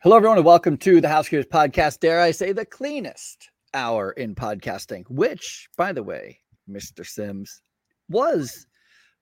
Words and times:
Hello, 0.00 0.14
everyone, 0.14 0.36
and 0.36 0.44
welcome 0.44 0.76
to 0.76 1.00
the 1.00 1.08
House 1.08 1.26
Housekeepers 1.26 1.46
Podcast. 1.46 2.00
Dare 2.00 2.20
I 2.20 2.30
say, 2.30 2.52
the 2.52 2.66
cleanest 2.66 3.48
hour 3.72 4.12
in 4.12 4.34
podcasting, 4.34 5.04
which, 5.08 5.70
by 5.78 5.90
the 5.94 6.02
way, 6.02 6.38
Mr. 6.68 7.04
Sims 7.04 7.62
was 8.10 8.66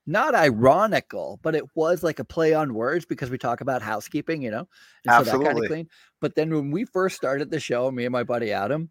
not 0.05 0.35
ironical, 0.35 1.39
but 1.41 1.55
it 1.55 1.63
was 1.75 2.03
like 2.03 2.19
a 2.19 2.25
play 2.25 2.53
on 2.53 2.73
words 2.73 3.05
because 3.05 3.29
we 3.29 3.37
talk 3.37 3.61
about 3.61 3.81
housekeeping, 3.81 4.41
you 4.41 4.51
know, 4.51 4.67
and 5.05 5.15
so 5.15 5.23
that 5.23 5.31
kind 5.31 5.43
of 5.43 5.47
Absolutely. 5.47 5.67
clean. 5.69 5.89
But 6.19 6.35
then 6.35 6.53
when 6.53 6.71
we 6.71 6.83
first 6.83 7.15
started 7.15 7.49
the 7.49 7.59
show, 7.59 7.89
me 7.89 8.03
and 8.03 8.11
my 8.11 8.23
buddy 8.23 8.51
Adam, 8.51 8.89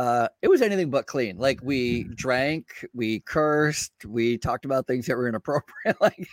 uh, 0.00 0.28
it 0.40 0.48
was 0.48 0.62
anything 0.62 0.88
but 0.88 1.06
clean. 1.06 1.36
Like 1.36 1.60
we 1.62 2.04
drank, 2.14 2.86
we 2.94 3.20
cursed, 3.20 3.92
we 4.06 4.38
talked 4.38 4.64
about 4.64 4.86
things 4.86 5.04
that 5.06 5.14
were 5.16 5.28
inappropriate. 5.28 5.96
like, 6.00 6.26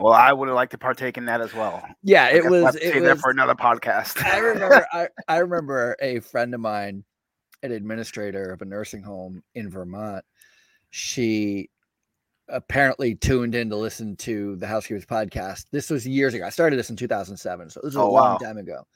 Well, 0.00 0.14
I 0.14 0.32
would 0.32 0.48
like 0.48 0.70
to 0.70 0.78
partake 0.78 1.18
in 1.18 1.26
that 1.26 1.42
as 1.42 1.52
well. 1.52 1.86
yeah, 2.02 2.28
it 2.30 2.42
was. 2.48 2.64
have 2.64 2.76
It 2.76 3.00
that 3.02 3.18
for 3.18 3.30
another 3.30 3.54
podcast. 3.54 4.24
I 4.24 4.38
remember 4.38 4.86
I, 4.90 5.08
I 5.28 5.36
remember 5.38 5.96
a 6.00 6.20
friend 6.20 6.54
of 6.54 6.60
mine, 6.60 7.04
an 7.62 7.72
administrator 7.72 8.52
of 8.52 8.62
a 8.62 8.64
nursing 8.64 9.02
home 9.02 9.42
in 9.54 9.68
Vermont. 9.68 10.24
She 10.90 11.68
apparently 12.48 13.16
tuned 13.16 13.54
in 13.54 13.68
to 13.68 13.76
listen 13.76 14.16
to 14.16 14.56
the 14.56 14.66
Housekeepers 14.66 15.04
podcast. 15.04 15.66
This 15.72 15.90
was 15.90 16.06
years 16.06 16.32
ago. 16.32 16.46
I 16.46 16.50
started 16.50 16.78
this 16.78 16.88
in 16.90 16.96
2007, 16.96 17.68
so 17.70 17.80
this 17.82 17.88
was 17.88 17.96
a 17.96 18.00
Oh, 18.00 18.10
long 18.10 18.32
wow. 18.32 18.38
time 18.38 18.56
ago. 18.56 18.86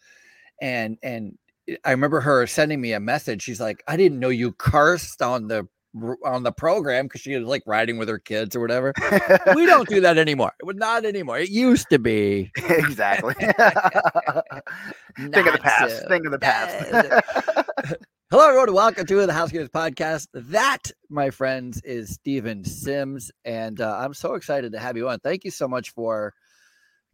And 0.62 0.96
and 1.02 1.36
I 1.84 1.90
remember 1.90 2.20
her 2.20 2.46
sending 2.46 2.80
me 2.80 2.92
a 2.92 3.00
message. 3.00 3.42
She's 3.42 3.60
like, 3.60 3.82
"I 3.86 3.96
didn't 3.96 4.18
know 4.18 4.28
you 4.28 4.52
cursed 4.52 5.22
on 5.22 5.48
the 5.48 5.68
on 6.24 6.44
the 6.44 6.52
program 6.52 7.06
because 7.06 7.20
she 7.20 7.36
was 7.36 7.46
like 7.46 7.62
riding 7.66 7.98
with 7.98 8.08
her 8.08 8.18
kids 8.18 8.54
or 8.56 8.60
whatever." 8.60 8.92
we 9.54 9.66
don't 9.66 9.88
do 9.88 10.00
that 10.00 10.18
anymore. 10.18 10.52
Not 10.62 11.04
anymore. 11.04 11.38
It 11.38 11.50
used 11.50 11.88
to 11.90 11.98
be. 11.98 12.50
exactly. 12.68 13.34
Think 13.34 13.56
of 15.46 15.52
the 15.52 15.60
past. 15.60 16.02
so. 16.02 16.08
Think 16.08 16.26
of 16.26 16.32
the 16.32 16.38
past. 16.38 17.96
Hello, 18.30 18.46
everyone. 18.46 18.72
Welcome 18.72 19.06
to 19.06 19.26
the 19.26 19.32
Housekeepers 19.32 19.70
Podcast. 19.70 20.28
That, 20.32 20.92
my 21.08 21.30
friends, 21.30 21.82
is 21.82 22.10
Steven 22.10 22.64
Sims, 22.64 23.32
and 23.44 23.80
uh, 23.80 23.98
I'm 23.98 24.14
so 24.14 24.34
excited 24.34 24.70
to 24.72 24.78
have 24.78 24.96
you 24.96 25.08
on. 25.08 25.18
Thank 25.18 25.44
you 25.44 25.50
so 25.50 25.66
much 25.66 25.90
for 25.90 26.32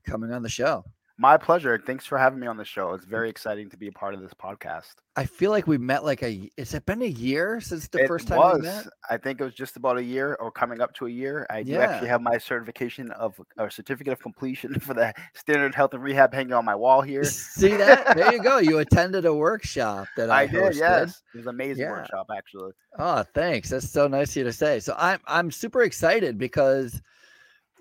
coming 0.05 0.31
on 0.31 0.43
the 0.43 0.51
show. 0.51 0.85
My 1.19 1.39
pleasure. 1.39 1.81
Thanks 1.85 2.05
for 2.05 2.19
having 2.19 2.39
me 2.39 2.47
on 2.47 2.59
the 2.59 2.65
show. 2.65 2.93
It's 2.93 3.07
very 3.07 3.31
exciting 3.31 3.71
to 3.71 3.77
be 3.79 3.89
a 3.89 3.93
part 3.93 4.13
of 4.13 4.21
this 4.21 4.35
podcast. 4.35 4.97
I 5.17 5.25
feel 5.25 5.51
like 5.51 5.67
we 5.67 5.79
met 5.79 6.05
like 6.05 6.23
a. 6.23 6.51
Has 6.59 6.75
it 6.75 6.85
been 6.85 7.01
a 7.01 7.07
year 7.07 7.59
since 7.59 7.89
the 7.89 8.01
it 8.05 8.07
first 8.07 8.29
time 8.29 8.37
was. 8.39 8.57
we 8.61 8.67
met? 8.67 8.87
I 9.09 9.17
think 9.17 9.41
it 9.41 9.45
was 9.45 9.55
just 9.55 9.77
about 9.79 9.97
a 9.97 10.05
year 10.05 10.35
or 10.35 10.51
coming 10.51 10.83
up 10.83 10.93
to 10.97 11.07
a 11.07 11.11
year. 11.11 11.47
I 11.49 11.63
do 11.63 11.77
actually 11.77 12.09
have 12.09 12.21
my 12.21 12.37
certification 12.37 13.11
of 13.13 13.41
or 13.57 13.71
certificate 13.71 14.13
of 14.13 14.21
completion 14.21 14.75
for 14.81 14.93
the 14.93 15.15
standard 15.35 15.75
health 15.75 15.95
and 15.95 16.03
rehab 16.03 16.35
hanging 16.35 16.53
on 16.53 16.67
my 16.67 16.75
wall 16.75 17.01
here. 17.01 17.25
See 17.25 17.75
that? 17.77 18.15
There 18.15 18.35
you 18.35 18.43
go. 18.43 18.59
You 18.59 18.79
attended 18.81 19.25
a 19.25 19.33
workshop 19.35 20.09
that 20.19 20.29
I, 20.31 20.43
I, 20.43 20.47
did, 20.47 20.63
hosted. 20.63 20.79
yes. 20.79 21.23
It 21.33 21.39
was 21.39 21.47
an 21.47 21.51
amazing 21.55 21.85
Yeah. 21.85 21.93
workshop 21.93 22.27
actually. 22.37 22.73
Oh, 22.99 23.25
thanks. 23.35 23.71
That's 23.71 23.89
so 23.89 24.07
nice 24.07 24.33
of 24.33 24.37
you 24.37 24.45
to 24.45 24.53
say. 24.53 24.81
So 24.81 24.95
I'm 24.99 25.21
I'm 25.27 25.51
super 25.51 25.83
excited 25.83 26.37
because 26.37 27.01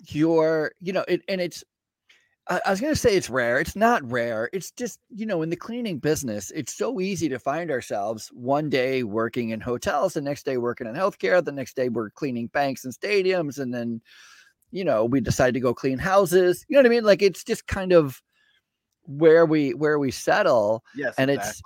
you're, 0.07 0.71
you 0.79 0.93
know, 0.93 1.03
it 1.09 1.21
and 1.27 1.41
it's 1.41 1.65
I, 2.47 2.61
I 2.65 2.71
was 2.71 2.81
gonna 2.81 2.95
say 2.95 3.15
it's 3.15 3.29
rare. 3.29 3.59
It's 3.59 3.75
not 3.75 4.09
rare. 4.09 4.49
It's 4.53 4.71
just, 4.71 4.99
you 5.09 5.25
know, 5.25 5.41
in 5.41 5.49
the 5.49 5.55
cleaning 5.55 5.99
business, 5.99 6.51
it's 6.51 6.75
so 6.75 6.99
easy 6.99 7.29
to 7.29 7.39
find 7.39 7.71
ourselves 7.71 8.29
one 8.29 8.69
day 8.69 9.03
working 9.03 9.49
in 9.49 9.59
hotels, 9.59 10.13
the 10.13 10.21
next 10.21 10.43
day 10.43 10.57
working 10.57 10.87
in 10.87 10.95
healthcare, 10.95 11.43
the 11.43 11.51
next 11.51 11.75
day 11.75 11.89
we're 11.89 12.09
cleaning 12.09 12.47
banks 12.47 12.85
and 12.85 12.93
stadiums, 12.93 13.59
and 13.59 13.73
then, 13.73 14.01
you 14.71 14.83
know, 14.83 15.05
we 15.05 15.19
decide 15.21 15.53
to 15.53 15.59
go 15.59 15.73
clean 15.73 15.97
houses. 15.97 16.65
You 16.67 16.75
know 16.75 16.79
what 16.79 16.87
I 16.87 16.89
mean? 16.89 17.03
Like 17.03 17.21
it's 17.21 17.43
just 17.43 17.67
kind 17.67 17.91
of 17.91 18.21
where 19.03 19.45
we 19.45 19.73
where 19.73 19.99
we 19.99 20.11
settle 20.11 20.83
Yes, 20.95 21.13
and 21.17 21.29
exactly. 21.29 21.49
it's 21.49 21.61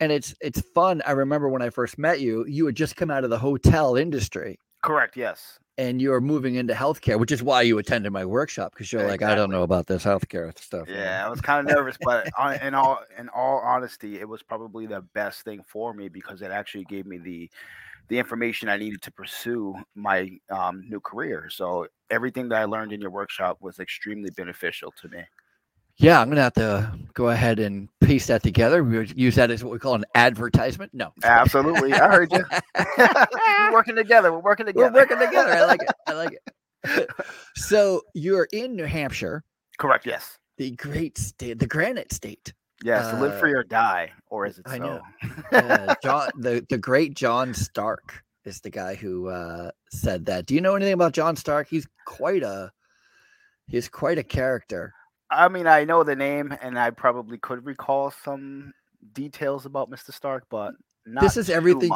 and 0.00 0.12
it's 0.12 0.34
it's 0.40 0.60
fun. 0.74 1.02
I 1.06 1.12
remember 1.12 1.48
when 1.48 1.62
I 1.62 1.70
first 1.70 1.98
met 1.98 2.20
you, 2.20 2.44
you 2.46 2.66
had 2.66 2.76
just 2.76 2.96
come 2.96 3.10
out 3.10 3.24
of 3.24 3.30
the 3.30 3.38
hotel 3.38 3.96
industry 3.96 4.58
correct. 4.84 5.16
Yes. 5.16 5.58
And 5.76 6.00
you're 6.00 6.20
moving 6.20 6.54
into 6.54 6.74
healthcare, 6.74 7.18
which 7.18 7.32
is 7.32 7.42
why 7.42 7.62
you 7.62 7.78
attended 7.78 8.12
my 8.12 8.24
workshop 8.24 8.72
because 8.72 8.92
you're 8.92 9.06
like, 9.06 9.22
I 9.22 9.34
don't 9.34 9.50
know 9.50 9.62
about 9.62 9.86
this 9.86 10.04
healthcare 10.04 10.56
stuff. 10.58 10.88
you 10.88 10.94
know?" 10.94 11.00
Yeah, 11.00 11.26
I 11.26 11.28
was 11.28 11.40
kind 11.40 11.68
of 11.68 11.74
nervous, 11.74 11.96
but 12.00 12.28
on, 12.38 12.54
in 12.60 12.74
all 12.74 13.00
in 13.18 13.28
all 13.30 13.58
honesty, 13.58 14.20
it 14.20 14.28
was 14.28 14.42
probably 14.42 14.86
the 14.86 15.00
best 15.14 15.42
thing 15.42 15.62
for 15.66 15.92
me 15.92 16.08
because 16.08 16.42
it 16.42 16.50
actually 16.50 16.84
gave 16.84 17.06
me 17.06 17.18
the 17.18 17.50
the 18.08 18.18
information 18.18 18.68
I 18.68 18.76
needed 18.76 19.02
to 19.02 19.10
pursue 19.10 19.74
my 19.94 20.38
um, 20.50 20.84
new 20.88 21.00
career. 21.00 21.48
So 21.50 21.86
everything 22.10 22.48
that 22.50 22.60
I 22.60 22.64
learned 22.64 22.92
in 22.92 23.00
your 23.00 23.10
workshop 23.10 23.58
was 23.60 23.78
extremely 23.78 24.30
beneficial 24.30 24.92
to 25.00 25.08
me. 25.08 25.24
Yeah, 25.96 26.20
I'm 26.20 26.28
gonna 26.28 26.42
have 26.42 26.54
to 26.54 26.92
go 27.14 27.30
ahead 27.30 27.60
and 27.60 27.88
piece 28.06 28.26
that 28.28 28.42
together. 28.42 28.82
We 28.84 28.98
would 28.98 29.18
use 29.18 29.34
that 29.36 29.50
as 29.50 29.62
what 29.64 29.72
we 29.72 29.78
call 29.78 29.94
an 29.94 30.04
advertisement. 30.14 30.92
No, 30.94 31.12
Absolutely, 31.22 31.92
I 31.92 32.08
heard 32.08 32.32
you. 32.32 32.44
We're 32.98 33.72
working 33.72 33.96
together. 33.96 34.32
We're 34.32 34.38
working 34.40 34.66
together. 34.66 34.92
we're 34.92 35.00
working 35.00 35.18
together. 35.18 35.50
I 35.50 35.64
like 35.64 35.82
it. 35.82 35.88
I 36.06 36.12
like 36.12 36.38
it. 36.84 37.08
so 37.56 38.02
you're 38.14 38.48
in 38.52 38.76
New 38.76 38.84
Hampshire, 38.84 39.42
Correct. 39.78 40.06
Yes. 40.06 40.38
the 40.58 40.70
great 40.72 41.16
state, 41.18 41.58
the 41.58 41.66
granite 41.66 42.12
state. 42.12 42.52
Yes. 42.82 43.08
to 43.10 43.20
live 43.20 43.32
Uh, 43.32 43.38
free 43.38 43.52
or 43.54 43.62
die, 43.64 44.12
or 44.28 44.44
is 44.46 44.58
it 44.58 44.64
I 44.66 44.76
so? 44.78 44.84
know. 44.84 45.00
uh, 45.52 45.94
John, 46.02 46.28
the 46.36 46.66
the 46.68 46.76
great 46.76 47.14
John 47.14 47.54
Stark 47.54 48.22
is 48.44 48.60
the 48.60 48.68
guy 48.70 48.94
who 48.94 49.28
uh, 49.28 49.70
said 49.90 50.26
that. 50.26 50.44
Do 50.46 50.54
you 50.54 50.60
know 50.60 50.74
anything 50.74 50.92
about 50.92 51.12
John 51.12 51.34
Stark? 51.36 51.68
He's 51.70 51.86
quite 52.04 52.42
a 52.42 52.70
he's 53.66 53.88
quite 53.88 54.18
a 54.18 54.22
character. 54.24 54.92
I 55.34 55.48
mean, 55.48 55.66
I 55.66 55.84
know 55.84 56.04
the 56.04 56.16
name, 56.16 56.56
and 56.60 56.78
I 56.78 56.90
probably 56.90 57.38
could 57.38 57.64
recall 57.64 58.10
some 58.10 58.72
details 59.12 59.66
about 59.66 59.90
Mr. 59.90 60.12
Stark, 60.12 60.44
but 60.50 60.74
not 61.06 61.22
this 61.22 61.36
is 61.36 61.50
everything. 61.50 61.90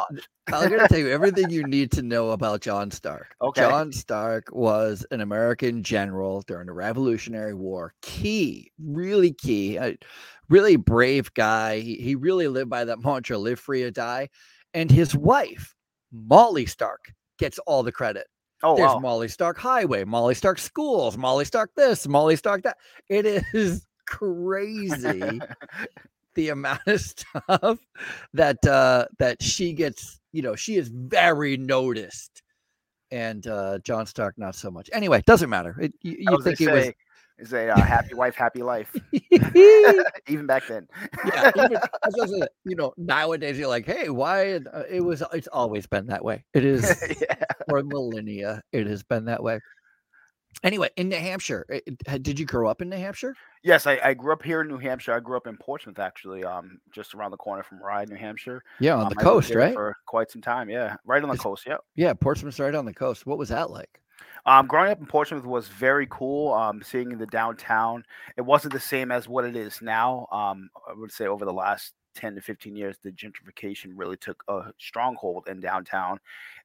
I'm 0.53 0.69
going 0.69 0.81
to 0.81 0.87
tell 0.87 0.99
you 0.99 1.09
everything 1.09 1.49
you 1.49 1.63
need 1.63 1.91
to 1.93 2.01
know 2.01 2.31
about 2.31 2.61
John 2.61 2.91
Stark. 2.91 3.35
Okay. 3.41 3.61
John 3.61 3.91
Stark 3.91 4.49
was 4.51 5.05
an 5.11 5.21
American 5.21 5.83
general 5.83 6.41
during 6.43 6.67
the 6.67 6.73
Revolutionary 6.73 7.55
War. 7.55 7.93
Key, 8.01 8.71
really 8.79 9.33
key, 9.33 9.77
a 9.77 9.97
really 10.49 10.75
brave 10.75 11.33
guy. 11.33 11.79
He, 11.79 11.95
he 11.95 12.15
really 12.15 12.47
lived 12.47 12.69
by 12.69 12.85
that 12.85 13.03
mantra: 13.03 13.37
"Live 13.37 13.59
free 13.59 13.83
or 13.83 13.91
die." 13.91 14.29
And 14.73 14.91
his 14.91 15.15
wife, 15.15 15.73
Molly 16.11 16.67
Stark, 16.67 17.11
gets 17.39 17.57
all 17.59 17.81
the 17.81 17.91
credit. 17.91 18.27
Oh 18.61 18.75
There's 18.75 18.89
wow. 18.89 18.99
Molly 18.99 19.27
Stark 19.27 19.57
Highway, 19.57 20.03
Molly 20.03 20.35
Stark 20.35 20.59
Schools, 20.59 21.17
Molly 21.17 21.45
Stark 21.45 21.71
this, 21.75 22.07
Molly 22.07 22.35
Stark 22.35 22.63
that. 22.63 22.77
It 23.07 23.25
is 23.25 23.85
crazy 24.05 25.39
the 26.35 26.49
amount 26.49 26.81
of 26.87 27.01
stuff 27.01 27.79
that 28.33 28.65
uh 28.65 29.05
that 29.17 29.41
she 29.41 29.73
gets, 29.73 30.19
you 30.33 30.41
know, 30.41 30.55
she 30.55 30.75
is 30.75 30.89
very 30.89 31.57
noticed. 31.57 32.41
And 33.11 33.47
uh 33.47 33.79
John 33.79 34.05
Stark 34.05 34.37
not 34.37 34.55
so 34.55 34.69
much. 34.69 34.89
Anyway, 34.93 35.23
doesn't 35.25 35.49
matter. 35.49 35.75
It, 35.79 35.93
you 36.01 36.17
you 36.19 36.41
think 36.41 36.59
it 36.59 36.65
say, 36.65 36.93
is 37.39 37.53
a 37.53 37.69
uh, 37.69 37.79
happy 37.81 38.13
wife, 38.13 38.35
happy 38.35 38.61
life. 38.61 38.95
Even 40.27 40.45
back 40.45 40.67
then. 40.67 40.87
yeah, 41.25 41.51
even, 41.55 41.77
I 41.77 42.09
was 42.13 42.29
say, 42.31 42.47
you 42.65 42.75
know, 42.75 42.93
nowadays 42.97 43.57
you're 43.57 43.67
like, 43.67 43.85
hey, 43.85 44.09
why? 44.09 44.55
Uh, 44.55 44.83
it 44.89 45.01
was, 45.01 45.23
it's 45.33 45.47
always 45.47 45.87
been 45.87 46.07
that 46.07 46.23
way. 46.23 46.43
It 46.53 46.65
is 46.73 47.03
yeah. 47.21 47.35
for 47.69 47.81
millennia. 47.83 48.61
It 48.71 48.87
has 48.87 49.03
been 49.03 49.25
that 49.25 49.41
way. 49.41 49.59
Anyway, 50.63 50.89
in 50.97 51.07
New 51.09 51.15
Hampshire, 51.15 51.65
eh, 51.69 52.17
did 52.21 52.37
you 52.39 52.45
grow 52.45 52.67
up 52.69 52.81
in 52.81 52.89
New 52.89 52.97
Hampshire? 52.97 53.33
Yes, 53.63 53.87
I, 53.87 53.99
I 54.03 54.13
grew 54.13 54.33
up 54.33 54.43
here 54.43 54.61
in 54.61 54.67
New 54.67 54.77
Hampshire. 54.77 55.13
I 55.13 55.19
grew 55.19 55.37
up 55.37 55.47
in 55.47 55.55
Portsmouth, 55.57 55.99
actually, 55.99 56.43
um, 56.43 56.79
just 56.91 57.13
around 57.13 57.31
the 57.31 57.37
corner 57.37 57.63
from 57.63 57.81
Rye, 57.81 58.05
New 58.05 58.15
Hampshire. 58.17 58.61
Yeah, 58.79 58.95
on 58.95 59.03
Um, 59.03 59.09
the 59.09 59.15
coast, 59.15 59.53
right? 59.53 59.73
For 59.73 59.95
quite 60.05 60.31
some 60.31 60.41
time, 60.41 60.69
yeah, 60.69 60.95
right 61.05 61.21
on 61.21 61.29
the 61.29 61.35
Is- 61.35 61.41
coast. 61.41 61.63
Yeah. 61.65 61.77
Yeah, 61.95 62.13
Portsmouth's 62.13 62.59
right 62.59 62.75
on 62.75 62.85
the 62.85 62.93
coast. 62.93 63.25
What 63.25 63.37
was 63.37 63.49
that 63.49 63.69
like? 63.69 64.01
Um, 64.45 64.67
growing 64.67 64.91
up 64.91 64.99
in 64.99 65.05
Portsmouth 65.05 65.45
was 65.45 65.67
very 65.67 66.07
cool. 66.09 66.53
Um, 66.53 66.81
seeing 66.81 67.09
the 67.17 67.25
downtown, 67.27 68.03
it 68.37 68.41
wasn't 68.41 68.73
the 68.73 68.79
same 68.79 69.11
as 69.11 69.27
what 69.27 69.45
it 69.45 69.55
is 69.55 69.81
now. 69.81 70.27
Um, 70.31 70.69
I 70.89 70.93
would 70.93 71.11
say 71.11 71.27
over 71.27 71.45
the 71.45 71.53
last 71.53 71.93
ten 72.15 72.35
to 72.35 72.41
fifteen 72.41 72.75
years, 72.75 72.97
the 73.03 73.11
gentrification 73.11 73.91
really 73.95 74.17
took 74.17 74.43
a 74.47 74.71
stronghold 74.79 75.47
in 75.47 75.59
downtown, 75.59 76.19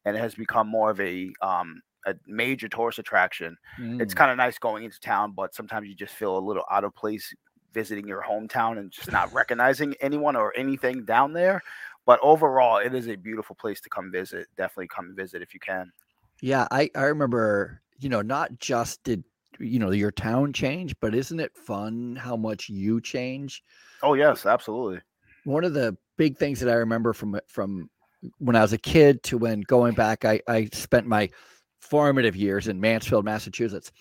and 0.05 0.17
it 0.17 0.21
has 0.21 0.35
become 0.35 0.69
more 0.69 0.91
of 0.91 1.01
a 1.01 1.33
um, 1.43 1.83
a 2.07 2.15
major 2.27 2.69
tourist 2.69 2.99
attraction. 2.99 3.57
It's 3.99 4.15
Mm. 4.15 4.15
kind 4.15 4.31
of 4.31 4.37
nice 4.37 4.59
going 4.59 4.85
into 4.85 5.01
town, 5.01 5.33
but 5.33 5.55
sometimes 5.55 5.89
you 5.89 5.95
just 5.95 6.15
feel 6.15 6.37
a 6.37 6.41
little 6.41 6.65
out 6.71 6.85
of 6.85 6.95
place 6.95 7.33
visiting 7.73 8.07
your 8.07 8.23
hometown 8.23 8.79
and 8.79 8.91
just 8.91 9.11
not 9.11 9.33
recognizing 9.35 9.95
anyone 10.01 10.37
or 10.37 10.53
anything 10.57 11.05
down 11.05 11.33
there. 11.33 11.63
But 12.07 12.21
overall, 12.23 12.79
it 12.79 12.95
is 12.95 13.09
a 13.09 13.17
beautiful 13.17 13.57
place 13.57 13.81
to 13.83 13.89
come 13.89 14.13
visit. 14.13 14.49
Definitely 14.57 14.89
come 14.89 15.15
visit 15.17 15.43
if 15.43 15.55
you 15.55 15.61
can. 15.61 15.91
Yeah, 16.41 16.67
I 16.71 16.91
I 16.95 17.05
remember, 17.05 17.81
you 17.99 18.09
know, 18.09 18.23
not 18.23 18.59
just 18.59 19.03
did 19.05 19.25
you 19.59 19.79
know 19.79 19.91
your 19.91 20.11
town 20.11 20.53
change, 20.53 20.95
but 21.01 21.15
isn't 21.15 21.41
it 21.41 21.57
fun 21.57 22.17
how 22.17 22.37
much 22.37 22.69
you 22.69 23.01
change? 23.01 23.63
Oh 24.03 24.15
yes, 24.15 24.47
absolutely. 24.47 25.01
One 25.45 25.65
of 25.65 25.75
the 25.75 25.97
big 26.17 26.37
things 26.37 26.61
that 26.61 26.71
I 26.71 26.75
remember 26.75 27.13
from 27.13 27.39
from 27.47 27.91
when 28.39 28.57
I 28.57 28.63
was 28.63 28.73
a 28.73 28.79
kid 28.79 29.23
to 29.25 29.39
when 29.39 29.61
going 29.63 29.95
back, 29.95 30.25
I 30.25 30.41
I 30.49 30.69
spent 30.73 31.07
my 31.07 31.31
formative 31.81 32.35
years 32.35 32.69
in 32.69 32.81
Mansfield, 32.81 33.25
Massachusetts. 33.25 33.93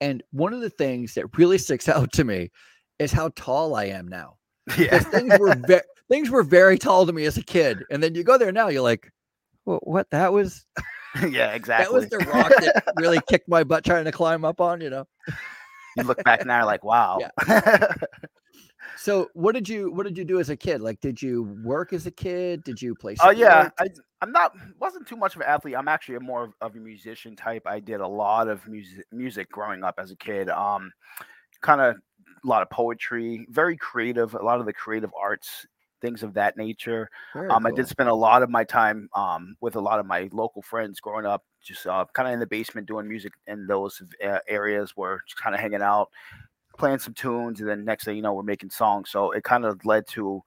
And 0.00 0.22
one 0.30 0.52
of 0.52 0.60
the 0.60 0.70
things 0.70 1.14
that 1.14 1.36
really 1.36 1.58
sticks 1.58 1.88
out 1.88 2.12
to 2.12 2.24
me 2.24 2.50
is 2.98 3.12
how 3.12 3.30
tall 3.36 3.74
I 3.74 3.86
am 3.86 4.08
now. 4.08 4.36
Because 4.76 5.06
things 5.06 5.38
were 5.38 5.54
ve- 5.66 5.80
things 6.10 6.28
were 6.30 6.42
very 6.42 6.78
tall 6.78 7.06
to 7.06 7.12
me 7.12 7.24
as 7.24 7.38
a 7.38 7.42
kid, 7.42 7.84
and 7.90 8.02
then 8.02 8.14
you 8.14 8.22
go 8.22 8.36
there 8.36 8.52
now, 8.52 8.68
you're 8.68 8.82
like, 8.82 9.10
well, 9.64 9.80
what? 9.82 10.10
That 10.10 10.32
was 10.32 10.66
yeah, 11.30 11.52
exactly. 11.52 11.84
that 11.84 11.92
was 11.92 12.08
the 12.08 12.18
rock 12.18 12.52
that 12.60 12.84
really 12.96 13.20
kicked 13.28 13.48
my 13.48 13.64
butt 13.64 13.84
trying 13.84 14.04
to 14.04 14.12
climb 14.12 14.44
up 14.44 14.60
on. 14.60 14.80
You 14.80 14.90
know. 14.90 15.06
you 15.96 16.04
look 16.04 16.22
back 16.24 16.44
now, 16.46 16.64
like, 16.66 16.84
wow. 16.84 17.18
So 18.98 19.30
what 19.34 19.54
did 19.54 19.68
you 19.68 19.92
what 19.92 20.06
did 20.06 20.18
you 20.18 20.24
do 20.24 20.40
as 20.40 20.50
a 20.50 20.56
kid? 20.56 20.80
Like, 20.80 21.00
did 21.00 21.22
you 21.22 21.56
work 21.62 21.92
as 21.92 22.06
a 22.06 22.10
kid? 22.10 22.64
Did 22.64 22.82
you 22.82 22.96
play? 22.96 23.14
Oh 23.22 23.30
yeah. 23.30 23.70
I, 23.78 23.86
I'm 24.20 24.32
not 24.32 24.52
wasn't 24.80 25.06
too 25.06 25.16
much 25.16 25.36
of 25.36 25.40
an 25.40 25.46
athlete. 25.46 25.76
I'm 25.76 25.86
actually 25.86 26.16
a 26.16 26.20
more 26.20 26.44
of, 26.44 26.52
of 26.60 26.74
a 26.74 26.78
musician 26.78 27.36
type. 27.36 27.62
I 27.64 27.78
did 27.78 28.00
a 28.00 28.08
lot 28.08 28.48
of 28.48 28.66
music 28.66 29.04
music 29.12 29.50
growing 29.50 29.84
up 29.84 29.94
as 29.98 30.10
a 30.10 30.16
kid. 30.16 30.48
Um, 30.48 30.90
kind 31.60 31.80
of 31.80 31.94
a 31.94 32.46
lot 32.46 32.62
of 32.62 32.70
poetry, 32.70 33.46
very 33.50 33.76
creative. 33.76 34.34
A 34.34 34.42
lot 34.42 34.58
of 34.58 34.66
the 34.66 34.72
creative 34.72 35.10
arts, 35.20 35.64
things 36.00 36.22
of 36.22 36.34
that 36.34 36.56
nature. 36.56 37.10
Um, 37.48 37.66
I 37.66 37.70
did 37.70 37.88
spend 37.88 38.08
a 38.08 38.14
lot 38.14 38.42
of 38.42 38.50
my 38.50 38.64
time 38.64 39.08
um, 39.14 39.56
with 39.60 39.76
a 39.76 39.80
lot 39.80 39.98
of 39.98 40.06
my 40.06 40.28
local 40.32 40.62
friends 40.62 41.00
growing 41.00 41.26
up, 41.26 41.44
just 41.62 41.86
uh, 41.86 42.04
kind 42.12 42.28
of 42.28 42.34
in 42.34 42.40
the 42.40 42.46
basement 42.46 42.86
doing 42.86 43.08
music 43.08 43.32
in 43.46 43.66
those 43.66 44.02
uh, 44.24 44.40
areas 44.48 44.92
where 44.96 45.22
just 45.26 45.40
kind 45.40 45.54
of 45.54 45.60
hanging 45.60 45.82
out, 45.82 46.10
playing 46.78 46.98
some 46.98 47.14
tunes, 47.14 47.60
and 47.60 47.68
then 47.68 47.84
next 47.84 48.04
thing 48.04 48.16
you 48.16 48.22
know, 48.22 48.34
we're 48.34 48.42
making 48.42 48.70
songs. 48.70 49.10
So 49.10 49.32
it 49.32 49.44
kind 49.44 49.64
of 49.64 49.84
led 49.84 50.06
to 50.08 50.42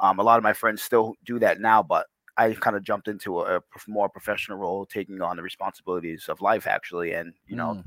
um, 0.00 0.18
a 0.18 0.22
lot 0.22 0.38
of 0.38 0.42
my 0.42 0.52
friends 0.52 0.82
still 0.82 1.14
do 1.24 1.38
that 1.40 1.60
now, 1.60 1.82
but 1.82 2.06
I 2.36 2.52
kind 2.54 2.76
of 2.76 2.82
jumped 2.82 3.08
into 3.08 3.40
a, 3.40 3.58
a 3.58 3.62
more 3.86 4.08
professional 4.08 4.58
role, 4.58 4.86
taking 4.86 5.20
on 5.22 5.36
the 5.36 5.42
responsibilities 5.42 6.28
of 6.28 6.40
life 6.40 6.66
actually, 6.66 7.12
and 7.12 7.34
you 7.46 7.56
know, 7.56 7.76
Mm. 7.76 7.84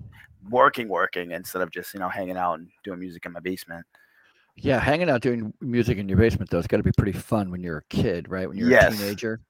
working, 0.49 0.87
working 0.89 1.31
instead 1.31 1.61
of 1.61 1.71
just 1.71 1.93
you 1.93 1.99
know 1.99 2.09
hanging 2.09 2.37
out 2.37 2.55
and 2.59 2.69
doing 2.83 2.99
music 2.99 3.25
in 3.25 3.33
my 3.33 3.39
basement. 3.39 3.85
Yeah, 4.57 4.79
hanging 4.79 5.09
out 5.09 5.21
doing 5.21 5.53
music 5.61 5.97
in 5.97 6.09
your 6.09 6.17
basement 6.17 6.49
though, 6.49 6.57
it's 6.57 6.67
got 6.67 6.77
to 6.77 6.83
be 6.83 6.91
pretty 6.91 7.11
fun 7.11 7.51
when 7.51 7.61
you're 7.61 7.77
a 7.77 7.83
kid, 7.89 8.29
right? 8.29 8.47
When 8.47 8.57
you're 8.57 8.75
a 8.75 8.91
teenager. 8.91 9.41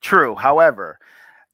True. 0.00 0.34
However, 0.34 0.98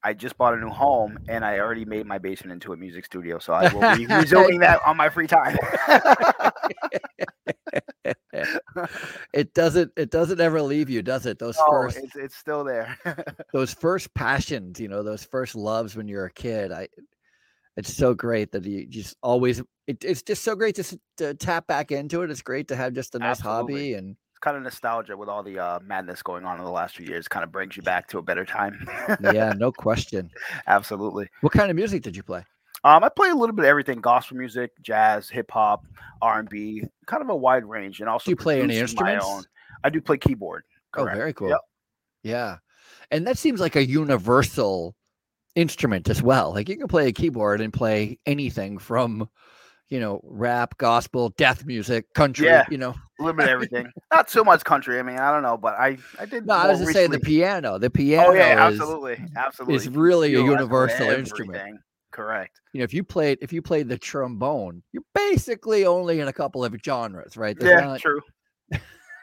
I 0.03 0.13
just 0.13 0.37
bought 0.37 0.53
a 0.53 0.57
new 0.57 0.69
home 0.69 1.19
and 1.27 1.43
I 1.43 1.59
already 1.59 1.85
made 1.85 2.05
my 2.05 2.17
basement 2.17 2.53
into 2.53 2.73
a 2.73 2.77
music 2.77 3.05
studio. 3.05 3.37
So 3.37 3.53
I 3.53 3.71
will 3.73 3.95
be 3.95 4.05
resuming 4.07 4.59
that 4.61 4.79
on 4.85 4.97
my 4.97 5.09
free 5.09 5.27
time. 5.27 5.57
it 9.33 9.53
doesn't 9.53 9.91
it 9.97 10.09
doesn't 10.09 10.39
ever 10.39 10.61
leave 10.61 10.89
you, 10.89 11.01
does 11.01 11.25
it? 11.25 11.37
Those 11.37 11.57
no, 11.57 11.67
first 11.69 11.97
it's, 11.97 12.15
it's 12.15 12.35
still 12.35 12.63
there. 12.63 12.97
those 13.53 13.73
first 13.73 14.13
passions, 14.13 14.79
you 14.79 14.87
know, 14.87 15.03
those 15.03 15.23
first 15.23 15.55
loves 15.55 15.95
when 15.95 16.07
you're 16.07 16.25
a 16.25 16.31
kid. 16.31 16.71
I 16.71 16.87
it's 17.77 17.93
so 17.93 18.13
great 18.13 18.51
that 18.51 18.65
you 18.65 18.85
just 18.85 19.15
always 19.21 19.61
it, 19.87 20.03
it's 20.03 20.21
just 20.21 20.43
so 20.43 20.55
great 20.55 20.75
to, 20.75 20.99
to 21.17 21.33
tap 21.33 21.67
back 21.67 21.91
into 21.91 22.21
it. 22.21 22.29
It's 22.29 22.41
great 22.41 22.67
to 22.67 22.75
have 22.75 22.93
just 22.93 23.15
a 23.15 23.19
nice 23.19 23.39
Absolutely. 23.39 23.73
hobby 23.73 23.93
and 23.95 24.17
it's 24.31 24.39
kind 24.39 24.55
of 24.55 24.63
nostalgia 24.63 25.17
with 25.17 25.29
all 25.29 25.43
the 25.43 25.59
uh, 25.59 25.79
madness 25.83 26.21
going 26.21 26.45
on 26.45 26.59
in 26.59 26.63
the 26.63 26.71
last 26.71 26.95
few 26.95 27.05
years. 27.05 27.27
Kind 27.27 27.43
of 27.43 27.51
brings 27.51 27.75
you 27.75 27.83
back 27.83 28.07
to 28.09 28.19
a 28.19 28.21
better 28.21 28.45
time. 28.45 28.87
yeah, 29.21 29.53
no 29.57 29.71
question. 29.71 30.29
Absolutely. 30.67 31.27
What 31.41 31.53
kind 31.53 31.69
of 31.69 31.75
music 31.75 32.03
did 32.03 32.15
you 32.15 32.23
play? 32.23 32.45
Um, 32.83 33.03
I 33.03 33.09
play 33.09 33.29
a 33.29 33.35
little 33.35 33.55
bit 33.55 33.65
of 33.65 33.69
everything: 33.69 33.99
gospel 33.99 34.37
music, 34.37 34.71
jazz, 34.81 35.29
hip 35.29 35.51
hop, 35.51 35.85
R 36.21 36.39
and 36.39 36.49
B, 36.49 36.83
kind 37.07 37.21
of 37.21 37.29
a 37.29 37.35
wide 37.35 37.65
range. 37.65 37.99
And 37.99 38.09
also, 38.09 38.25
Do 38.25 38.31
you 38.31 38.35
play 38.37 38.61
any 38.61 38.75
producing 38.75 39.03
my 39.03 39.17
own. 39.17 39.43
I 39.83 39.89
do 39.89 40.01
play 40.01 40.17
keyboard. 40.17 40.63
Oh, 40.95 41.05
very 41.05 41.33
cool. 41.33 41.49
Yep. 41.49 41.59
Yeah. 42.23 42.57
And 43.11 43.25
that 43.27 43.37
seems 43.37 43.59
like 43.59 43.75
a 43.75 43.85
universal 43.85 44.95
instrument 45.55 46.09
as 46.09 46.21
well. 46.21 46.53
Like 46.53 46.69
you 46.69 46.77
can 46.77 46.87
play 46.87 47.07
a 47.07 47.11
keyboard 47.11 47.61
and 47.61 47.71
play 47.73 48.19
anything 48.25 48.77
from, 48.77 49.29
you 49.89 49.99
know, 49.99 50.21
rap, 50.23 50.77
gospel, 50.77 51.29
death 51.37 51.65
music, 51.65 52.13
country, 52.13 52.47
Yeah. 52.47 52.65
you 52.69 52.77
know. 52.77 52.91
A 53.19 53.23
little 53.23 53.35
bit 53.35 53.45
of 53.45 53.49
everything. 53.51 53.87
Not 54.13 54.29
so 54.29 54.43
much 54.43 54.63
country. 54.63 54.99
I 54.99 55.03
mean, 55.03 55.17
I 55.17 55.31
don't 55.31 55.43
know, 55.43 55.57
but 55.57 55.73
I 55.73 55.97
I 56.19 56.25
did. 56.25 56.45
No, 56.45 56.53
I 56.53 56.67
was 56.69 56.79
just 56.79 56.93
saying 56.93 57.11
the 57.11 57.19
piano. 57.19 57.77
The 57.77 57.89
piano 57.89 58.29
Oh 58.29 58.33
yeah, 58.33 58.67
is, 58.69 58.79
absolutely, 58.79 59.25
absolutely. 59.35 59.75
is 59.75 59.89
really 59.89 60.35
a 60.35 60.41
universal 60.43 61.09
instrument. 61.09 61.79
Correct. 62.11 62.59
You 62.73 62.79
know, 62.79 62.83
if 62.85 62.93
you 62.93 63.03
played 63.03 63.39
if 63.41 63.51
you 63.53 63.61
played 63.61 63.89
the 63.89 63.97
trombone, 63.97 64.81
you're 64.93 65.03
basically 65.13 65.85
only 65.85 66.19
in 66.21 66.27
a 66.27 66.33
couple 66.33 66.63
of 66.63 66.73
genres, 66.83 67.35
right? 67.37 67.57
There's 67.59 67.79
yeah, 67.81 67.85
not- 67.87 67.99
true. 67.99 68.21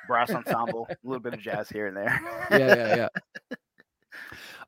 Brass 0.08 0.30
ensemble, 0.30 0.86
a 0.90 0.96
little 1.02 1.20
bit 1.20 1.34
of 1.34 1.40
jazz 1.40 1.68
here 1.68 1.88
and 1.88 1.96
there. 1.96 2.20
yeah, 2.50 2.58
yeah, 2.58 2.96
yeah. 2.96 3.08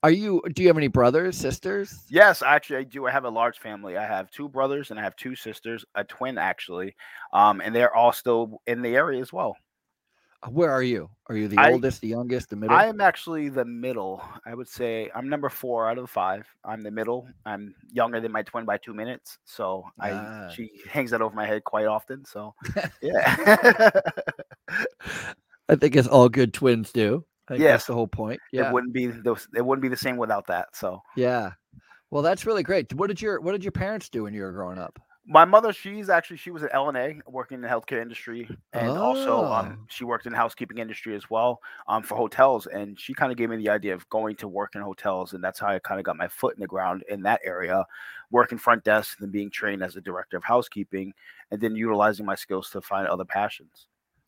Are 0.02 0.10
you 0.10 0.40
do 0.54 0.62
you 0.62 0.68
have 0.68 0.76
any 0.76 0.86
brothers, 0.88 1.36
sisters? 1.36 2.04
Yes, 2.08 2.40
actually, 2.42 2.76
I 2.78 2.82
do. 2.84 3.06
I 3.06 3.10
have 3.10 3.24
a 3.24 3.30
large 3.30 3.58
family. 3.58 3.96
I 3.96 4.04
have 4.06 4.30
two 4.30 4.48
brothers 4.48 4.90
and 4.90 4.98
I 5.00 5.02
have 5.02 5.16
two 5.16 5.34
sisters, 5.34 5.84
a 5.96 6.04
twin 6.04 6.38
actually, 6.38 6.94
um, 7.32 7.60
and 7.60 7.74
they're 7.74 7.94
all 7.94 8.12
still 8.12 8.60
in 8.66 8.80
the 8.82 8.94
area 8.94 9.20
as 9.20 9.32
well. 9.32 9.56
Where 10.50 10.70
are 10.70 10.84
you? 10.84 11.10
Are 11.28 11.34
you 11.36 11.48
the 11.48 11.58
I- 11.58 11.72
oldest, 11.72 12.00
the 12.00 12.06
youngest, 12.06 12.48
the 12.50 12.54
middle? 12.54 12.76
I 12.76 12.86
am 12.86 13.00
actually 13.00 13.48
the 13.48 13.64
middle. 13.64 14.22
I 14.46 14.54
would 14.54 14.68
say 14.68 15.10
I'm 15.16 15.28
number 15.28 15.48
four 15.48 15.90
out 15.90 15.98
of 15.98 16.04
the 16.04 16.08
five. 16.08 16.46
I'm 16.64 16.80
the 16.82 16.92
middle. 16.92 17.28
I'm 17.44 17.74
younger 17.90 18.20
than 18.20 18.30
my 18.30 18.42
twin 18.42 18.64
by 18.64 18.76
two 18.76 18.94
minutes, 18.94 19.38
so 19.46 19.84
I 19.98 20.12
Ah. 20.12 20.48
she 20.54 20.70
hangs 20.88 21.10
that 21.10 21.22
over 21.22 21.34
my 21.34 21.44
head 21.44 21.64
quite 21.64 21.86
often. 21.86 22.24
So 22.24 22.54
yeah, 23.02 23.90
I 25.68 25.74
think 25.74 25.96
it's 25.96 26.06
all 26.06 26.28
good 26.28 26.54
twins 26.54 26.92
do. 26.92 27.24
I 27.48 27.54
think 27.54 27.60
Yes. 27.62 27.72
that's 27.72 27.86
the 27.86 27.94
whole 27.94 28.06
point. 28.08 28.40
Yeah, 28.52 28.68
it 28.68 28.72
wouldn't 28.72 28.92
be 28.92 29.06
the, 29.06 29.34
it 29.56 29.64
wouldn't 29.64 29.82
be 29.82 29.88
the 29.88 29.96
same 29.96 30.16
without 30.16 30.46
that. 30.48 30.68
So 30.76 31.02
yeah. 31.16 31.52
Well, 32.10 32.22
that's 32.22 32.46
really 32.46 32.62
great. 32.62 32.92
What 32.94 33.08
did 33.08 33.20
your 33.20 33.40
What 33.40 33.52
did 33.52 33.64
your 33.64 33.72
parents 33.72 34.08
do 34.08 34.22
when 34.24 34.34
you 34.34 34.42
were 34.42 34.52
growing 34.52 34.78
up? 34.78 34.98
my 35.30 35.44
mother, 35.44 35.74
she's 35.74 36.08
actually 36.08 36.38
she 36.38 36.50
was 36.50 36.62
at 36.62 36.72
LNA 36.72 37.20
working 37.26 37.56
in 37.56 37.60
the 37.60 37.68
healthcare 37.68 38.00
industry, 38.00 38.48
and 38.72 38.88
also 38.88 39.42
Oh. 39.44 39.52
um, 39.52 39.84
she 39.90 40.04
worked 40.04 40.24
in 40.24 40.32
the 40.32 40.38
housekeeping 40.38 40.78
industry 40.78 41.14
as 41.14 41.28
well 41.28 41.60
um, 41.86 42.02
for 42.02 42.16
hotels. 42.16 42.66
And 42.66 42.98
she 42.98 43.12
kind 43.12 43.30
of 43.30 43.36
gave 43.36 43.50
me 43.50 43.58
the 43.58 43.68
idea 43.68 43.92
of 43.92 44.08
going 44.08 44.36
to 44.36 44.48
work 44.48 44.74
in 44.74 44.80
hotels, 44.80 45.34
and 45.34 45.44
that's 45.44 45.60
how 45.60 45.66
I 45.66 45.80
kind 45.80 46.00
of 46.00 46.06
got 46.06 46.16
my 46.16 46.28
foot 46.28 46.54
in 46.54 46.60
the 46.62 46.66
ground 46.66 47.04
in 47.10 47.20
that 47.24 47.42
area, 47.44 47.84
working 48.30 48.56
front 48.56 48.84
desk, 48.84 49.18
and 49.18 49.26
then 49.26 49.30
being 49.30 49.50
trained 49.50 49.82
as 49.82 49.96
a 49.96 50.00
director 50.00 50.38
of 50.38 50.44
housekeeping, 50.44 51.12
and 51.50 51.60
then 51.60 51.76
utilizing 51.76 52.24
my 52.24 52.34
skills 52.34 52.70
to 52.70 52.80
find 52.80 53.06
other 53.06 53.26
passions. 53.26 53.86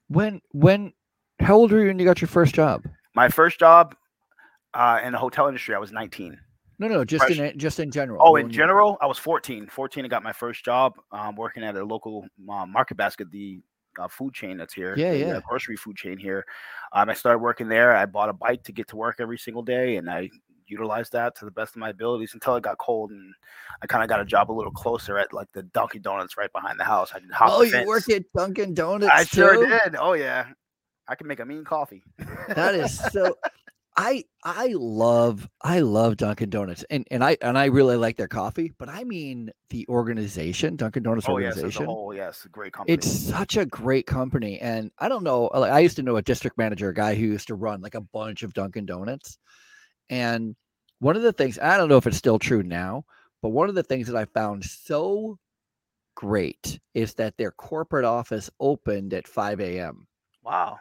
When 0.09 0.43
When 0.53 0.93
How 1.39 1.55
old 1.55 1.73
were 1.73 1.81
you 1.81 1.87
when 1.87 1.99
you 1.99 2.05
got 2.05 2.21
your 2.21 2.29
first 2.29 2.55
job? 2.55 2.85
My 3.15 3.29
first 3.29 3.59
job 3.59 3.95
uh, 4.75 5.01
in 5.05 5.13
the 5.13 5.19
hotel 5.19 5.49
industry, 5.49 5.75
I 5.75 5.79
was 5.79 5.93
19. 5.93 6.39
No, 6.79 6.89
no, 6.89 7.05
just 7.05 7.25
Fresh- 7.25 7.39
in 7.39 7.59
just 7.59 7.79
in 7.79 7.91
general. 7.91 8.21
Oh, 8.23 8.37
in 8.37 8.51
general, 8.51 8.97
I 9.03 9.07
was 9.07 9.19
14. 9.19 9.67
14, 9.67 10.05
I 10.05 10.09
got 10.09 10.23
my 10.23 10.33
first 10.33 10.65
job 10.65 10.95
um, 11.13 11.37
working 11.37 11.63
at 11.63 11.77
a 11.77 11.85
local 11.85 12.27
uh, 12.49 12.65
market 12.65 12.97
basket, 12.97 13.31
the 13.31 13.61
uh, 13.99 14.09
food 14.09 14.33
chain 14.33 14.57
that's 14.57 14.73
here. 14.73 14.95
Yeah, 14.97 15.13
the, 15.13 15.25
uh, 15.25 15.29
yeah. 15.35 15.41
grocery 15.47 15.77
food 15.77 15.97
chain 15.97 16.17
here. 16.17 16.45
Um, 16.93 17.11
I 17.11 17.15
started 17.15 17.41
working 17.41 17.69
there. 17.69 17.95
I 17.95 18.07
bought 18.07 18.31
a 18.31 18.33
bike 18.33 18.63
to 18.65 18.73
get 18.73 18.89
to 18.89 18.97
work 18.97 19.17
every 19.19 19.37
single 19.37 19.63
day, 19.63 19.97
and 19.97 20.09
I 20.09 20.31
utilized 20.71 21.13
that 21.13 21.37
to 21.37 21.45
the 21.45 21.51
best 21.51 21.75
of 21.75 21.81
my 21.81 21.91
abilities 21.91 22.31
until 22.33 22.57
it 22.57 22.63
got 22.63 22.79
cold, 22.79 23.11
and 23.11 23.35
I 23.83 23.87
kind 23.87 24.03
of 24.03 24.09
got 24.09 24.21
a 24.21 24.25
job 24.25 24.51
a 24.51 24.55
little 24.55 24.73
closer 24.73 25.19
at 25.19 25.33
like 25.33 25.53
the 25.53 25.65
Dunkin' 25.65 26.01
Donuts 26.01 26.39
right 26.39 26.53
behind 26.53 26.81
the 26.81 26.85
house. 26.85 27.11
I 27.15 27.21
could 27.21 27.31
hop 27.31 27.51
Oh, 27.53 27.65
the 27.65 27.81
you 27.81 27.87
worked 27.87 28.11
at 28.11 28.25
Dunkin' 28.35 28.73
Donuts. 28.73 29.13
I 29.13 29.25
sure 29.25 29.67
did. 29.67 29.97
Oh 29.97 30.15
yeah, 30.15 30.47
I 31.11 31.17
can 31.17 31.27
make 31.27 31.41
a 31.41 31.45
mean 31.45 31.65
coffee. 31.65 32.03
That 32.49 32.75
is 32.75 32.97
so. 33.13 33.37
I 33.97 34.25
I 34.45 34.69
love 34.77 35.49
I 35.61 35.81
love 35.81 36.17
Dunkin' 36.17 36.49
Donuts 36.49 36.85
and 36.89 37.07
and 37.11 37.25
I 37.25 37.37
and 37.43 37.59
I 37.59 37.67
really 37.67 37.97
like 37.97 38.17
their 38.17 38.29
coffee, 38.29 38.73
but 38.79 38.89
I 38.89 39.03
mean 39.03 39.51
the 39.69 39.85
organization, 39.89 40.77
Dunkin' 40.77 41.03
Donuts 41.03 41.27
oh 41.29 41.39
yes, 41.39 41.57
organization. 41.57 41.87
whole, 41.87 42.15
yes, 42.15 42.47
great 42.53 42.73
company. 42.73 42.95
It's 42.95 43.11
such 43.11 43.57
a 43.57 43.67
great 43.67 44.07
company, 44.07 44.61
and 44.61 44.93
I 44.99 45.09
don't 45.09 45.25
know. 45.25 45.51
Like, 45.53 45.73
I 45.73 45.81
used 45.81 45.97
to 45.97 46.05
know 46.05 46.17
a 46.17 46.23
district 46.23 46.57
manager, 46.57 46.89
a 46.89 46.95
guy 46.95 47.17
who 47.17 47.27
used 47.27 47.49
to 47.49 47.57
run 47.57 47.81
like 47.81 47.97
a 47.97 48.01
bunch 48.01 48.45
of 48.45 48.55
Dunkin' 48.55 48.87
Donuts, 48.87 49.39
and 50.09 50.55
one 51.01 51.17
of 51.17 51.23
the 51.23 51.33
things 51.33 51.59
I 51.59 51.77
don't 51.77 51.89
know 51.89 51.97
if 51.97 52.07
it's 52.07 52.17
still 52.17 52.39
true 52.39 52.63
now, 52.63 53.05
but 53.43 53.51
one 53.51 53.69
of 53.69 53.75
the 53.75 53.83
things 53.83 54.07
that 54.07 54.17
I 54.17 54.25
found 54.27 54.65
so 54.65 55.37
great 56.15 56.79
is 56.95 57.15
that 57.15 57.37
their 57.37 57.51
corporate 57.51 58.05
office 58.05 58.51
opened 58.61 59.15
at 59.15 59.27
5 59.27 59.61
a.m. 59.61 60.07
wow. 60.45 60.79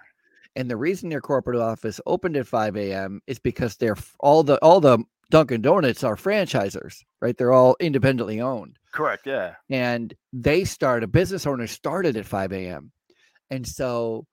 And 0.56 0.70
the 0.70 0.78
reason 0.78 1.10
their 1.10 1.22
corporate 1.22 1.60
office 1.60 2.02
opened 2.06 2.36
at 2.38 2.48
5 2.48 2.76
a.m. 2.76 3.22
is 3.28 3.40
because 3.40 3.78
they're 3.78 3.96
all 4.20 4.44
the 4.44 4.58
all 4.64 4.80
the 4.82 5.00
Dunkin' 5.30 5.62
Donuts 5.62 6.04
are 6.04 6.16
franchisers, 6.16 7.04
right? 7.22 7.38
They're 7.38 7.54
all 7.54 7.76
independently 7.80 8.42
owned 8.42 8.78
Correct. 8.92 9.28
Yeah. 9.28 9.56
and 9.70 10.14
they 10.34 10.64
started 10.64 11.04
a 11.04 11.08
business 11.08 11.46
owner 11.46 11.68
started 11.68 12.18
at 12.18 12.26
5 12.26 12.52
a.m 12.52 12.92
and 13.52 13.68
so 13.68 14.26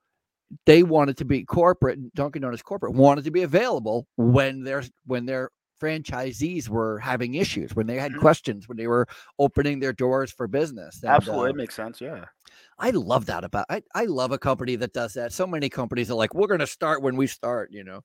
they 0.65 0.81
wanted 0.81 1.17
to 1.17 1.25
be 1.25 1.43
corporate 1.43 1.99
dunkin 2.15 2.41
donuts 2.41 2.63
corporate 2.63 2.93
wanted 2.93 3.23
to 3.25 3.31
be 3.31 3.43
available 3.43 4.07
when 4.17 4.63
their 4.63 4.83
when 5.05 5.25
their 5.27 5.49
franchisees 5.81 6.67
were 6.69 6.97
having 6.99 7.35
issues 7.35 7.75
when 7.75 7.85
they 7.85 7.97
had 7.99 8.13
Mhm. 8.13 8.19
questions 8.21 8.67
when 8.67 8.77
they 8.77 8.87
were 8.87 9.05
opening 9.37 9.79
their 9.79 9.93
doors 9.93 10.31
for 10.31 10.47
business 10.47 11.03
And, 11.03 11.11
Absolutely, 11.11 11.49
uh, 11.49 11.53
it 11.53 11.55
makes 11.57 11.75
sense. 11.75 12.01
Yeah. 12.01 12.25
I 12.79 12.89
love 12.91 13.25
that 13.27 13.43
about 13.43 13.65
I, 13.69 13.81
I 13.95 14.05
love 14.05 14.31
a 14.31 14.37
company 14.37 14.75
that 14.77 14.93
does 14.93 15.13
that 15.13 15.33
so 15.33 15.45
many 15.47 15.69
companies 15.69 16.09
are 16.11 16.15
like 16.15 16.33
we're 16.33 16.47
going 16.47 16.59
to 16.59 16.67
start 16.67 17.01
when 17.01 17.15
we 17.15 17.27
start 17.27 17.71
you 17.71 17.83
know 17.83 18.01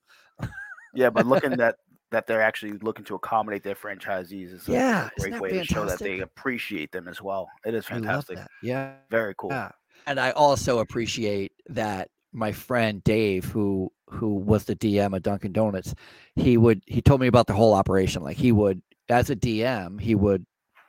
Yeah, 0.95 1.11
but 1.11 1.27
looking 1.27 1.51
that 1.57 1.77
that 2.11 2.27
they're 2.27 2.43
actually 2.43 2.73
looking 2.83 3.05
to 3.07 3.15
accommodate 3.15 3.63
their 3.63 3.75
franchisees 3.75 4.53
is 4.53 4.69
a- 4.69 4.73
Yeah, 4.73 5.09
a 5.17 5.21
great 5.21 5.41
way 5.41 5.51
to 5.53 5.65
show 5.65 5.87
that 5.87 5.99
they 5.99 6.21
appreciate 6.21 6.93
them 6.93 7.09
as 7.09 7.23
well. 7.23 7.49
It 7.65 7.73
is 7.75 7.87
fantastic. 7.87 8.39
yeah 8.63 8.97
Very 9.11 9.35
cool. 9.39 9.49
Yeah. 9.51 9.71
And 10.07 10.21
I 10.21 10.33
also 10.33 10.81
appreciate 10.81 11.53
that 11.69 12.11
my 12.33 12.53
friend 12.53 13.03
Dave, 13.05 13.47
who 13.47 13.91
who 14.11 14.35
was 14.35 14.65
the 14.65 14.77
DM 14.77 15.17
of 15.17 15.23
Dunkin' 15.23 15.53
Donuts, 15.53 15.95
he 16.37 16.59
would 16.59 16.83
he 16.87 17.01
told 17.01 17.21
me 17.23 17.27
about 17.29 17.47
the 17.47 17.55
whole 17.55 17.73
operation. 17.73 18.23
Like 18.23 18.37
he 18.37 18.53
would, 18.53 18.83
as 19.09 19.31
a 19.31 19.37
DM, 19.37 19.99
he 19.99 20.15
would 20.15 20.45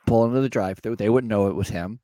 pull 0.05 0.25
into 0.25 0.41
the 0.41 0.50
drive-through. 0.50 0.98
They 0.98 1.08
wouldn't 1.10 1.29
know 1.29 1.48
it 1.48 1.55
was 1.55 1.70
him, 1.70 2.01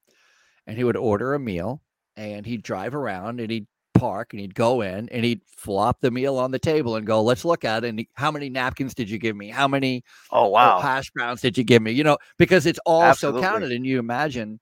and 0.70 0.78
he 0.78 0.84
would 0.84 0.98
order 0.98 1.34
a 1.34 1.40
meal, 1.40 1.82
and 2.16 2.46
he'd 2.46 2.64
drive 2.64 2.96
around 2.96 3.40
and 3.40 3.52
he'd 3.52 3.68
park 3.96 4.32
and 4.32 4.40
he'd 4.40 4.56
go 4.56 4.82
in 4.82 5.10
and 5.10 5.26
he'd 5.26 5.42
flop 5.46 6.00
the 6.00 6.12
meal 6.12 6.38
on 6.38 6.52
the 6.52 6.60
table 6.60 6.96
and 6.96 7.06
go, 7.06 7.22
"Let's 7.22 7.44
look 7.44 7.66
at 7.66 7.84
it." 7.84 7.90
And 7.90 8.00
he, 8.00 8.10
how 8.14 8.32
many 8.32 8.50
napkins 8.50 8.94
did 8.94 9.10
you 9.10 9.18
give 9.18 9.36
me? 9.36 9.50
How 9.50 9.68
many? 9.68 10.04
Oh 10.32 10.46
uh, 10.46 10.50
wow, 10.50 10.80
hash 10.80 11.12
browns 11.12 11.42
did 11.42 11.58
you 11.58 11.64
give 11.64 11.82
me? 11.82 11.92
You 11.92 12.04
know, 12.04 12.18
because 12.38 12.66
it's 12.66 12.80
all 12.86 13.04
Absolutely. 13.04 13.42
so 13.42 13.48
counted. 13.48 13.72
And 13.72 13.86
you 13.86 14.00
imagine 14.00 14.60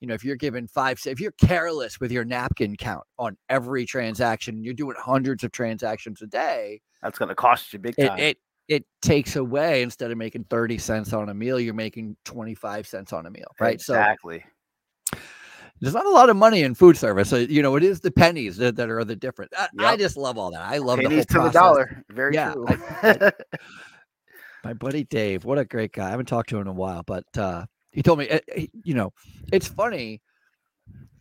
you 0.00 0.06
know, 0.06 0.14
if 0.14 0.24
you're 0.24 0.36
given 0.36 0.68
five, 0.68 1.00
if 1.06 1.20
you're 1.20 1.32
careless 1.32 1.98
with 1.98 2.12
your 2.12 2.24
napkin 2.24 2.76
count 2.76 3.04
on 3.18 3.36
every 3.48 3.84
transaction, 3.84 4.62
you're 4.62 4.74
doing 4.74 4.94
hundreds 4.96 5.42
of 5.42 5.50
transactions 5.50 6.22
a 6.22 6.26
day. 6.26 6.80
That's 7.02 7.18
going 7.18 7.30
to 7.30 7.34
cost 7.34 7.72
you 7.72 7.78
big 7.78 7.96
It, 7.96 8.06
time. 8.06 8.20
it 8.20 8.38
it 8.68 8.84
takes 9.00 9.36
away 9.36 9.82
instead 9.82 10.10
of 10.10 10.18
making 10.18 10.44
30 10.44 10.78
cents 10.78 11.12
on 11.12 11.30
a 11.30 11.34
meal, 11.34 11.58
you're 11.58 11.74
making 11.74 12.16
25 12.26 12.86
cents 12.86 13.12
on 13.12 13.26
a 13.26 13.30
meal, 13.30 13.46
right? 13.60 13.74
Exactly. 13.74 14.40
So 14.40 14.50
there's 15.80 15.94
not 15.94 16.06
a 16.06 16.10
lot 16.10 16.28
of 16.30 16.36
money 16.36 16.62
in 16.62 16.74
food 16.74 16.96
service. 16.96 17.28
So, 17.28 17.36
you 17.36 17.62
know, 17.62 17.76
it 17.76 17.82
is 17.84 18.00
the 18.00 18.10
pennies 18.10 18.56
that, 18.56 18.76
that 18.76 18.90
are 18.90 19.04
the 19.04 19.16
difference. 19.16 19.52
I, 19.56 19.68
I 19.78 19.96
just 19.96 20.16
love 20.16 20.38
all 20.38 20.50
that. 20.50 20.62
I 20.62 20.78
love 20.78 20.98
the 20.98 21.04
Pennies 21.04 21.26
to 21.26 21.40
the 21.40 21.50
dollar. 21.50 22.04
Very 22.10 22.34
Yeah, 22.34 22.52
true. 22.54 22.66
My 24.64 24.72
buddy 24.74 25.04
Dave, 25.04 25.44
what 25.44 25.58
a 25.58 25.64
great 25.64 25.92
guy. 25.92 26.08
I 26.08 26.10
haven't 26.10 26.26
talked 26.26 26.48
to 26.50 26.56
him 26.56 26.62
in 26.62 26.66
a 26.68 26.72
while, 26.72 27.02
but 27.06 27.24
uh, 27.36 27.64
he 27.92 28.02
told 28.02 28.18
me, 28.18 28.28
uh, 28.28 28.40
he- 28.54 28.70
you 28.82 28.94
know, 28.94 29.12
it's 29.52 29.68
funny. 29.68 30.20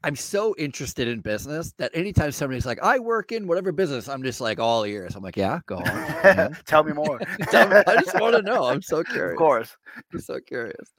I'm 0.04 0.16
so 0.16 0.56
interested 0.58 1.08
in 1.08 1.22
business 1.22 1.74
that 1.78 1.92
anytime 1.94 2.32
somebody's 2.32 2.66
like, 2.66 2.82
I 2.82 3.00
work 3.00 3.32
in 3.32 3.48
whatever 3.48 3.72
business, 3.72 4.08
I'm 4.08 4.24
just 4.24 4.40
like 4.40 4.60
all 4.60 4.86
ears. 4.86 5.16
I'm 5.16 5.24
like, 5.24 5.36
yeah, 5.38 5.60
go 5.66 5.78
on. 5.78 5.84
Mhm. 5.86 6.64
Tell 6.66 6.84
me 6.84 6.94
more. 6.94 7.20
Tell 7.52 7.68
me- 7.68 7.82
I 7.88 7.96
just 8.02 8.20
want 8.20 8.36
to 8.36 8.42
know. 8.42 8.66
I'm 8.66 8.82
so 8.82 9.04
curious. 9.04 9.34
Of 9.34 9.38
course. 9.38 9.76
I'm 10.14 10.20
so 10.20 10.40
curious. 10.40 10.94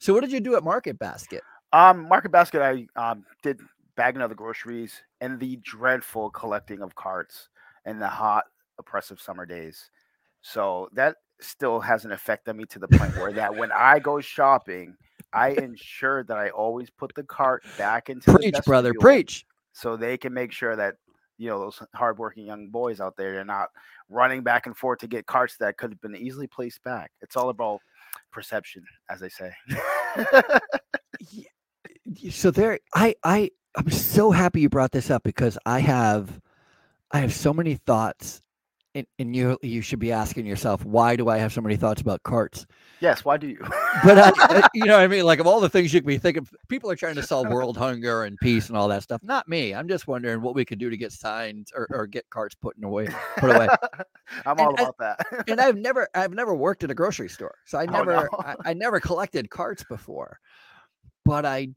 So, 0.00 0.12
what 0.12 0.20
did 0.20 0.32
you 0.32 0.40
do 0.40 0.56
at 0.56 0.64
Market 0.64 0.98
Basket? 0.98 1.42
Um, 1.72 2.08
Market 2.08 2.32
Basket, 2.32 2.62
I 2.62 2.86
um, 3.10 3.24
did 3.42 3.60
bagging 3.96 4.22
of 4.22 4.30
the 4.30 4.34
groceries 4.34 5.02
and 5.20 5.38
the 5.38 5.56
dreadful 5.56 6.30
collecting 6.30 6.82
of 6.82 6.94
carts 6.94 7.48
and 7.84 8.00
the 8.00 8.08
hot, 8.08 8.44
oppressive 8.78 9.20
summer 9.20 9.46
days. 9.46 9.90
So 10.42 10.88
that 10.94 11.16
still 11.40 11.80
hasn't 11.80 12.12
affected 12.12 12.54
me 12.54 12.64
to 12.66 12.78
the 12.78 12.88
point 12.88 13.16
where 13.16 13.32
that 13.32 13.54
when 13.54 13.70
I 13.72 13.98
go 13.98 14.20
shopping, 14.20 14.96
I 15.32 15.50
ensure 15.62 16.24
that 16.24 16.36
I 16.36 16.50
always 16.50 16.90
put 16.90 17.14
the 17.14 17.22
cart 17.24 17.62
back 17.78 18.10
into 18.10 18.32
the 18.32 18.38
Preach, 18.38 18.56
brother, 18.64 18.92
preach. 18.98 19.46
so 19.72 19.96
they 19.96 20.16
can 20.16 20.32
make 20.34 20.52
sure 20.52 20.76
that 20.76 20.96
you 21.38 21.48
know 21.48 21.58
those 21.58 21.82
hardworking 21.94 22.44
young 22.44 22.68
boys 22.68 23.00
out 23.00 23.16
there 23.16 23.32
they're 23.32 23.44
not 23.44 23.68
running 24.10 24.42
back 24.42 24.66
and 24.66 24.76
forth 24.76 24.98
to 24.98 25.06
get 25.06 25.26
carts 25.26 25.56
that 25.58 25.78
could 25.78 25.90
have 25.90 26.00
been 26.00 26.16
easily 26.16 26.46
placed 26.46 26.82
back. 26.82 27.10
It's 27.22 27.36
all 27.36 27.48
about 27.48 27.80
perception, 28.30 28.84
as 29.08 29.20
they 29.20 29.28
say. 29.28 29.52
So 32.30 32.50
there, 32.50 32.78
I, 32.94 33.14
I, 33.24 33.50
I'm 33.76 33.90
so 33.90 34.30
happy 34.30 34.60
you 34.62 34.68
brought 34.68 34.92
this 34.92 35.10
up 35.10 35.22
because 35.22 35.58
I 35.66 35.80
have, 35.80 36.40
I 37.12 37.20
have 37.20 37.32
so 37.32 37.52
many 37.52 37.76
thoughts, 37.76 38.40
and, 38.94 39.06
and 39.18 39.36
you, 39.36 39.58
you 39.62 39.82
should 39.82 39.98
be 40.00 40.10
asking 40.10 40.46
yourself, 40.46 40.84
why 40.84 41.14
do 41.14 41.28
I 41.28 41.38
have 41.38 41.52
so 41.52 41.60
many 41.60 41.76
thoughts 41.76 42.00
about 42.00 42.22
carts? 42.24 42.66
yes, 43.00 43.24
why 43.24 43.36
do 43.36 43.46
you? 43.46 43.58
But 44.04 44.18
I, 44.18 44.28
uh, 44.28 44.32
I- 44.38 44.54
uh, 44.64 44.68
you 44.74 44.86
know, 44.86 44.94
what 44.96 45.02
I 45.02 45.06
mean, 45.08 45.24
like 45.24 45.38
of 45.38 45.46
all 45.46 45.60
the 45.60 45.68
things 45.68 45.94
you 45.94 46.00
could 46.00 46.06
be 46.06 46.18
thinking, 46.18 46.46
people 46.68 46.90
are 46.90 46.96
trying 46.96 47.14
to 47.16 47.22
solve 47.22 47.48
world 47.50 47.76
hunger 47.76 48.24
and 48.24 48.36
peace 48.40 48.68
and 48.68 48.76
all 48.76 48.88
that 48.88 49.02
stuff. 49.04 49.22
Not 49.22 49.46
me. 49.46 49.74
I'm 49.74 49.86
just 49.88 50.08
wondering 50.08 50.40
what 50.42 50.54
we 50.54 50.64
could 50.64 50.78
do 50.78 50.90
to 50.90 50.96
get 50.96 51.12
signs 51.12 51.70
or, 51.74 51.86
or 51.90 52.06
get 52.06 52.28
carts 52.30 52.54
put 52.56 52.76
in 52.76 52.82
away, 52.84 53.08
put 53.38 53.54
away. 53.54 53.68
I'm 54.46 54.58
And 54.58 54.60
all 54.60 54.74
I- 54.76 54.82
about 54.82 54.98
that. 54.98 55.44
and 55.48 55.60
I've 55.60 55.76
never 55.76 56.08
I've 56.14 56.32
never 56.32 56.54
worked 56.54 56.82
at 56.82 56.90
a 56.90 56.94
grocery 56.94 57.28
store. 57.28 57.54
So 57.66 57.78
I 57.78 57.84
Oh, 57.84 57.90
never 57.92 58.12
no. 58.12 58.28
I, 58.40 58.56
I 58.64 58.74
never 58.74 58.98
collected 59.00 59.48
carts 59.50 59.84
before. 59.84 60.38
But 61.24 61.44
I 61.44 61.68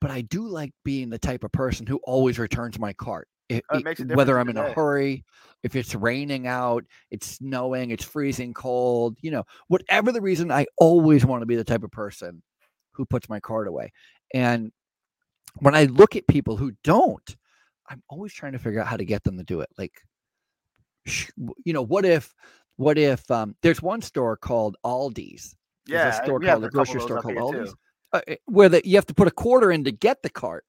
but 0.00 0.10
I 0.10 0.20
do 0.22 0.46
like 0.46 0.72
being 0.84 1.10
the 1.10 1.18
type 1.18 1.44
of 1.44 1.52
person 1.52 1.86
who 1.86 2.00
always 2.04 2.38
returns 2.38 2.78
my 2.78 2.92
cart. 2.92 3.28
Oh, 3.50 3.56
it 3.72 4.14
whether 4.14 4.38
I'm 4.38 4.50
in 4.50 4.58
a 4.58 4.72
hurry, 4.74 5.24
if 5.62 5.74
it's 5.74 5.94
raining 5.94 6.46
out, 6.46 6.84
it's 7.10 7.38
snowing, 7.38 7.90
it's 7.90 8.04
freezing 8.04 8.52
cold, 8.52 9.16
you 9.22 9.30
know, 9.30 9.44
whatever 9.68 10.12
the 10.12 10.20
reason, 10.20 10.52
I 10.52 10.66
always 10.76 11.24
want 11.24 11.40
to 11.40 11.46
be 11.46 11.56
the 11.56 11.64
type 11.64 11.82
of 11.82 11.90
person 11.90 12.42
who 12.92 13.06
puts 13.06 13.28
my 13.28 13.40
cart 13.40 13.66
away. 13.66 13.92
And 14.34 14.70
when 15.60 15.74
I 15.74 15.84
look 15.84 16.14
at 16.14 16.26
people 16.26 16.58
who 16.58 16.72
don't, 16.84 17.36
I'm 17.88 18.02
always 18.10 18.34
trying 18.34 18.52
to 18.52 18.58
figure 18.58 18.82
out 18.82 18.86
how 18.86 18.98
to 18.98 19.04
get 19.06 19.24
them 19.24 19.38
to 19.38 19.44
do 19.44 19.62
it. 19.62 19.70
Like, 19.78 19.94
you 21.64 21.72
know, 21.72 21.80
what 21.80 22.04
if, 22.04 22.34
what 22.76 22.98
if 22.98 23.30
um, 23.30 23.56
there's 23.62 23.80
one 23.80 24.02
store 24.02 24.36
called 24.36 24.76
Aldi's, 24.84 25.56
There's 25.86 26.00
yeah, 26.02 26.20
a 26.20 26.24
store 26.24 26.38
called 26.38 26.64
a 26.64 26.68
grocery 26.68 27.00
store 27.00 27.22
called 27.22 27.36
Aldi's 27.36 27.70
too. 27.70 27.78
Uh, 28.12 28.20
uh, 28.28 28.34
where 28.46 28.68
that 28.68 28.84
you 28.84 28.96
have 28.96 29.06
to 29.06 29.14
put 29.14 29.28
a 29.28 29.32
quarter 29.32 29.70
in 29.70 29.84
to 29.84 29.92
get 29.92 30.22
the 30.22 30.30
cart, 30.30 30.64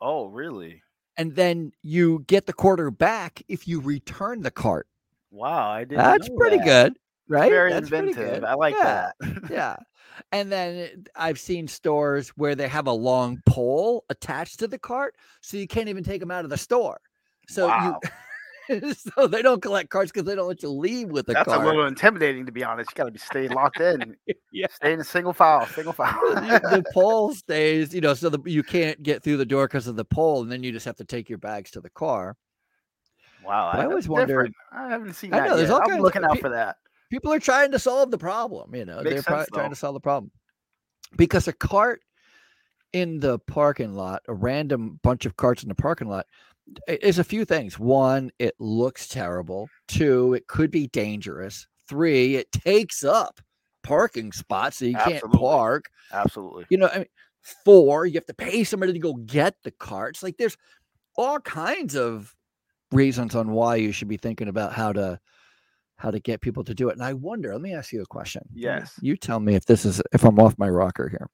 Oh, 0.00 0.26
really? 0.26 0.82
and 1.16 1.34
then 1.36 1.72
you 1.82 2.24
get 2.26 2.46
the 2.46 2.52
quarter 2.52 2.90
back 2.90 3.42
if 3.48 3.68
you 3.68 3.80
return 3.80 4.42
the 4.42 4.50
cart. 4.50 4.86
Wow, 5.30 5.70
I 5.70 5.84
didn't. 5.84 5.98
That's 5.98 6.28
pretty 6.36 6.56
that. 6.58 6.64
good, 6.64 6.98
right? 7.28 7.50
Very 7.50 7.70
That's 7.72 7.84
inventive. 7.84 8.44
I 8.44 8.54
like 8.54 8.74
yeah, 8.78 9.10
that. 9.20 9.50
yeah. 9.50 9.76
And 10.32 10.52
then 10.52 11.04
I've 11.16 11.38
seen 11.40 11.66
stores 11.66 12.28
where 12.30 12.54
they 12.54 12.68
have 12.68 12.86
a 12.86 12.92
long 12.92 13.40
pole 13.46 14.04
attached 14.10 14.58
to 14.58 14.68
the 14.68 14.78
cart, 14.78 15.14
so 15.40 15.56
you 15.56 15.66
can't 15.66 15.88
even 15.88 16.04
take 16.04 16.20
them 16.20 16.30
out 16.30 16.44
of 16.44 16.50
the 16.50 16.58
store. 16.58 17.00
So 17.48 17.68
Wow. 17.68 18.00
you, 18.02 18.10
so 19.16 19.26
they 19.26 19.42
don't 19.42 19.60
collect 19.62 19.90
cards 19.90 20.12
because 20.12 20.26
they 20.26 20.34
don't 20.34 20.48
let 20.48 20.62
you 20.62 20.68
leave 20.68 21.08
with 21.08 21.26
the 21.26 21.32
That's 21.32 21.48
cart. 21.48 21.62
a 21.64 21.66
little 21.66 21.86
intimidating, 21.86 22.46
to 22.46 22.52
be 22.52 22.62
honest. 22.64 22.90
You 22.90 22.94
got 22.96 23.04
to 23.04 23.10
be 23.10 23.18
stay 23.18 23.48
locked 23.48 23.80
in. 23.80 24.16
yeah. 24.52 24.66
Stay 24.70 24.92
in 24.92 25.00
a 25.00 25.04
single 25.04 25.32
file. 25.32 25.66
Single 25.66 25.92
file. 25.92 26.18
the 26.34 26.84
pole 26.94 27.34
stays, 27.34 27.94
you 27.94 28.00
know, 28.00 28.14
so 28.14 28.28
the, 28.28 28.38
you 28.44 28.62
can't 28.62 29.02
get 29.02 29.22
through 29.22 29.36
the 29.38 29.46
door 29.46 29.66
because 29.66 29.86
of 29.86 29.96
the 29.96 30.04
pole, 30.04 30.42
and 30.42 30.50
then 30.52 30.62
you 30.62 30.72
just 30.72 30.86
have 30.86 30.96
to 30.96 31.04
take 31.04 31.28
your 31.28 31.38
bags 31.38 31.70
to 31.72 31.80
the 31.80 31.90
car. 31.90 32.36
wow, 33.44 33.70
I 33.72 33.76
that's 33.78 33.88
always 33.88 34.08
wondered- 34.08 34.52
I 34.72 34.88
haven't 34.88 35.14
seen 35.14 35.34
I 35.34 35.46
know, 35.46 35.56
there's 35.56 35.68
yet. 35.68 35.74
all 35.74 35.80
I'm 35.82 35.88
kinds 35.88 35.98
of 35.98 36.02
looking 36.04 36.24
out 36.24 36.34
pe- 36.34 36.40
for 36.40 36.50
that. 36.50 36.76
People 37.10 37.32
are 37.32 37.40
trying 37.40 37.72
to 37.72 37.78
solve 37.78 38.10
the 38.10 38.18
problem, 38.18 38.74
you 38.74 38.84
know, 38.84 39.02
Makes 39.02 39.24
they're 39.26 39.36
sense, 39.38 39.48
trying 39.52 39.70
to 39.70 39.76
solve 39.76 39.94
the 39.94 40.00
problem 40.00 40.30
because 41.16 41.48
a 41.48 41.52
cart 41.52 42.02
in 42.92 43.20
the 43.20 43.38
parking 43.40 43.94
lot, 43.94 44.22
a 44.28 44.34
random 44.34 44.98
bunch 45.02 45.26
of 45.26 45.36
carts 45.36 45.62
in 45.62 45.68
the 45.68 45.74
parking 45.74 46.08
lot, 46.08 46.26
i- 46.88 46.98
is 47.02 47.18
a 47.18 47.24
few 47.24 47.44
things. 47.44 47.78
One, 47.78 48.30
it 48.38 48.54
looks 48.58 49.08
terrible. 49.08 49.68
Two, 49.88 50.34
it 50.34 50.46
could 50.46 50.70
be 50.70 50.86
dangerous. 50.88 51.66
Three, 51.88 52.36
it 52.36 52.50
takes 52.52 53.02
up 53.04 53.40
parking 53.82 54.32
spots 54.32 54.78
so 54.78 54.84
you 54.84 54.96
can't 54.96 55.24
park. 55.32 55.86
Absolutely. 56.12 56.66
You 56.70 56.78
know, 56.78 56.88
I 56.92 56.98
mean, 56.98 57.06
four, 57.64 58.06
you 58.06 58.14
have 58.14 58.26
to 58.26 58.34
pay 58.34 58.64
somebody 58.64 58.92
to 58.92 58.98
go 58.98 59.14
get 59.14 59.56
the 59.64 59.70
carts. 59.72 60.22
Like 60.22 60.36
there's 60.36 60.56
all 61.16 61.40
kinds 61.40 61.96
of 61.96 62.34
reasons 62.92 63.34
on 63.34 63.50
why 63.52 63.76
you 63.76 63.92
should 63.92 64.08
be 64.08 64.16
thinking 64.16 64.48
about 64.48 64.72
how 64.72 64.92
to 64.92 65.18
how 66.00 66.10
to 66.10 66.18
get 66.18 66.40
people 66.40 66.64
to 66.64 66.74
do 66.74 66.88
it. 66.88 66.94
And 66.94 67.02
I 67.02 67.12
wonder, 67.12 67.52
let 67.52 67.60
me 67.60 67.74
ask 67.74 67.92
you 67.92 68.00
a 68.00 68.06
question. 68.06 68.42
Yes. 68.54 68.98
You 69.02 69.16
tell 69.16 69.38
me 69.38 69.54
if 69.54 69.66
this 69.66 69.84
is 69.84 70.00
if 70.12 70.24
I'm 70.24 70.38
off 70.38 70.58
my 70.58 70.68
rocker 70.68 71.28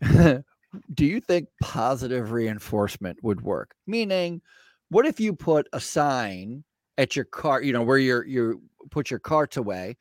here. 0.00 0.44
do 0.94 1.04
you 1.04 1.20
think 1.20 1.48
positive 1.60 2.32
reinforcement 2.32 3.18
would 3.22 3.42
work? 3.42 3.74
Meaning, 3.86 4.40
what 4.88 5.04
if 5.04 5.20
you 5.20 5.34
put 5.34 5.68
a 5.74 5.80
sign 5.80 6.64
at 6.96 7.16
your 7.16 7.26
car, 7.26 7.60
you 7.62 7.74
know, 7.74 7.82
where 7.82 7.98
you're 7.98 8.24
you 8.24 8.62
put 8.90 9.10
your 9.10 9.20
carts 9.20 9.58
away? 9.58 9.98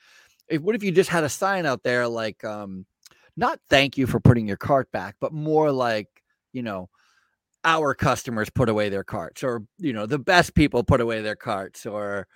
If 0.47 0.62
what 0.62 0.75
if 0.75 0.83
you 0.83 0.91
just 0.91 1.09
had 1.09 1.25
a 1.25 1.29
sign 1.29 1.65
out 1.65 1.83
there 1.83 2.07
like 2.07 2.45
um 2.45 2.85
not 3.35 3.59
thank 3.69 3.97
you 3.97 4.07
for 4.07 4.21
putting 4.21 4.47
your 4.47 4.57
cart 4.57 4.89
back, 4.93 5.15
but 5.19 5.33
more 5.33 5.69
like, 5.71 6.07
you 6.53 6.63
know, 6.63 6.89
our 7.65 7.93
customers 7.93 8.50
put 8.50 8.69
away 8.69 8.88
their 8.88 9.03
carts 9.03 9.43
or 9.43 9.63
you 9.79 9.91
know, 9.91 10.05
the 10.05 10.19
best 10.19 10.55
people 10.55 10.81
put 10.83 11.01
away 11.01 11.21
their 11.21 11.35
carts 11.35 11.85
or 11.85 12.27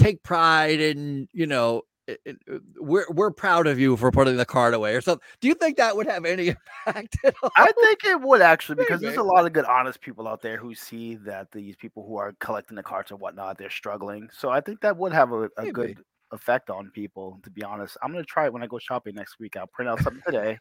take 0.00 0.22
pride 0.22 0.80
in, 0.80 1.28
you 1.32 1.46
know, 1.46 1.82
it- 2.06 2.20
it- 2.24 2.38
uh, 2.52 2.58
we're 2.80 3.06
we're 3.10 3.30
proud 3.30 3.66
of 3.68 3.78
you 3.78 3.96
for 3.96 4.10
putting 4.10 4.36
the 4.36 4.44
card 4.44 4.74
away 4.74 4.94
or 4.96 5.00
something. 5.00 5.24
Do 5.40 5.46
you 5.48 5.54
think 5.54 5.76
that 5.76 5.96
would 5.96 6.06
have 6.06 6.24
any 6.24 6.48
impact 6.86 7.16
at 7.24 7.34
all? 7.42 7.50
I 7.56 7.70
think 7.70 8.04
it 8.04 8.20
would 8.20 8.40
actually 8.42 8.76
because 8.76 9.00
there's 9.00 9.16
a 9.16 9.22
lot 9.22 9.46
of 9.46 9.52
good, 9.52 9.64
honest 9.66 10.00
people 10.00 10.26
out 10.26 10.42
there 10.42 10.56
who 10.56 10.74
see 10.74 11.14
that 11.16 11.52
these 11.52 11.76
people 11.76 12.04
who 12.06 12.16
are 12.16 12.32
collecting 12.40 12.74
the 12.76 12.82
cards 12.82 13.10
and 13.12 13.20
whatnot, 13.20 13.58
they're 13.58 13.70
struggling. 13.70 14.28
So 14.32 14.48
I 14.50 14.60
think 14.60 14.80
that 14.80 14.96
would 14.96 15.12
have 15.12 15.30
a, 15.32 15.44
a 15.56 15.66
good 15.72 15.98
effect 16.32 16.70
on 16.70 16.90
people. 16.90 17.38
To 17.44 17.50
be 17.50 17.62
honest, 17.62 17.96
I'm 18.02 18.10
gonna 18.10 18.24
try 18.24 18.46
it 18.46 18.52
when 18.52 18.62
I 18.62 18.66
go 18.66 18.78
shopping 18.78 19.14
next 19.14 19.38
week. 19.38 19.56
I'll 19.56 19.66
print 19.68 19.88
out 19.88 20.00
something 20.00 20.22
today, 20.26 20.58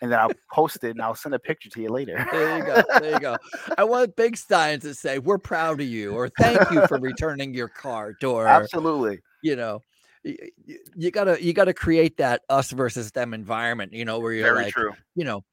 and 0.00 0.12
then 0.12 0.18
I'll 0.18 0.30
post 0.52 0.82
it 0.84 0.90
and 0.90 1.02
I'll 1.02 1.14
send 1.14 1.34
a 1.34 1.38
picture 1.38 1.68
to 1.70 1.80
you 1.82 1.88
later. 1.88 2.26
There 2.30 2.58
you 2.58 2.64
go. 2.64 2.82
There 3.00 3.12
you 3.12 3.20
go. 3.20 3.36
I 3.76 3.84
want 3.84 4.16
big 4.16 4.36
signs 4.36 4.84
that 4.84 4.94
say 4.96 5.18
"We're 5.18 5.38
proud 5.38 5.80
of 5.80 5.86
you" 5.86 6.12
or 6.14 6.28
"Thank 6.28 6.70
you 6.70 6.86
for 6.86 6.98
returning 7.00 7.54
your 7.54 7.68
cart" 7.68 8.22
or 8.24 8.46
Absolutely. 8.46 9.18
you 9.42 9.56
know, 9.56 9.80
y- 10.24 10.36
y- 10.66 10.76
you 10.96 11.10
gotta 11.10 11.42
you 11.42 11.52
gotta 11.52 11.74
create 11.74 12.16
that 12.18 12.42
us 12.48 12.70
versus 12.70 13.10
them 13.12 13.34
environment. 13.34 13.92
You 13.92 14.04
know, 14.04 14.18
where 14.20 14.32
you're 14.32 14.52
Very 14.52 14.64
like, 14.64 14.74
true. 14.74 14.92
you 15.14 15.24
know, 15.24 15.44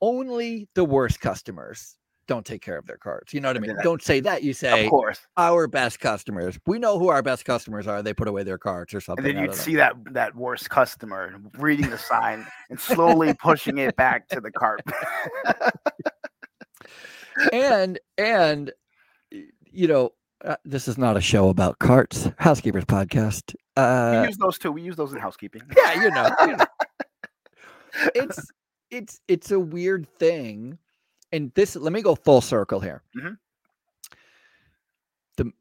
only 0.00 0.68
the 0.74 0.84
worst 0.84 1.20
customers 1.20 1.96
don't 2.30 2.46
take 2.46 2.62
care 2.62 2.78
of 2.78 2.86
their 2.86 2.96
cards. 2.96 3.34
You 3.34 3.40
know 3.40 3.48
what 3.48 3.56
I 3.56 3.60
mean? 3.60 3.74
that- 3.74 3.82
Don't 3.82 4.00
say 4.00 4.20
that. 4.20 4.44
You 4.44 4.52
say 4.52 4.84
of 4.84 4.88
course. 4.90 5.18
our 5.36 5.66
best 5.66 5.98
customers. 5.98 6.56
We 6.64 6.78
know 6.78 6.96
who 6.96 7.08
our 7.08 7.22
best 7.22 7.44
customers 7.44 7.88
are. 7.88 8.04
They 8.04 8.14
put 8.14 8.28
away 8.28 8.44
their 8.44 8.56
cards 8.56 8.94
or 8.94 9.00
something. 9.00 9.26
And 9.26 9.36
then 9.36 9.44
you'd 9.44 9.54
see 9.54 9.74
that 9.74 9.94
that 10.12 10.36
worst 10.36 10.70
customer 10.70 11.34
reading 11.58 11.90
the 11.90 11.98
sign 11.98 12.46
and 12.70 12.78
slowly 12.78 13.34
pushing 13.34 13.78
it 13.78 13.96
back 13.96 14.28
to 14.28 14.40
the 14.40 14.52
cart. 14.52 14.80
and 17.52 17.98
and 18.16 18.70
you 19.72 19.88
know 19.88 20.10
uh, 20.44 20.54
this 20.64 20.86
is 20.86 20.96
not 20.96 21.16
a 21.16 21.20
show 21.20 21.48
about 21.48 21.80
carts 21.80 22.28
housekeepers 22.38 22.84
podcast 22.84 23.54
we 23.76 23.82
uh 23.82 24.24
use 24.24 24.36
those 24.36 24.56
too. 24.56 24.70
We 24.70 24.82
use 24.82 24.94
those 24.94 25.12
in 25.12 25.18
housekeeping. 25.18 25.62
yeah 25.76 26.00
you 26.00 26.10
know, 26.10 26.30
you 26.42 26.56
know. 26.56 26.64
it's 28.14 28.50
it's 28.90 29.20
it's 29.26 29.50
a 29.50 29.58
weird 29.58 30.06
thing 30.18 30.78
and 31.32 31.52
this 31.54 31.76
let 31.76 31.92
me 31.92 32.02
go 32.02 32.14
full 32.14 32.40
circle 32.40 32.80
here 32.80 33.02
Mhm. 33.16 33.38
the 35.36 35.52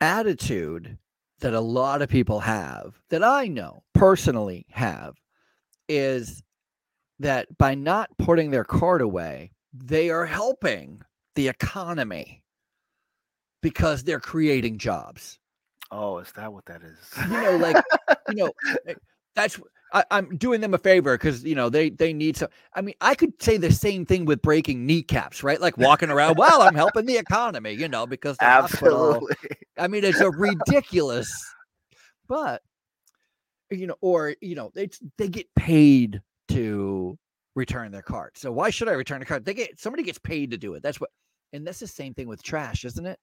attitude 0.00 0.98
that 1.40 1.54
a 1.54 1.60
lot 1.60 2.02
of 2.02 2.08
people 2.08 2.40
have 2.40 3.00
that 3.10 3.22
i 3.22 3.46
know 3.46 3.82
personally 3.94 4.66
have 4.70 5.14
is 5.88 6.42
that 7.18 7.46
by 7.58 7.74
not 7.74 8.10
putting 8.18 8.50
their 8.50 8.64
card 8.64 9.00
away 9.00 9.50
they 9.72 10.10
are 10.10 10.26
helping 10.26 11.00
the 11.34 11.48
economy 11.48 12.42
because 13.62 14.02
they're 14.04 14.20
creating 14.20 14.78
jobs 14.78 15.38
Oh, 15.94 16.16
is 16.18 16.32
that 16.32 16.50
what 16.50 16.64
that 16.64 16.80
is? 16.82 16.96
you 17.30 17.42
know 17.42 17.56
like 17.58 17.76
you 18.28 18.36
know 18.36 18.50
eh, 18.86 18.94
that's 19.34 19.60
I, 19.92 20.04
i'm 20.10 20.36
doing 20.36 20.60
them 20.60 20.74
a 20.74 20.78
favor 20.78 21.16
because 21.16 21.44
you 21.44 21.54
know 21.54 21.68
they 21.68 21.90
they 21.90 22.12
need 22.12 22.36
some 22.36 22.48
i 22.74 22.80
mean 22.80 22.94
i 23.00 23.14
could 23.14 23.40
say 23.42 23.56
the 23.56 23.72
same 23.72 24.06
thing 24.06 24.24
with 24.24 24.42
breaking 24.42 24.86
kneecaps 24.86 25.42
right? 25.42 25.60
Like 25.60 25.76
walking 25.78 26.10
around 26.10 26.36
well 26.38 26.62
i'm 26.62 26.74
helping 26.74 27.06
the 27.06 27.18
economy 27.18 27.72
you 27.72 27.88
know 27.88 28.06
because 28.06 28.36
the 28.38 28.46
hospital 28.46 29.14
Absolutely. 29.14 29.36
i 29.78 29.88
mean 29.88 30.04
it's 30.04 30.20
a 30.20 30.30
ridiculous 30.30 31.30
but 32.28 32.62
you 33.70 33.86
know 33.86 33.96
or 34.00 34.34
you 34.40 34.54
know 34.54 34.70
it's 34.74 35.00
they 35.18 35.28
get 35.28 35.46
paid 35.54 36.20
to 36.48 37.18
return 37.54 37.92
their 37.92 38.02
card. 38.02 38.32
So 38.36 38.52
why 38.52 38.70
should 38.70 38.88
i 38.88 38.92
return 38.92 39.22
a 39.22 39.24
card? 39.24 39.44
They 39.44 39.54
get 39.54 39.78
somebody 39.80 40.02
gets 40.02 40.18
paid 40.18 40.50
to 40.50 40.58
do 40.58 40.74
it. 40.74 40.82
That's 40.82 41.00
what 41.00 41.10
and 41.52 41.66
that's 41.66 41.80
the 41.80 41.86
same 41.86 42.14
thing 42.14 42.28
with 42.28 42.42
trash 42.42 42.84
isn't 42.84 43.04
it 43.04 43.18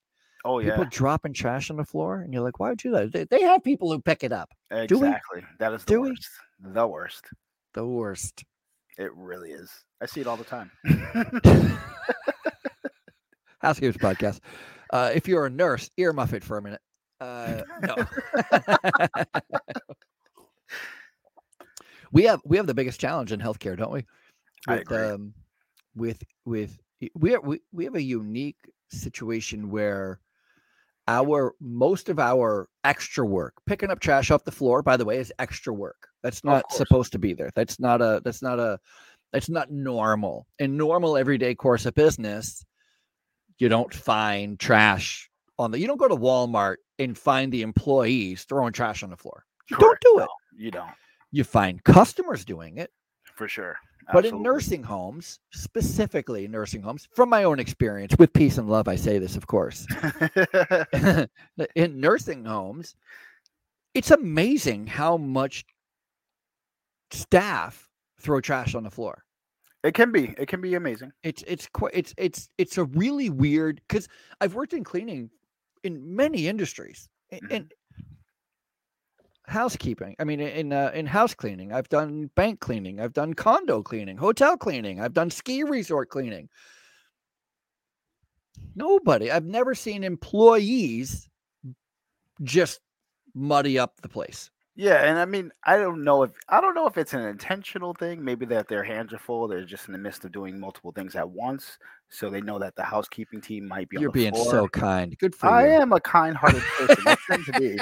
Oh 0.45 0.59
yeah, 0.59 0.71
people 0.71 0.85
dropping 0.89 1.33
trash 1.33 1.69
on 1.69 1.77
the 1.77 1.83
floor 1.85 2.21
and 2.21 2.33
you're 2.33 2.43
like 2.43 2.59
why 2.59 2.69
would 2.69 2.83
you 2.83 2.91
do 2.91 2.95
that 2.97 3.11
they, 3.11 3.23
they 3.25 3.41
have 3.43 3.63
people 3.63 3.91
who 3.91 3.99
pick 3.99 4.23
it 4.23 4.31
up 4.31 4.49
exactly. 4.71 5.43
That 5.59 5.73
is 5.73 5.83
the 5.83 5.93
Do 5.93 6.01
we? 6.01 6.09
worst. 6.09 6.29
The 6.61 6.87
worst. 6.87 7.25
the 7.73 7.85
worst 7.85 8.43
It 8.97 9.11
really 9.15 9.51
is. 9.51 9.69
I 10.01 10.05
see 10.05 10.21
it 10.21 10.27
all 10.27 10.37
the 10.37 10.43
time. 10.45 10.71
housekeepers 13.61 13.97
podcast 13.97 14.39
uh 14.93 15.11
if 15.13 15.27
you're 15.27 15.45
a 15.45 15.49
nurse 15.49 15.89
earmuff 15.99 16.31
it 16.33 16.43
for 16.43 16.57
a 16.57 16.61
minute 16.61 16.79
uh 17.19 17.61
no 17.81 17.95
we 22.11 22.23
have 22.23 22.39
we 22.45 22.55
have 22.57 22.67
the 22.67 22.73
biggest 22.73 22.99
challenge 22.99 23.31
in 23.33 23.39
healthcare 23.39 23.77
don't 23.77 23.91
we 23.91 24.05
I 24.67 24.75
with 24.75 24.81
agree. 24.83 24.97
um 24.97 25.33
with 25.95 26.23
with 26.45 26.79
we 27.15 27.35
are, 27.35 27.41
we 27.41 27.59
we 27.71 27.83
have 27.83 27.95
a 27.95 28.01
unique 28.01 28.57
situation 28.89 29.69
where 29.69 30.19
our 31.09 31.55
most 31.59 32.07
of 32.07 32.19
our 32.19 32.69
extra 32.83 33.25
work. 33.25 33.55
Picking 33.65 33.89
up 33.89 33.99
trash 33.99 34.31
off 34.31 34.43
the 34.43 34.51
floor 34.51 34.81
by 34.81 34.95
the 34.95 35.05
way 35.05 35.17
is 35.17 35.33
extra 35.39 35.73
work. 35.73 36.07
That's 36.23 36.43
not 36.43 36.71
supposed 36.71 37.11
to 37.13 37.19
be 37.19 37.33
there. 37.33 37.49
That's 37.55 37.79
not 37.79 38.01
a 38.01 38.21
that's 38.23 38.41
not 38.41 38.59
a 38.59 38.79
that's 39.33 39.49
not 39.49 39.71
normal. 39.71 40.47
In 40.59 40.77
normal 40.77 41.17
everyday 41.17 41.55
course 41.55 41.85
of 41.85 41.95
business 41.95 42.63
you 43.57 43.67
don't 43.69 43.93
find 43.93 44.59
trash 44.59 45.29
on 45.57 45.71
the 45.71 45.79
you 45.79 45.87
don't 45.87 45.97
go 45.97 46.07
to 46.07 46.15
walmart 46.15 46.75
and 46.99 47.17
find 47.17 47.51
the 47.51 47.63
employees 47.63 48.45
throwing 48.47 48.73
trash 48.73 49.03
on 49.03 49.09
the 49.09 49.17
floor. 49.17 49.43
You 49.69 49.77
don't 49.77 49.99
do 50.01 50.19
it. 50.19 50.21
No, 50.21 50.27
you 50.55 50.71
don't. 50.71 50.91
you 51.31 51.43
find 51.43 51.83
customers 51.83 52.45
doing 52.45 52.77
it. 52.77 52.91
For 53.35 53.47
sure. 53.47 53.77
But 54.13 54.25
in 54.25 54.41
nursing 54.41 54.83
homes, 54.83 55.39
specifically 55.51 56.47
nursing 56.47 56.81
homes, 56.81 57.07
from 57.15 57.29
my 57.29 57.43
own 57.43 57.59
experience 57.59 58.15
with 58.17 58.33
peace 58.33 58.57
and 58.57 58.69
love, 58.69 58.87
I 58.87 58.95
say 58.95 59.19
this, 59.19 59.35
of 59.35 59.47
course. 59.47 59.85
in 61.75 61.99
nursing 61.99 62.45
homes, 62.45 62.95
it's 63.93 64.11
amazing 64.11 64.87
how 64.87 65.17
much 65.17 65.65
staff 67.11 67.89
throw 68.19 68.41
trash 68.41 68.75
on 68.75 68.83
the 68.83 68.91
floor. 68.91 69.23
it 69.83 69.93
can 69.93 70.11
be. 70.11 70.35
It 70.37 70.47
can 70.47 70.61
be 70.61 70.75
amazing. 70.75 71.11
It's 71.23 71.43
it's 71.47 71.67
quite 71.67 71.93
it's 71.95 72.13
it's 72.17 72.49
it's 72.57 72.77
a 72.77 72.83
really 72.83 73.29
weird 73.29 73.81
because 73.87 74.07
I've 74.41 74.53
worked 74.55 74.73
in 74.73 74.83
cleaning 74.83 75.29
in 75.83 76.15
many 76.15 76.47
industries 76.47 77.07
in, 77.31 77.39
Mhm. 77.41 77.69
In 79.49 79.53
housekeeping. 79.53 80.15
I 80.19 80.23
mean, 80.23 80.39
in 80.39 80.73
uh, 80.73 80.91
in 80.93 81.05
house 81.05 81.33
cleaning, 81.33 81.73
I've 81.73 81.89
done 81.89 82.29
bank 82.35 82.59
cleaning, 82.59 82.99
I've 82.99 83.13
done 83.13 83.33
condo 83.33 83.81
cleaning, 83.81 84.17
hotel 84.17 84.57
cleaning, 84.57 85.01
I've 85.01 85.13
done 85.13 85.29
ski 85.29 85.63
resort 85.63 86.09
cleaning. 86.09 86.49
Nobody, 88.75 89.31
I've 89.31 89.45
never 89.45 89.75
seen 89.75 90.03
employees 90.03 91.29
just 92.43 92.79
muddy 93.33 93.77
up 93.79 93.99
the 94.01 94.09
place. 94.09 94.49
Yeah, 94.75 95.03
and 95.03 95.19
I 95.19 95.25
mean, 95.25 95.51
I 95.65 95.77
don't 95.77 96.03
know 96.03 96.23
if 96.23 96.31
I 96.47 96.61
don't 96.61 96.75
know 96.75 96.87
if 96.87 96.97
it's 96.97 97.13
an 97.13 97.23
intentional 97.23 97.93
thing. 97.93 98.23
Maybe 98.23 98.45
that 98.47 98.67
their 98.67 98.83
hands 98.83 99.13
are 99.13 99.19
full. 99.19 99.47
They're 99.47 99.65
just 99.65 99.87
in 99.87 99.91
the 99.93 99.99
midst 99.99 100.23
of 100.23 100.31
doing 100.31 100.59
multiple 100.59 100.93
things 100.93 101.15
at 101.15 101.29
once, 101.29 101.77
so 102.09 102.29
they 102.29 102.41
know 102.41 102.59
that 102.59 102.75
the 102.75 102.83
housekeeping 102.83 103.41
team 103.41 103.67
might 103.67 103.87
be. 103.89 103.97
You're 103.99 104.09
the 104.09 104.13
being 104.13 104.33
floor. 104.33 104.51
so 104.51 104.67
kind. 104.67 105.17
Good 105.19 105.35
for 105.35 105.47
I 105.47 105.65
you. 105.67 105.71
I 105.73 105.81
am 105.81 105.93
a 105.93 105.99
kind-hearted 105.99 106.61
person. 106.61 107.03
I 107.05 107.15
tend 107.29 107.45
to 107.45 107.53
be, 107.53 107.77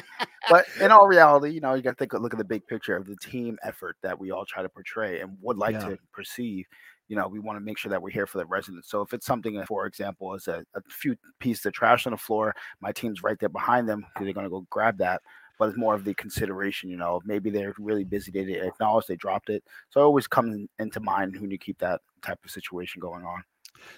but 0.49 0.65
in 0.81 0.91
all 0.91 1.07
reality, 1.07 1.51
you 1.51 1.61
know, 1.61 1.73
you 1.73 1.81
got 1.81 1.91
to 1.91 1.95
think, 1.95 2.13
look 2.13 2.33
at 2.33 2.37
the 2.37 2.43
big 2.45 2.65
picture 2.67 2.95
of 2.95 3.05
the 3.05 3.15
team 3.17 3.57
effort 3.63 3.95
that 4.03 4.19
we 4.19 4.31
all 4.31 4.45
try 4.45 4.61
to 4.61 4.69
portray 4.69 5.21
and 5.21 5.37
would 5.41 5.57
like 5.57 5.73
Yeah. 5.73 5.89
to 5.89 5.97
perceive. 6.11 6.65
You 7.07 7.15
know, 7.15 7.29
we 7.29 7.39
want 7.39 7.55
to 7.57 7.63
make 7.63 7.77
sure 7.77 7.89
that 7.89 8.01
we're 8.01 8.09
here 8.09 8.27
for 8.27 8.37
the 8.37 8.45
residents. 8.45 8.89
So 8.91 9.01
if 9.01 9.13
it's 9.13 9.25
something, 9.25 9.57
uh, 9.57 9.65
for 9.65 9.85
example, 9.85 10.33
is 10.35 10.49
a, 10.49 10.65
a 10.75 10.81
few 10.89 11.15
pieces 11.39 11.65
of 11.65 11.71
trash 11.71 12.05
on 12.05 12.11
the 12.11 12.17
floor, 12.17 12.53
my 12.81 12.91
team's 12.91 13.23
right 13.23 13.39
there 13.39 13.47
behind 13.47 13.87
them. 13.87 14.05
They're 14.19 14.33
going 14.33 14.43
to 14.43 14.49
go 14.49 14.65
grab 14.69 14.97
that. 14.97 15.21
But 15.57 15.69
it's 15.69 15.77
more 15.77 15.95
of 15.95 16.03
the 16.03 16.13
consideration. 16.13 16.89
You 16.89 16.97
know, 16.97 17.21
maybe 17.25 17.49
they're 17.49 17.73
really 17.79 18.03
busy. 18.03 18.29
They 18.29 18.43
didn't 18.43 18.67
acknowledge 18.67 19.07
they 19.07 19.15
dropped 19.15 19.49
it. 19.49 19.63
So 19.89 20.01
it 20.01 20.03
always 20.03 20.27
comes 20.27 20.67
into 20.79 20.99
mind 20.99 21.39
when 21.39 21.49
you 21.49 21.57
keep 21.57 21.79
that 21.79 22.01
type 22.21 22.37
of 22.43 22.51
situation 22.51 22.99
going 22.99 23.23
on. 23.23 23.41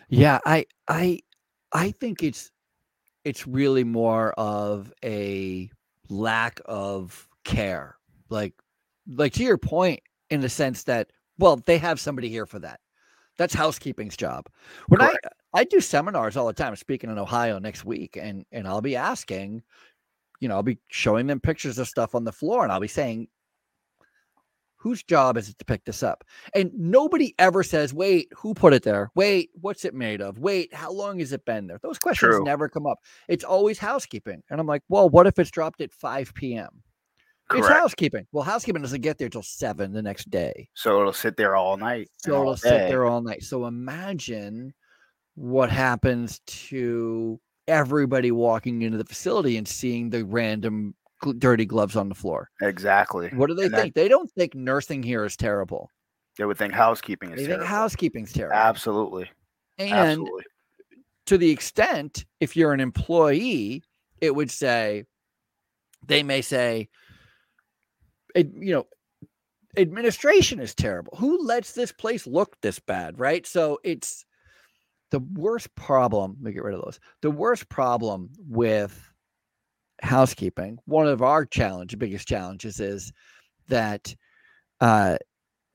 Yeah, 0.10 0.40
I 0.46 0.66
I 0.88 1.20
I 1.72 1.92
think 1.92 2.24
it's 2.24 2.52
it's 3.24 3.48
really 3.48 3.84
more 3.84 4.32
of 4.34 4.94
a 5.04 5.70
lack 6.10 6.60
of 6.66 7.28
care. 7.44 7.98
Like 8.30 8.54
like 9.08 9.34
to 9.34 9.44
your 9.44 9.58
point 9.58 10.02
in 10.30 10.42
the 10.42 10.50
sense 10.50 10.84
that 10.84 11.12
well, 11.38 11.58
they 11.66 11.78
have 11.78 12.00
somebody 12.00 12.30
here 12.30 12.46
for 12.46 12.60
that. 12.60 12.80
That's 13.38 13.54
housekeeping's 13.54 14.18
job. 14.18 14.48
When 14.88 15.00
Correct. 15.00 15.28
I 15.54 15.62
I 15.62 15.64
do 15.64 15.80
seminars 15.80 16.38
all 16.38 16.48
the 16.48 16.54
time, 16.54 16.76
speaking 16.76 17.10
in 17.10 17.18
Ohio 17.18 17.60
next 17.60 17.86
week, 17.86 18.18
and 18.22 18.46
and 18.52 18.68
I'll 18.68 18.82
be 18.82 18.96
asking, 18.96 19.64
you 20.40 20.48
know, 20.48 20.56
I'll 20.56 20.64
be 20.64 20.80
showing 20.90 21.28
them 21.28 21.40
pictures 21.40 21.80
of 21.80 21.88
stuff 21.88 22.16
on 22.16 22.24
the 22.24 22.32
floor, 22.32 22.64
and 22.64 22.72
I'll 22.72 22.80
be 22.80 22.88
saying, 22.88 23.28
whose 24.80 25.04
job 25.04 25.38
is 25.38 25.50
it 25.50 25.60
to 25.60 25.66
pick 25.66 25.86
this 25.86 26.02
up? 26.02 26.24
And 26.56 26.72
nobody 26.74 27.36
ever 27.38 27.64
says, 27.64 27.94
wait, 27.94 28.30
who 28.36 28.54
put 28.54 28.74
it 28.74 28.84
there? 28.84 29.12
Wait, 29.14 29.50
what's 29.54 29.86
it 29.86 29.94
made 29.94 30.22
of? 30.22 30.40
Wait, 30.40 30.74
how 30.74 30.92
long 30.92 31.20
has 31.20 31.34
it 31.34 31.46
been 31.46 31.68
there? 31.68 31.80
Those 31.84 32.00
questions 32.00 32.36
True. 32.36 32.44
never 32.44 32.70
come 32.70 32.88
up. 32.88 33.00
It's 33.28 33.44
always 33.44 33.78
housekeeping. 33.78 34.42
And 34.50 34.60
I'm 34.60 34.68
like, 34.68 34.82
well, 34.90 35.10
what 35.10 35.28
if 35.28 35.38
it's 35.38 35.52
dropped 35.52 35.82
at 35.82 35.92
5 35.92 36.34
p.m.? 36.34 36.82
It's 37.52 37.68
housekeeping. 37.68 38.28
Well, 38.32 38.44
housekeeping 38.44 38.84
doesn't 38.84 39.02
get 39.02 39.18
there 39.18 39.30
till 39.30 39.42
seven 39.42 39.92
the 39.92 40.04
next 40.04 40.30
day. 40.30 40.70
So 40.76 41.00
it'll 41.02 41.14
sit 41.14 41.36
there 41.36 41.56
all 41.56 41.78
night. 41.78 42.10
So 42.18 42.42
it'll 42.42 42.56
sit 42.56 42.90
there 42.90 43.06
all 43.06 43.22
night. 43.22 43.42
So 43.42 43.66
imagine 43.66 44.72
what 45.34 45.72
happens 45.72 46.42
to 46.46 47.40
everybody 47.68 48.32
walking 48.32 48.84
into 48.84 49.00
the 49.00 49.06
facility 49.06 49.58
and 49.58 49.68
seeing 49.68 50.10
the 50.12 50.26
random 50.26 50.94
dirty 51.38 51.66
gloves 51.66 51.96
on 51.96 52.10
the 52.10 52.16
floor. 52.16 52.50
Exactly. 52.62 53.30
What 53.30 53.48
do 53.48 53.54
they 53.56 53.66
And 53.66 53.74
that- 53.74 53.82
think? 53.82 53.96
They 53.96 54.08
don't 54.08 54.32
think 54.32 54.56
nursing 54.56 55.04
here 55.04 55.26
is 55.26 55.36
terrible. 55.36 55.90
They 56.38 56.46
would 56.46 56.58
think 56.58 56.74
housekeeping 56.74 57.32
is 57.32 57.38
They 57.38 57.46
terrible. 57.48 57.64
think 57.66 57.70
housekeeping's 57.70 58.34
terrible. 58.34 58.56
Absolutely. 58.58 59.30
and 59.78 59.92
Absolutely. 59.94 60.44
to 61.26 61.38
the 61.38 61.50
extent 61.52 62.26
if 62.40 62.56
you're 62.58 62.74
an 62.74 62.80
employee 62.82 63.84
it 64.22 64.36
would 64.36 64.52
say 64.52 65.06
they 66.06 66.22
may 66.24 66.42
say 66.42 66.90
it, 68.36 68.50
you 68.54 68.74
know 68.74 68.88
administration 69.78 70.60
is 70.60 70.74
terrible 70.76 71.16
who 71.18 71.42
lets 71.46 71.72
this 71.74 71.92
place 71.94 72.26
look 72.28 72.60
this 72.62 72.80
bad 72.80 73.20
right 73.20 73.46
so 73.48 73.80
it's 73.84 74.26
the 75.12 75.20
worst 75.20 75.74
problem 75.76 76.32
let 76.42 76.44
me 76.44 76.52
get 76.54 76.64
rid 76.64 76.76
of 76.76 76.82
those 76.84 77.00
the 77.22 77.32
worst 77.32 77.70
problem 77.70 78.30
with 78.50 79.09
housekeeping 80.02 80.78
one 80.86 81.08
of 81.08 81.22
our 81.22 81.46
challenge 81.46 81.98
biggest 81.98 82.28
challenges 82.28 82.80
is 82.80 83.12
that 83.68 84.16
uh 84.82 85.18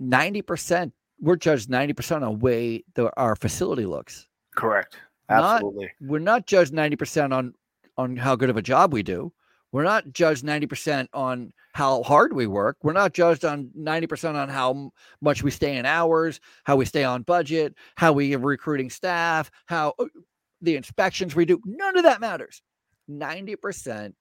90% 0.03 0.93
we're 1.21 1.37
judged 1.37 1.71
90% 1.71 2.17
on 2.17 2.23
the 2.23 2.31
way 2.31 2.83
the, 2.95 3.13
our 3.17 3.37
facility 3.37 3.87
looks 3.87 4.27
Correct. 4.55 4.97
Absolutely. 5.29 5.85
Not, 6.01 6.11
we're 6.11 6.19
not 6.19 6.47
judged 6.47 6.73
90% 6.73 7.33
on 7.33 7.55
on 7.97 8.17
how 8.17 8.35
good 8.35 8.51
of 8.51 8.57
a 8.57 8.63
job 8.63 8.93
we 8.93 9.03
do. 9.03 9.33
We're 9.71 9.85
not 9.85 10.13
judged 10.13 10.45
90% 10.45 11.09
on 11.13 11.53
how 11.75 12.03
hard 12.03 12.33
we 12.33 12.47
work. 12.47 12.77
We're 12.83 12.93
not 12.93 13.13
judged 13.13 13.45
on 13.45 13.71
90% 13.77 14.35
on 14.35 14.49
how 14.49 14.93
much 15.21 15.43
we 15.43 15.51
stay 15.51 15.77
in 15.77 15.87
hours, 15.87 16.41
how 16.65 16.77
we 16.77 16.85
stay 16.85 17.05
on 17.05 17.23
budget, 17.23 17.75
how 17.97 18.13
we 18.13 18.35
are 18.35 18.39
recruiting 18.39 18.91
staff, 18.91 19.51
how 19.67 19.95
uh, 19.99 20.07
the 20.61 20.77
inspections 20.77 21.37
we 21.37 21.45
do. 21.45 21.61
None 21.65 21.97
of 21.97 22.03
that 22.03 22.21
matters. 22.21 22.63
90% 23.11 24.13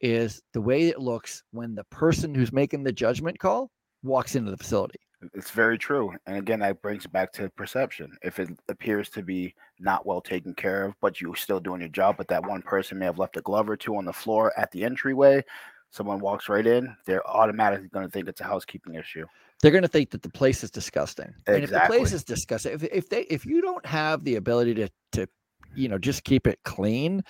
is 0.00 0.42
the 0.52 0.60
way 0.60 0.88
it 0.88 1.00
looks 1.00 1.42
when 1.52 1.74
the 1.74 1.84
person 1.84 2.34
who's 2.34 2.52
making 2.52 2.84
the 2.84 2.92
judgment 2.92 3.38
call 3.38 3.70
walks 4.02 4.34
into 4.34 4.50
the 4.50 4.56
facility. 4.56 4.98
It's 5.32 5.50
very 5.50 5.78
true. 5.78 6.12
And 6.26 6.36
again, 6.36 6.60
that 6.60 6.82
brings 6.82 7.06
it 7.06 7.12
back 7.12 7.32
to 7.34 7.48
perception. 7.50 8.16
If 8.22 8.38
it 8.38 8.50
appears 8.68 9.08
to 9.10 9.22
be 9.22 9.54
not 9.80 10.04
well 10.04 10.20
taken 10.20 10.52
care 10.54 10.84
of, 10.84 10.94
but 11.00 11.20
you're 11.20 11.36
still 11.36 11.60
doing 11.60 11.80
your 11.80 11.88
job, 11.88 12.16
but 12.18 12.28
that 12.28 12.46
one 12.46 12.60
person 12.60 12.98
may 12.98 13.06
have 13.06 13.18
left 13.18 13.38
a 13.38 13.40
glove 13.40 13.70
or 13.70 13.76
two 13.76 13.96
on 13.96 14.04
the 14.04 14.12
floor 14.12 14.52
at 14.58 14.70
the 14.72 14.84
entryway, 14.84 15.42
someone 15.90 16.18
walks 16.18 16.48
right 16.48 16.66
in, 16.66 16.94
they're 17.06 17.26
automatically 17.26 17.88
going 17.88 18.04
to 18.04 18.10
think 18.10 18.28
it's 18.28 18.40
a 18.40 18.44
housekeeping 18.44 18.94
issue. 18.94 19.24
They're 19.62 19.70
going 19.70 19.82
to 19.82 19.88
think 19.88 20.10
that 20.10 20.22
the 20.22 20.28
place 20.28 20.62
is 20.62 20.70
disgusting. 20.70 21.32
Exactly. 21.46 21.54
And 21.54 21.64
if 21.64 21.70
the 21.70 21.80
place 21.86 22.12
is 22.12 22.24
disgusting, 22.24 22.72
if, 22.72 22.82
if 22.84 23.08
they 23.08 23.22
if 23.22 23.46
you 23.46 23.62
don't 23.62 23.86
have 23.86 24.24
the 24.24 24.36
ability 24.36 24.74
to 24.74 24.90
to 25.12 25.26
you 25.74 25.88
know 25.88 25.96
just 25.96 26.24
keep 26.24 26.46
it 26.46 26.58
clean, 26.64 27.22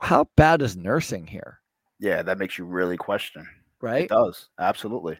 how 0.00 0.28
bad 0.36 0.62
is 0.62 0.76
nursing 0.76 1.26
here? 1.26 1.60
Yeah, 1.98 2.22
that 2.22 2.38
makes 2.38 2.56
you 2.58 2.64
really 2.64 2.96
question. 2.96 3.46
Right? 3.80 4.04
It 4.04 4.10
does. 4.10 4.48
Absolutely. 4.58 5.18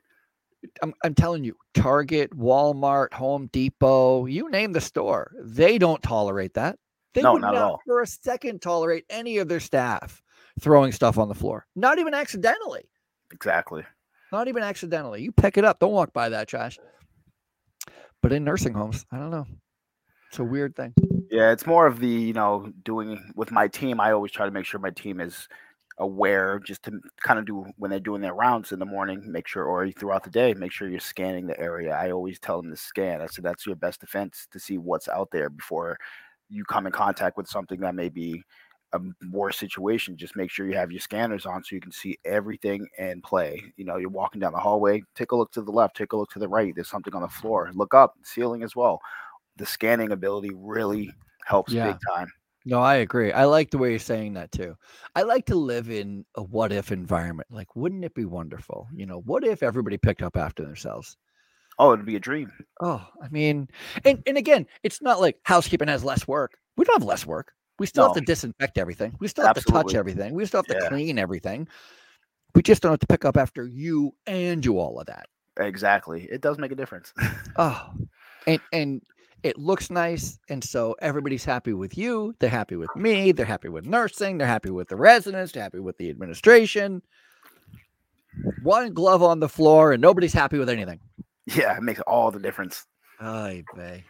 I'm, 0.83 0.93
I'm 1.05 1.15
telling 1.15 1.43
you, 1.45 1.57
Target, 1.75 2.31
Walmart, 2.37 3.13
Home 3.15 3.49
Depot, 3.53 4.27
you 4.27 4.51
name 4.51 4.73
the 4.73 4.81
store, 4.81 5.33
they 5.43 5.79
don't 5.79 6.03
tolerate 6.03 6.55
that. 6.55 6.79
They 7.15 7.23
No, 7.23 7.33
would 7.33 7.43
not 7.43 7.55
not 7.55 7.57
at 7.57 7.63
all. 7.63 7.81
for 7.87 8.03
a 8.03 8.07
second 8.07 8.61
tolerate 8.63 9.05
any 9.11 9.39
of 9.39 9.49
their 9.49 9.61
staff 9.61 10.23
throwing 10.61 10.93
stuff 10.93 11.19
on 11.19 11.29
the 11.29 11.35
floor. 11.35 11.67
Not 11.75 11.99
even 11.99 12.13
accidentally. 12.15 12.85
Exactly. 13.33 13.85
Not 14.33 14.49
even 14.49 14.63
accidentally. 14.63 15.23
You 15.23 15.33
pick 15.33 15.57
it 15.57 15.65
up. 15.65 15.81
Don't 15.81 15.93
walk 15.93 16.13
by 16.13 16.29
that 16.29 16.47
trash. 16.47 16.79
But 18.23 18.33
in 18.33 18.45
nursing 18.45 18.75
homes, 18.75 19.05
I 19.11 19.17
don't 19.17 19.31
know. 19.31 19.47
It's 20.29 20.39
a 20.39 20.45
weird 20.45 20.77
thing. 20.77 20.93
Yeah, 21.31 21.53
it's 21.53 21.67
more 21.67 21.87
of 21.87 22.01
the, 22.01 22.09
you 22.09 22.33
know, 22.33 22.73
doing 22.85 23.33
with 23.37 23.53
my 23.53 23.69
team. 23.69 24.01
I 24.01 24.13
always 24.13 24.33
try 24.33 24.47
to 24.47 24.51
make 24.53 24.67
sure 24.67 24.81
my 24.81 24.91
team 24.91 25.21
is 25.21 25.49
aware 25.99 26.59
just 26.61 26.83
to 26.85 27.01
kind 27.23 27.39
of 27.39 27.45
do 27.47 27.67
when 27.77 27.91
they're 27.91 28.01
doing 28.01 28.23
their 28.23 28.35
rounds 28.35 28.73
in 28.73 28.79
the 28.81 28.87
morning, 28.87 29.31
make 29.31 29.47
sure, 29.47 29.65
or 29.65 29.89
throughout 29.93 30.25
the 30.25 30.31
day, 30.31 30.55
make 30.55 30.73
sure 30.73 30.89
you're 30.89 30.99
scanning 31.01 31.47
the 31.47 31.59
area. 31.61 31.93
I 31.95 32.11
always 32.11 32.41
tell 32.41 32.61
them 32.61 32.71
to 32.71 32.77
scan. 32.77 33.21
I 33.21 33.27
said 33.27 33.45
that's 33.45 33.67
your 33.67 33.77
best 33.77 34.01
defense 34.01 34.49
to 34.53 34.59
see 34.59 34.79
what's 34.79 35.09
out 35.09 35.29
there 35.31 35.51
before 35.51 35.99
you 36.49 36.65
come 36.65 36.87
in 36.87 36.93
contact 36.93 37.37
with 37.37 37.47
something 37.49 37.79
that 37.81 37.95
may 37.95 38.09
be 38.09 38.43
a 38.93 39.01
worse 39.31 39.57
situation. 39.59 40.17
Just 40.17 40.35
make 40.37 40.51
sure 40.51 40.67
you 40.69 40.77
have 40.77 40.91
your 40.91 41.01
scanners 41.01 41.47
on 41.47 41.63
so 41.63 41.77
you 41.77 41.81
can 41.81 41.93
see 41.93 42.19
everything 42.25 42.89
and 42.99 43.23
play. 43.23 43.63
You 43.77 43.85
know, 43.85 43.99
you're 43.99 44.11
walking 44.11 44.41
down 44.41 44.53
the 44.53 44.59
hallway, 44.59 45.03
take 45.15 45.31
a 45.33 45.37
look 45.37 45.53
to 45.53 45.63
the 45.63 45.71
left, 45.71 45.97
take 45.97 46.13
a 46.13 46.17
look 46.17 46.31
to 46.31 46.41
the 46.41 46.49
right. 46.49 46.73
There's 46.75 46.91
something 46.91 47.15
on 47.15 47.23
the 47.23 47.29
floor. 47.29 47.71
Look 47.75 47.95
up, 47.95 48.15
ceiling 48.25 48.65
as 48.65 48.75
well. 48.75 49.01
The 49.61 49.67
scanning 49.67 50.11
ability 50.11 50.51
really 50.55 51.09
mm-hmm. 51.09 51.21
helps 51.45 51.73
Yeah. 51.73 51.93
big 51.93 51.99
time. 52.09 52.29
No, 52.65 52.81
I 52.81 52.97
agree. 52.97 53.31
I 53.31 53.45
like 53.45 53.71
the 53.71 53.79
way 53.79 53.91
you're 53.91 53.99
saying 53.99 54.35
that 54.35 54.53
too. 54.53 54.75
I 55.15 55.23
like 55.23 55.47
to 55.47 55.55
live 55.55 55.91
in 55.91 56.25
a 56.35 56.43
what 56.43 56.73
if 56.73 56.93
environment. 56.93 57.49
Like, 57.51 57.77
wouldn't 57.77 58.05
it 58.05 58.15
be 58.15 58.25
wonderful? 58.25 58.89
You 58.95 59.07
know, 59.07 59.21
what 59.21 59.45
if 59.45 59.63
everybody 59.63 59.99
picked 59.99 60.23
up 60.23 60.37
after 60.37 60.63
themselves? 60.63 61.17
Oh, 61.79 61.93
it'd 61.93 62.07
be 62.07 62.17
a 62.17 62.21
dream. 62.21 62.51
Oh, 62.81 63.07
I 63.23 63.29
mean, 63.29 63.69
and 64.05 64.23
and 64.27 64.37
again, 64.39 64.67
it's 64.83 65.01
not 65.03 65.21
like 65.21 65.39
housekeeping 65.45 65.89
has 65.89 66.05
less 66.05 66.27
work. 66.27 66.59
We 66.77 66.85
don't 66.85 67.01
have 67.01 67.09
less 67.09 67.27
work. 67.27 67.53
We 67.79 67.87
still 67.87 68.07
have 68.07 68.15
to 68.15 68.21
disinfect 68.21 68.77
everything. 68.77 69.15
We 69.21 69.29
still 69.29 69.47
have 69.47 69.57
to 69.57 69.63
touch 69.63 69.95
everything. 69.95 70.35
We 70.35 70.45
still 70.45 70.59
have 70.59 70.67
to 70.67 70.79
Yeah. 70.83 70.89
clean 70.91 71.19
everything. 71.19 71.69
We 72.55 72.63
just 72.63 72.83
don't 72.83 72.93
have 72.93 73.01
to 73.01 73.07
pick 73.07 73.25
up 73.25 73.37
after 73.39 73.67
you 73.67 74.15
and 74.27 74.63
do 74.63 74.79
all 74.79 75.01
of 75.01 75.07
that. 75.07 75.27
Exactly. 75.59 76.25
It 76.31 76.41
does 76.41 76.59
make 76.59 76.73
a 76.73 76.75
difference. 76.77 77.13
Oh, 77.57 77.91
and 78.47 78.61
and 78.73 79.03
it 79.43 79.59
looks 79.59 79.91
nice, 79.91 80.39
and 80.49 80.63
so 80.63 80.95
everybody's 81.01 81.45
happy 81.45 81.73
with 81.73 81.97
you. 81.97 82.35
They're 82.39 82.51
happy 82.51 82.77
with 82.77 82.95
me. 82.97 83.33
They're 83.33 83.47
happy 83.47 83.69
with 83.69 83.87
nursing. 83.87 84.39
They're 84.39 84.47
happy 84.47 84.71
with 84.71 84.89
the 84.89 84.97
residents. 84.97 85.53
They're 85.53 85.63
happy 85.63 85.81
with 85.81 85.97
the 85.99 86.11
administration. 86.11 87.03
One 88.63 88.93
glove 88.93 89.23
on 89.23 89.41
the 89.41 89.49
floor, 89.49 89.93
and 89.93 90.01
nobody's 90.01 90.33
happy 90.33 90.59
with 90.59 90.69
anything. 90.69 91.01
yeah, 91.47 91.77
it 91.77 91.83
makes 91.83 92.01
all 92.03 92.31
the 92.31 92.39
difference. 92.39 92.85
Ay 93.21 93.65
vey. 93.75 94.05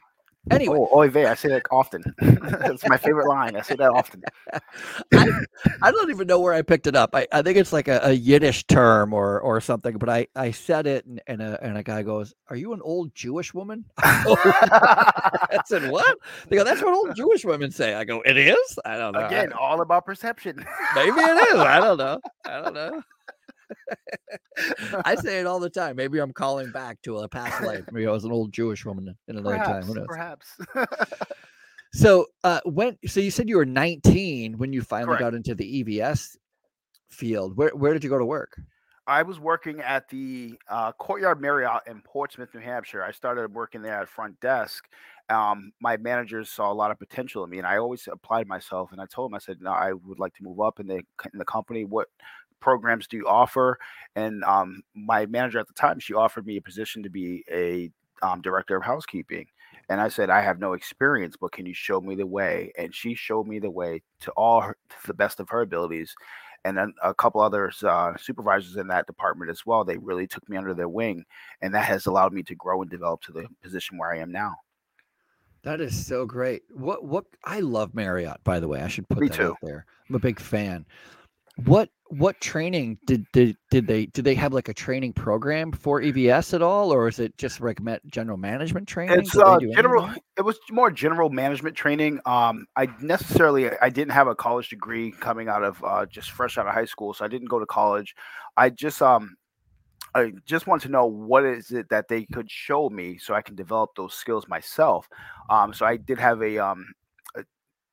Anyway, 0.50 0.76
Oh, 0.78 0.88
oh 0.92 0.98
oy 1.00 1.08
vey. 1.08 1.26
I 1.26 1.34
say 1.34 1.48
that 1.50 1.62
often. 1.70 2.02
it's 2.20 2.86
my 2.88 2.96
favorite 2.96 3.28
line. 3.28 3.56
I 3.56 3.62
say 3.62 3.76
that 3.76 3.90
often. 3.90 4.22
I, 5.12 5.40
I 5.82 5.90
don't 5.90 6.10
even 6.10 6.26
know 6.26 6.40
where 6.40 6.52
I 6.52 6.62
picked 6.62 6.86
it 6.86 6.96
up. 6.96 7.14
I, 7.14 7.26
I 7.32 7.42
think 7.42 7.56
it's 7.56 7.72
like 7.72 7.88
a, 7.88 8.00
a 8.02 8.12
Yiddish 8.12 8.66
term 8.66 9.12
or 9.12 9.40
or 9.40 9.60
something. 9.60 9.98
But 9.98 10.08
I, 10.08 10.26
I 10.34 10.50
said 10.50 10.86
it, 10.86 11.06
and, 11.06 11.20
and 11.26 11.42
a 11.42 11.62
and 11.62 11.76
a 11.78 11.82
guy 11.82 12.02
goes, 12.02 12.34
"Are 12.48 12.56
you 12.56 12.72
an 12.72 12.80
old 12.82 13.14
Jewish 13.14 13.54
woman?" 13.54 13.84
I 13.98 15.60
said, 15.66 15.90
"What?" 15.90 16.18
They 16.48 16.56
go, 16.56 16.64
"That's 16.64 16.82
what 16.82 16.94
old 16.94 17.14
Jewish 17.16 17.44
women 17.44 17.70
say." 17.70 17.94
I 17.94 18.04
go, 18.04 18.20
"It 18.22 18.36
is." 18.36 18.78
I 18.84 18.96
don't 18.96 19.12
know. 19.12 19.26
Again, 19.26 19.52
all 19.52 19.80
about 19.80 20.06
perception. 20.06 20.64
maybe 20.94 21.10
it 21.18 21.54
is. 21.54 21.60
I 21.60 21.80
don't 21.80 21.98
know. 21.98 22.20
I 22.44 22.60
don't 22.60 22.74
know. 22.74 23.02
I 25.04 25.14
say 25.14 25.40
it 25.40 25.46
all 25.46 25.60
the 25.60 25.70
time. 25.70 25.96
Maybe 25.96 26.18
I'm 26.18 26.32
calling 26.32 26.70
back 26.70 27.00
to 27.02 27.18
a 27.18 27.28
past 27.28 27.62
life. 27.62 27.84
Maybe 27.92 28.06
I 28.06 28.10
was 28.10 28.24
an 28.24 28.32
old 28.32 28.52
Jewish 28.52 28.84
woman 28.84 29.16
in 29.28 29.36
another 29.36 29.56
time. 29.56 29.82
perhaps. 29.82 29.86
Who 29.86 29.94
knows? 29.94 30.06
Perhaps. 30.06 30.56
So, 31.92 32.26
uh, 32.44 32.60
when 32.64 32.96
so 33.06 33.20
you 33.20 33.30
said 33.30 33.48
you 33.48 33.56
were 33.56 33.66
19 33.66 34.58
when 34.58 34.72
you 34.72 34.82
finally 34.82 35.16
Correct. 35.16 35.20
got 35.20 35.34
into 35.34 35.54
the 35.54 35.82
EVS 35.82 36.36
field. 37.10 37.56
Where 37.56 37.70
where 37.70 37.92
did 37.92 38.04
you 38.04 38.10
go 38.10 38.18
to 38.18 38.24
work? 38.24 38.60
I 39.06 39.22
was 39.22 39.40
working 39.40 39.80
at 39.80 40.08
the 40.08 40.56
uh, 40.68 40.92
Courtyard 40.92 41.40
Marriott 41.40 41.82
in 41.88 42.00
Portsmouth, 42.02 42.54
New 42.54 42.60
Hampshire. 42.60 43.02
I 43.02 43.10
started 43.10 43.52
working 43.52 43.82
there 43.82 44.00
at 44.00 44.08
front 44.08 44.38
desk. 44.38 44.84
Um, 45.28 45.72
my 45.80 45.96
managers 45.96 46.50
saw 46.50 46.70
a 46.70 46.74
lot 46.74 46.92
of 46.92 46.98
potential 46.98 47.42
in 47.42 47.50
me, 47.50 47.58
and 47.58 47.66
I 47.66 47.78
always 47.78 48.06
applied 48.10 48.46
myself. 48.46 48.92
And 48.92 49.00
I 49.00 49.06
told 49.06 49.30
them, 49.30 49.34
I 49.34 49.38
said, 49.38 49.60
"No, 49.60 49.72
I 49.72 49.92
would 49.92 50.20
like 50.20 50.34
to 50.34 50.44
move 50.44 50.60
up 50.60 50.78
in 50.78 50.86
the 50.86 50.96
in 51.32 51.38
the 51.38 51.44
company. 51.44 51.84
What 51.84 52.06
programs 52.60 53.06
do 53.06 53.16
you 53.16 53.26
offer?" 53.26 53.78
And 54.16 54.44
um, 54.44 54.82
my 54.94 55.26
manager 55.26 55.58
at 55.58 55.68
the 55.68 55.74
time, 55.74 55.98
she 56.00 56.14
offered 56.14 56.46
me 56.46 56.56
a 56.56 56.62
position 56.62 57.02
to 57.02 57.10
be 57.10 57.44
a 57.50 57.90
um, 58.22 58.42
director 58.42 58.76
of 58.76 58.82
housekeeping. 58.82 59.46
And 59.88 60.00
I 60.00 60.08
said, 60.08 60.30
I 60.30 60.40
have 60.40 60.60
no 60.60 60.74
experience, 60.74 61.36
but 61.40 61.50
can 61.50 61.66
you 61.66 61.74
show 61.74 62.00
me 62.00 62.14
the 62.14 62.26
way? 62.26 62.72
And 62.78 62.94
she 62.94 63.14
showed 63.14 63.48
me 63.48 63.58
the 63.58 63.70
way 63.70 64.02
to 64.20 64.30
all 64.32 64.60
her, 64.60 64.76
to 64.88 65.06
the 65.06 65.14
best 65.14 65.40
of 65.40 65.48
her 65.48 65.62
abilities 65.62 66.14
and 66.64 66.76
then 66.76 66.92
a 67.02 67.14
couple 67.14 67.40
others 67.40 67.82
uh, 67.82 68.16
supervisors 68.18 68.76
in 68.76 68.88
that 68.88 69.06
department 69.06 69.50
as 69.50 69.64
well. 69.64 69.84
They 69.84 69.96
really 69.96 70.26
took 70.26 70.46
me 70.48 70.56
under 70.56 70.74
their 70.74 70.88
wing, 70.88 71.24
and 71.62 71.74
that 71.74 71.84
has 71.84 72.06
allowed 72.06 72.32
me 72.32 72.42
to 72.44 72.54
grow 72.54 72.82
and 72.82 72.90
develop 72.90 73.22
to 73.22 73.32
the 73.32 73.46
position 73.62 73.98
where 73.98 74.12
I 74.12 74.18
am 74.18 74.30
now. 74.30 74.56
That 75.62 75.80
is 75.80 76.06
so 76.06 76.26
great. 76.26 76.62
What 76.70 77.04
what 77.04 77.26
I 77.44 77.60
love 77.60 77.94
Marriott, 77.94 78.42
by 78.44 78.60
the 78.60 78.68
way. 78.68 78.80
I 78.80 78.88
should 78.88 79.08
put 79.08 79.20
Me 79.20 79.28
that 79.28 79.36
too. 79.36 79.50
out 79.50 79.58
there. 79.62 79.86
I'm 80.08 80.14
a 80.14 80.20
big 80.20 80.40
fan. 80.40 80.86
What 81.56 81.90
what 82.08 82.40
training 82.40 82.98
did 83.06 83.24
did 83.32 83.56
did 83.70 83.86
they 83.86 84.06
did 84.06 84.24
they 84.24 84.34
have 84.34 84.52
like 84.52 84.68
a 84.68 84.74
training 84.74 85.12
program 85.12 85.72
for 85.72 86.00
EVS 86.00 86.54
at 86.54 86.62
all, 86.62 86.92
or 86.92 87.06
is 87.06 87.18
it 87.18 87.36
just 87.38 87.60
like 87.60 87.78
general 88.06 88.36
management 88.36 88.88
training? 88.88 89.18
It's 89.18 89.36
uh, 89.36 89.58
do 89.58 89.66
any 89.66 89.70
of 89.70 89.76
general. 89.76 90.06
that? 90.06 90.22
It 90.38 90.42
was 90.42 90.58
more 90.70 90.90
general 90.90 91.30
management 91.30 91.76
training. 91.76 92.20
Um, 92.26 92.66
I 92.76 92.88
necessarily 93.00 93.70
I 93.80 93.90
didn't 93.90 94.12
have 94.12 94.26
a 94.26 94.34
college 94.34 94.70
degree 94.70 95.12
coming 95.12 95.48
out 95.48 95.62
of 95.62 95.82
uh, 95.84 96.06
just 96.06 96.30
fresh 96.30 96.58
out 96.58 96.66
of 96.66 96.74
high 96.74 96.84
school, 96.84 97.14
so 97.14 97.24
I 97.24 97.28
didn't 97.28 97.48
go 97.48 97.58
to 97.58 97.66
college. 97.66 98.14
I 98.56 98.70
just 98.70 99.00
um, 99.02 99.36
I 100.14 100.32
just 100.46 100.66
want 100.66 100.82
to 100.82 100.88
know 100.88 101.06
what 101.06 101.44
is 101.44 101.70
it 101.70 101.88
that 101.90 102.08
they 102.08 102.24
could 102.24 102.50
show 102.50 102.90
me 102.90 103.18
so 103.18 103.34
I 103.34 103.42
can 103.42 103.54
develop 103.54 103.90
those 103.96 104.14
skills 104.14 104.48
myself. 104.48 105.08
Um, 105.48 105.72
so 105.72 105.86
I 105.86 105.96
did 105.96 106.18
have 106.18 106.42
a 106.42 106.58
um, 106.58 106.86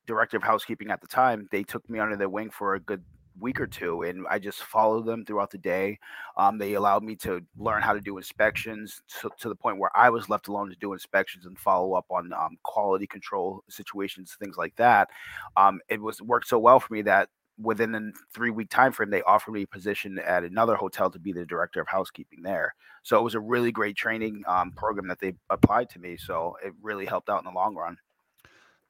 director 0.07 0.37
of 0.37 0.43
housekeeping 0.43 0.89
at 0.89 1.01
the 1.01 1.07
time. 1.07 1.47
They 1.51 1.63
took 1.63 1.87
me 1.89 1.99
under 1.99 2.15
their 2.15 2.29
wing 2.29 2.49
for 2.49 2.73
a 2.73 2.79
good 2.79 3.03
week 3.39 3.59
or 3.59 3.67
two, 3.67 4.03
and 4.03 4.25
I 4.29 4.39
just 4.39 4.63
followed 4.63 5.05
them 5.05 5.25
throughout 5.25 5.51
the 5.51 5.57
day. 5.57 5.99
Um, 6.37 6.57
they 6.57 6.73
allowed 6.73 7.03
me 7.03 7.15
to 7.17 7.41
learn 7.57 7.81
how 7.81 7.93
to 7.93 8.01
do 8.01 8.17
inspections 8.17 9.01
to, 9.21 9.29
to 9.39 9.49
the 9.49 9.55
point 9.55 9.79
where 9.79 9.95
I 9.95 10.09
was 10.09 10.29
left 10.29 10.47
alone 10.47 10.69
to 10.69 10.75
do 10.75 10.93
inspections 10.93 11.45
and 11.45 11.57
follow 11.57 11.93
up 11.93 12.05
on 12.09 12.33
um, 12.33 12.57
quality 12.63 13.07
control 13.07 13.63
situations, 13.69 14.35
things 14.39 14.57
like 14.57 14.75
that. 14.77 15.09
Um, 15.55 15.79
it 15.89 16.01
was 16.01 16.21
worked 16.21 16.47
so 16.47 16.59
well 16.59 16.79
for 16.79 16.93
me 16.93 17.01
that 17.03 17.29
within 17.59 17.95
a 17.95 18.11
three 18.33 18.51
week 18.51 18.69
time 18.69 18.91
frame, 18.91 19.09
they 19.09 19.21
offered 19.23 19.51
me 19.51 19.63
a 19.63 19.67
position 19.67 20.19
at 20.19 20.43
another 20.43 20.75
hotel 20.75 21.09
to 21.09 21.19
be 21.19 21.33
the 21.33 21.45
director 21.45 21.81
of 21.81 21.87
housekeeping 21.87 22.41
there. 22.41 22.73
So 23.03 23.17
it 23.17 23.23
was 23.23 23.35
a 23.35 23.39
really 23.39 23.71
great 23.71 23.95
training 23.95 24.43
um, 24.47 24.71
program 24.71 25.07
that 25.07 25.19
they 25.19 25.33
applied 25.49 25.89
to 25.91 25.99
me. 25.99 26.17
So 26.17 26.55
it 26.63 26.73
really 26.81 27.05
helped 27.05 27.29
out 27.29 27.39
in 27.39 27.45
the 27.45 27.55
long 27.57 27.75
run. 27.75 27.97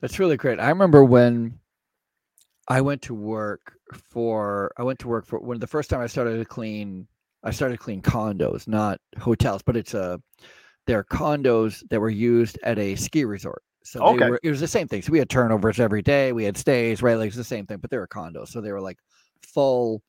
That's 0.02 0.20
really 0.20 0.38
great. 0.38 0.60
I 0.60 0.70
remember 0.70 1.04
when 1.04 1.60
I 2.68 2.82
went 2.82 3.02
to 3.04 3.14
work 3.14 3.74
for 3.94 4.72
I 4.78 4.84
went 4.84 5.00
to 5.00 5.08
work 5.08 5.26
for 5.26 5.40
when 5.40 5.60
the 5.60 5.68
first 5.68 5.90
time 5.90 6.02
I 6.02 6.08
started 6.08 6.38
to 6.38 6.46
clean 6.46 7.08
I 7.44 7.52
started 7.52 7.78
to 7.78 7.84
clean 7.84 8.02
condos, 8.02 8.68
not 8.68 9.00
hotels, 9.20 9.62
but 9.62 9.78
it's 9.78 9.94
a 9.94 10.22
they're 10.86 11.04
condos 11.04 11.84
that 11.90 12.00
were 12.00 12.10
used 12.10 12.58
at 12.64 12.80
a 12.80 12.96
ski 12.96 13.26
resort. 13.26 13.62
So 13.84 14.02
Okay. 14.04 14.30
were, 14.30 14.40
it 14.44 14.50
was 14.50 14.60
the 14.60 14.68
same 14.68 14.88
thing. 14.88 15.02
So 15.02 15.12
we 15.12 15.20
had 15.20 15.30
turnovers 15.30 15.80
every 15.80 16.02
day. 16.02 16.34
We 16.34 16.44
had 16.44 16.58
stays, 16.58 17.02
right? 17.02 17.18
Like 17.18 17.28
it's 17.28 17.38
the 17.38 17.44
same 17.44 17.66
thing, 17.66 17.78
but 17.78 17.90
they 17.90 17.98
were 17.98 18.08
condos. 18.08 18.50
So 18.50 18.60
they 18.62 18.72
were 18.72 18.82
like 18.82 18.98
full 19.42 20.02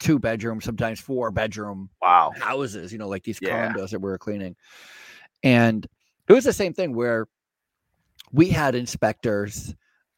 two 0.00 0.18
bedroom, 0.18 0.60
sometimes 0.60 0.98
four 1.00 1.30
bedroom 1.30 1.90
Wow. 2.00 2.32
houses, 2.36 2.92
you 2.92 2.98
know, 2.98 3.08
like 3.08 3.22
these 3.22 3.38
Yeah. 3.38 3.68
condos 3.68 3.90
that 3.90 4.00
we 4.00 4.10
were 4.10 4.18
cleaning. 4.18 4.56
And 5.44 5.86
it 6.28 6.32
was 6.32 6.44
the 6.44 6.52
same 6.52 6.72
thing 6.72 6.94
where 6.94 7.26
we 8.32 8.48
had 8.48 8.74
inspectors 8.74 9.74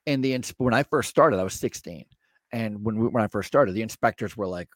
and 0.07 0.25
the 0.25 0.39
when 0.59 0.75
I 0.75 0.83
first 0.83 1.11
started, 1.11 1.39
I 1.39 1.45
was 1.45 1.55
16. 1.55 2.05
And 2.53 2.85
when 2.85 2.99
we, 2.99 3.09
when 3.09 3.25
I 3.25 3.29
first 3.29 3.49
started, 3.49 3.73
the 3.73 3.83
inspectors 3.83 4.37
were 4.37 4.47
like, 4.47 4.69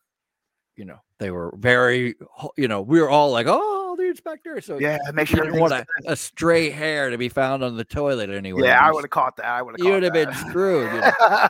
you 0.77 0.85
know, 0.85 0.99
they 1.19 1.31
were 1.31 1.55
very, 1.57 2.15
you 2.57 2.69
know, 2.69 2.83
we 2.83 3.01
were 3.01 3.11
all 3.11 3.31
like, 3.31 3.47
oh, 3.49 3.97
the 3.97 4.09
inspector. 4.09 4.61
So 4.61 4.79
Yeah, 4.79 4.99
make 5.13 5.31
you 5.31 5.37
sure 5.37 5.45
didn't 5.45 5.61
want 5.61 5.73
a, 5.73 5.87
a 6.07 6.17
stray 6.17 6.71
hair 6.71 7.11
to 7.11 7.19
be 7.19 7.29
found 7.29 7.63
on 7.63 7.77
the 7.77 7.85
toilet 7.85 8.31
anywhere. 8.31 8.65
Yeah, 8.65 8.81
I 8.81 8.91
would 8.91 9.05
have 9.05 9.11
caught 9.11 9.37
that. 9.37 9.47
I 9.47 9.63
would 9.63 9.79
have. 9.79 9.85
you 9.85 9.93
would 9.93 10.03
have 10.03 10.13
been 10.13 10.33
screwed. 10.35 10.93
you 10.93 11.01
know? 11.01 11.49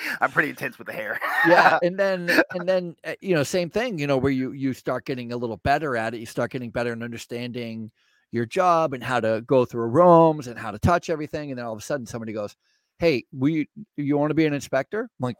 I'm 0.20 0.30
pretty 0.30 0.48
intense 0.50 0.78
with 0.78 0.86
the 0.86 0.92
hair. 0.92 1.20
yeah 1.46 1.78
and 1.82 1.98
then 1.98 2.30
and 2.52 2.68
then 2.68 2.96
uh, 3.04 3.14
you 3.20 3.34
know 3.34 3.42
same 3.42 3.68
thing 3.68 3.98
you 3.98 4.06
know 4.06 4.16
where 4.16 4.32
you 4.32 4.52
you 4.52 4.72
start 4.72 5.04
getting 5.04 5.32
a 5.32 5.36
little 5.36 5.58
better 5.58 5.96
at 5.96 6.14
it 6.14 6.20
you 6.20 6.26
start 6.26 6.50
getting 6.50 6.70
better 6.70 6.92
in 6.92 7.02
understanding 7.02 7.90
your 8.32 8.46
job 8.46 8.94
and 8.94 9.02
how 9.02 9.20
to 9.20 9.42
go 9.46 9.64
through 9.64 9.86
rooms 9.86 10.46
and 10.46 10.58
how 10.58 10.70
to 10.70 10.78
touch 10.78 11.10
everything 11.10 11.50
and 11.50 11.58
then 11.58 11.66
all 11.66 11.72
of 11.72 11.78
a 11.78 11.82
sudden 11.82 12.06
somebody 12.06 12.32
goes 12.32 12.56
hey 12.98 13.24
we 13.32 13.68
you 13.96 14.16
want 14.18 14.30
to 14.30 14.34
be 14.34 14.46
an 14.46 14.54
inspector 14.54 15.02
i'm 15.02 15.08
like 15.24 15.36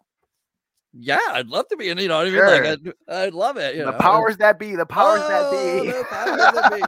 yeah 0.93 1.19
i'd 1.33 1.49
love 1.49 1.69
to 1.69 1.77
be 1.77 1.89
an 1.91 1.99
you 1.99 2.09
know 2.09 2.25
mean 2.25 2.45
like 2.45 2.65
Sure. 2.65 2.65
I'd, 2.65 2.93
I'd 3.09 3.35
love 3.35 3.57
it 3.59 3.77
you 3.77 3.85
the 3.85 3.93
know 3.93 3.99
powers 3.99 4.37
that 4.39 4.59
be. 4.59 4.77
The 4.77 4.87
powers 4.87 5.27
that 5.29 5.49
Oh, 5.53 5.85
be. 5.85 5.93
the 5.93 6.05
powers 6.05 6.49
that 6.51 6.67
be. 6.71 6.83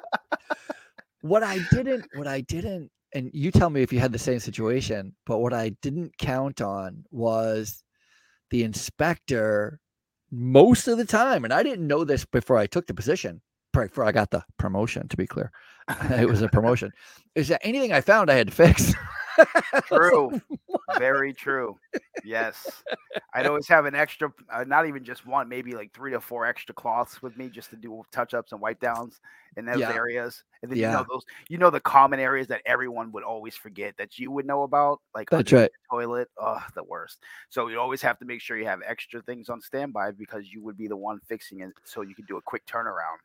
what 1.23 1.43
I 1.43 1.59
didn't, 1.71 2.07
what 2.15 2.27
I 2.27 2.41
didn't, 2.43 2.91
and 3.15 3.31
you 3.33 3.51
tell 3.51 3.71
me 3.71 3.83
if 3.83 3.93
you 3.93 4.01
had 4.01 4.13
the 4.13 4.19
same 4.19 4.41
situation, 4.41 5.15
but 5.27 5.39
what 5.39 5.53
I 5.53 5.71
didn't 5.83 6.17
count 6.19 6.61
on 6.61 7.05
was 7.11 7.83
the 8.51 8.65
inspector 8.65 9.79
most 10.31 10.89
of 10.89 10.99
the 10.99 11.05
time, 11.05 11.45
and 11.45 11.53
I 11.53 11.63
didn't 11.63 11.87
know 11.87 12.05
this 12.05 12.25
before 12.25 12.57
I 12.59 12.67
took 12.67 12.87
the 12.87 12.95
position, 12.95 13.41
before 13.73 14.05
I 14.05 14.13
got 14.13 14.31
the 14.31 14.43
promotion, 14.59 15.09
to 15.09 15.17
be 15.17 15.27
clear. 15.27 15.51
it 16.11 16.29
was 16.29 16.43
a 16.43 16.49
promotion. 16.49 16.93
Is 17.35 17.49
that 17.49 17.61
anything 17.65 17.93
I 17.93 18.01
found 18.01 18.31
I 18.31 18.35
had 18.35 18.49
to 18.49 18.53
fix? 18.53 18.93
I 19.39 19.47
was 19.73 19.83
like, 19.91 20.01
True. 20.03 20.41
Very 20.99 21.33
true. 21.33 21.79
Yes. 22.25 22.83
I'd 23.35 23.47
always 23.49 23.67
have 23.69 23.87
an 23.87 23.95
extra, 23.95 24.33
uh, 24.53 24.65
not 24.65 24.87
even 24.87 25.05
just 25.05 25.27
one, 25.27 25.49
maybe 25.49 25.73
like 25.73 25.93
three 25.93 26.11
to 26.13 26.21
four 26.21 26.45
extra 26.47 26.75
cloths 26.75 27.23
with 27.23 27.37
me 27.37 27.49
just 27.49 27.71
to 27.71 27.77
do 27.77 28.03
touch 28.13 28.35
ups 28.35 28.53
and 28.53 28.61
wipe 28.61 28.81
downs 28.81 29.21
in 29.57 29.65
those 29.65 29.81
Yeah. 29.81 29.93
areas. 29.93 30.45
And 30.63 30.71
then 30.71 30.79
you 30.79 30.87
know 30.87 31.05
those, 31.09 31.23
you 31.49 31.59
know, 31.59 31.71
the 31.71 31.81
common 31.81 32.21
areas 32.21 32.47
that 32.49 32.61
everyone 32.67 33.11
would 33.13 33.25
always 33.25 33.57
forget 33.57 33.97
that 33.97 34.19
you 34.19 34.31
would 34.31 34.47
know 34.47 34.63
about, 34.65 35.01
like 35.15 35.31
That's 35.31 35.53
right. 35.53 35.71
the 35.71 35.97
toilet. 35.97 36.29
Oh, 36.39 36.63
the 36.75 36.85
worst. 36.85 37.19
So 37.49 37.69
you 37.69 37.81
always 37.81 38.03
have 38.03 38.19
to 38.19 38.25
make 38.25 38.41
sure 38.41 38.57
you 38.59 38.67
have 38.67 38.81
extra 38.87 39.23
things 39.23 39.49
on 39.49 39.61
standby 39.61 40.13
because 40.13 40.53
you 40.53 40.63
would 40.63 40.77
be 40.77 40.89
the 40.89 40.97
one 40.97 41.21
fixing 41.27 41.61
it, 41.61 41.71
so 41.85 42.03
you 42.03 42.15
can 42.15 42.27
do 42.27 42.37
a 42.37 42.43
quick 42.43 42.65
turnaround. 42.67 43.19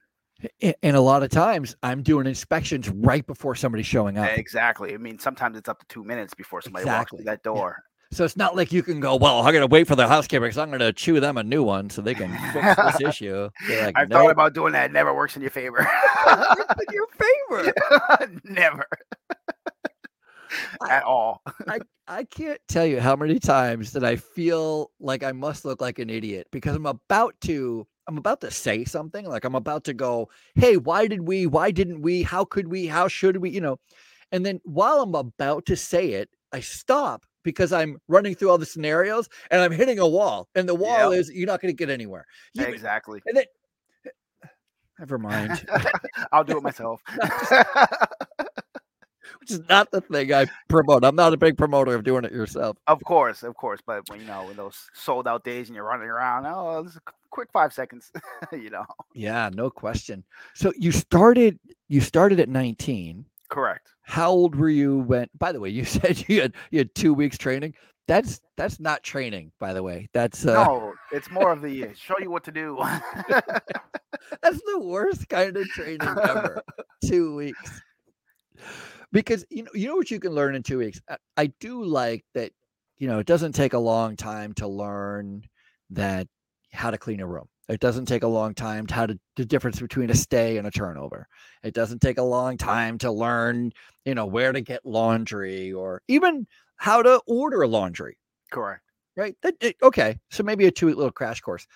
And 0.62 0.95
a 0.95 1.02
lot 1.02 1.23
of 1.23 1.30
times 1.30 1.76
I'm 1.84 2.04
doing 2.04 2.28
inspections 2.28 2.89
right 2.89 3.26
before 3.26 3.56
somebody's 3.56 3.88
showing 3.88 4.17
up. 4.17 4.30
Exactly. 4.38 4.93
I 4.93 4.97
mean, 4.97 5.17
sometimes 5.19 5.58
it's 5.58 5.67
up 5.67 5.80
to 5.80 5.86
two 5.88 6.04
minutes 6.04 6.34
before 6.34 6.62
somebody 6.62 6.86
walks 6.86 7.12
through 7.12 7.23
that 7.26 7.39
Yeah. 7.43 7.52
door. 7.52 7.84
So 8.13 8.23
it's 8.23 8.38
not 8.38 8.56
like 8.56 8.71
you 8.71 8.84
can 8.84 9.02
go, 9.02 9.17
well, 9.17 9.39
I'm 9.39 9.52
going 9.52 9.67
to 9.67 9.67
wait 9.67 9.86
for 9.86 9.95
the 9.97 10.08
housekeeper 10.08 10.45
because 10.45 10.58
I'm 10.58 10.69
going 10.69 10.80
to 10.80 10.93
chew 10.93 11.19
them 11.19 11.38
a 11.38 11.43
new 11.43 11.62
one 11.62 11.89
so 11.89 12.02
they 12.02 12.13
can 12.15 12.32
fix 12.54 12.76
this 12.78 13.02
issue. 13.10 13.50
Like, 13.69 13.97
I've 13.97 14.10
thought 14.10 14.32
about 14.32 14.54
doing 14.54 14.71
that. 14.73 14.86
It 14.86 14.93
never 14.93 15.13
works 15.13 15.36
in 15.36 15.41
your 15.41 15.52
favor. 15.52 15.80
in 15.80 15.86
your 16.93 17.08
favor. 17.67 17.73
never. 18.45 18.86
I- 20.82 20.89
At 20.97 21.04
all. 21.04 21.41
I, 21.67 21.80
I 22.08 22.23
can't 22.23 22.62
tell 22.69 22.86
you 22.86 23.02
how 23.02 23.15
many 23.17 23.39
times 23.39 23.91
that 23.91 24.06
I 24.06 24.15
feel 24.15 24.91
like 25.02 25.23
I 25.23 25.34
must 25.34 25.65
look 25.65 25.82
like 25.82 26.00
an 26.00 26.10
idiot 26.10 26.47
because 26.52 26.76
I'm 26.76 26.86
about 26.86 27.36
to 27.41 27.86
I'm 28.07 28.17
about 28.17 28.41
to 28.41 28.51
say 28.51 28.85
something 28.85 29.25
like 29.25 29.43
I'm 29.43 29.55
about 29.55 29.83
to 29.85 29.93
go, 29.93 30.29
"Hey, 30.55 30.77
why 30.77 31.07
did 31.07 31.27
we? 31.27 31.45
Why 31.45 31.71
didn't 31.71 32.01
we? 32.01 32.23
How 32.23 32.45
could 32.45 32.67
we? 32.69 32.87
How 32.87 33.07
should 33.07 33.37
we?" 33.37 33.49
you 33.49 33.61
know. 33.61 33.79
And 34.31 34.45
then 34.45 34.59
while 34.63 35.01
I'm 35.01 35.15
about 35.15 35.65
to 35.67 35.75
say 35.75 36.11
it, 36.11 36.29
I 36.51 36.59
stop 36.61 37.23
because 37.43 37.71
I'm 37.71 37.97
running 38.07 38.35
through 38.35 38.49
all 38.49 38.57
the 38.57 38.65
scenarios 38.65 39.29
and 39.51 39.61
I'm 39.61 39.71
hitting 39.71 39.99
a 39.99 40.07
wall. 40.07 40.49
And 40.55 40.67
the 40.67 40.75
wall 40.75 41.11
Yep. 41.13 41.19
is 41.19 41.31
you're 41.33 41.47
not 41.47 41.61
going 41.61 41.73
to 41.73 41.77
get 41.77 41.89
anywhere. 41.89 42.25
You- 42.53 42.65
Exactly. 42.65 43.21
And 43.25 43.37
then 43.37 43.45
eh, 44.05 44.47
never 44.99 45.17
mind. 45.17 45.65
I'll 46.31 46.43
do 46.43 46.57
it 46.57 46.63
myself. 46.63 47.01
Which 49.49 49.60
is 49.60 49.69
not 49.69 49.91
the 49.91 50.01
thing 50.01 50.33
I 50.33 50.47
promote. 50.67 51.05
I'm 51.05 51.15
not 51.15 51.33
a 51.33 51.38
big 51.38 51.57
promoter 51.57 51.95
of 51.95 52.03
doing 52.03 52.25
it 52.25 52.31
yourself. 52.31 52.77
of 52.88 53.01
course, 53.03 53.43
of 53.43 53.55
course. 53.55 53.79
But 53.86 54.10
when 54.10 54.19
you 54.19 54.25
know, 54.25 54.49
in 54.49 54.57
those 54.57 54.89
sold 54.93 55.27
out 55.27 55.43
days 55.43 55.67
and 55.69 55.75
you're 55.75 55.86
running 55.86 56.10
around, 56.10 56.45
oh, 56.47 56.83
this 56.83 56.93
is 56.93 56.97
a 56.97 57.12
quick 57.29 57.49
five 57.53 57.71
seconds. 57.71 58.12
you 58.51 58.69
know. 58.69 58.86
Yeah, 59.13 59.49
no 59.53 59.69
question. 59.69 60.23
So 60.53 60.73
you 60.77 60.91
started 60.91 61.60
you 61.88 62.01
started 62.01 62.39
at 62.39 62.49
19. 62.49 63.25
Correct. 63.49 63.89
How 64.01 64.29
old 64.29 64.55
were 64.55 64.69
you 64.69 64.99
when 64.99 65.27
by 65.38 65.51
the 65.51 65.60
way, 65.60 65.69
you 65.69 65.86
said 65.86 66.27
you 66.27 66.41
had 66.41 66.53
you 66.71 66.79
had 66.79 66.93
2 66.95 67.13
weeks 67.13 67.38
training. 67.38 67.73
That's 68.07 68.41
that's 68.55 68.79
not 68.79 69.03
training, 69.03 69.51
by 69.60 69.73
the 69.73 69.83
way. 69.83 70.10
That's 70.13 70.45
uh 70.45 70.53
no, 70.53 70.93
it's 71.12 71.29
more 71.29 71.51
of 71.51 71.62
the 71.62 71.86
uh, 71.86 71.93
show 71.93 72.15
you 72.19 72.31
what 72.31 72.43
to 72.45 72.51
do. 72.51 72.77
that's 73.29 74.62
the 74.62 74.79
worst 74.81 75.29
kind 75.29 75.55
of 75.55 75.65
training 75.67 76.01
ever. 76.01 76.62
2 77.05 77.36
weeks. 77.36 77.81
Because 79.11 79.45
you 79.49 79.63
know 79.63 79.71
you 79.73 79.87
know 79.87 79.95
what 79.95 80.11
you 80.11 80.19
can 80.19 80.33
learn 80.33 80.55
in 80.55 80.63
2 80.63 80.77
weeks. 80.79 80.99
I, 81.09 81.17
I 81.37 81.47
do 81.59 81.83
like 81.83 82.25
that 82.33 82.51
you 82.97 83.07
know, 83.07 83.19
it 83.19 83.27
doesn't 83.27 83.53
take 83.53 83.73
a 83.73 83.79
long 83.79 84.15
time 84.15 84.53
to 84.53 84.67
learn 84.67 85.43
that 85.91 86.27
how 86.73 86.91
to 86.91 86.97
clean 86.97 87.19
a 87.19 87.27
room. 87.27 87.47
It 87.69 87.79
doesn't 87.79 88.05
take 88.05 88.23
a 88.23 88.27
long 88.27 88.53
time 88.53 88.87
to 88.87 88.93
how 88.93 89.05
to 89.05 89.19
the 89.35 89.45
difference 89.45 89.79
between 89.79 90.09
a 90.09 90.15
stay 90.15 90.57
and 90.57 90.67
a 90.67 90.71
turnover. 90.71 91.27
It 91.63 91.73
doesn't 91.73 92.01
take 92.01 92.17
a 92.17 92.23
long 92.23 92.57
time 92.57 92.97
to 92.99 93.11
learn, 93.11 93.71
you 94.05 94.15
know, 94.15 94.25
where 94.25 94.51
to 94.53 94.61
get 94.61 94.85
laundry 94.85 95.73
or 95.73 96.01
even 96.07 96.47
how 96.77 97.01
to 97.01 97.21
order 97.27 97.67
laundry, 97.67 98.17
Correct. 98.51 98.83
right? 99.15 99.35
That, 99.43 99.55
okay, 99.83 100.17
so 100.31 100.43
maybe 100.43 100.65
a 100.65 100.71
two 100.71 100.87
week 100.87 100.95
little 100.95 101.11
crash 101.11 101.41
course, 101.41 101.67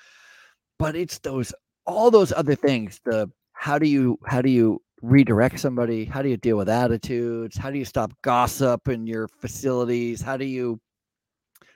but 0.80 0.96
it's 0.96 1.20
those 1.20 1.54
all 1.86 2.10
those 2.10 2.32
other 2.32 2.56
things. 2.56 3.00
The 3.04 3.30
how 3.54 3.78
do 3.78 3.88
you 3.88 4.18
how 4.26 4.42
do 4.42 4.50
you 4.50 4.82
redirect 5.02 5.60
somebody? 5.60 6.06
How 6.06 6.22
do 6.22 6.30
you 6.30 6.38
deal 6.38 6.58
with 6.58 6.70
attitudes? 6.70 7.58
How 7.58 7.72
do 7.72 7.78
you 7.78 7.86
stop 7.86 8.14
gossip 8.22 8.88
in 8.88 9.08
your 9.08 9.28
facilities? 9.28 10.22
How 10.22 10.38
do 10.38 10.46
you 10.46 10.80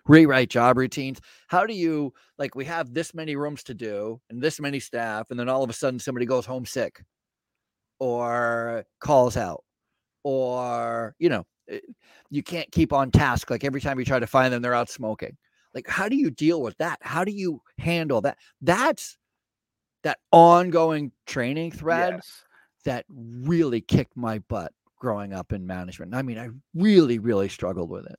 rewrite 0.08 0.50
job 0.50 0.78
routines? 0.78 1.20
How 1.48 1.66
do 1.66 1.74
you 1.74 2.14
like 2.38 2.56
we 2.56 2.66
have 2.66 2.94
this 2.94 3.14
many 3.14 3.36
rooms 3.36 3.64
to 3.64 3.74
do 3.74 4.22
and 4.30 4.42
this 4.42 4.60
many 4.60 4.80
staff, 4.80 5.28
and 5.32 5.40
then 5.40 5.50
all 5.50 5.64
of 5.64 5.70
a 5.70 5.74
sudden 5.74 6.00
somebody 6.00 6.26
goes 6.26 6.46
home 6.46 6.66
sick 6.66 7.04
or 8.00 8.86
calls 9.00 9.38
out, 9.38 9.64
or 10.24 11.16
you 11.20 11.30
know, 11.30 11.46
eh, 11.70 11.80
you 12.30 12.44
can't 12.44 12.72
keep 12.72 12.94
on 12.94 13.12
task. 13.12 13.50
Like 13.50 13.64
every 13.64 13.82
time 13.82 14.00
you 14.00 14.06
try 14.06 14.20
to 14.20 14.28
find 14.28 14.54
them, 14.54 14.62
they're 14.62 14.74
out 14.74 14.90
smoking. 14.90 15.38
Like, 15.74 15.88
how 15.88 16.08
do 16.08 16.16
you 16.16 16.32
deal 16.32 16.62
with 16.62 16.78
that? 16.78 17.00
How 17.02 17.26
do 17.26 17.32
you 17.32 17.62
handle 17.78 18.22
that? 18.22 18.38
That's 18.62 19.18
that 20.04 20.20
ongoing 20.32 21.12
training 21.26 21.72
thread 21.72 22.14
Yes. 22.16 22.45
That 22.86 23.06
really 23.10 23.82
kicked 23.82 24.16
my 24.16 24.40
butt 24.40 24.72
growing 24.98 25.34
up 25.34 25.52
in 25.54 25.68
management. 25.68 26.16
I 26.16 26.22
mean, 26.22 26.40
I 26.40 26.50
really, 26.74 27.20
really 27.20 27.50
struggled 27.50 27.90
with 27.90 28.06
it. 28.06 28.18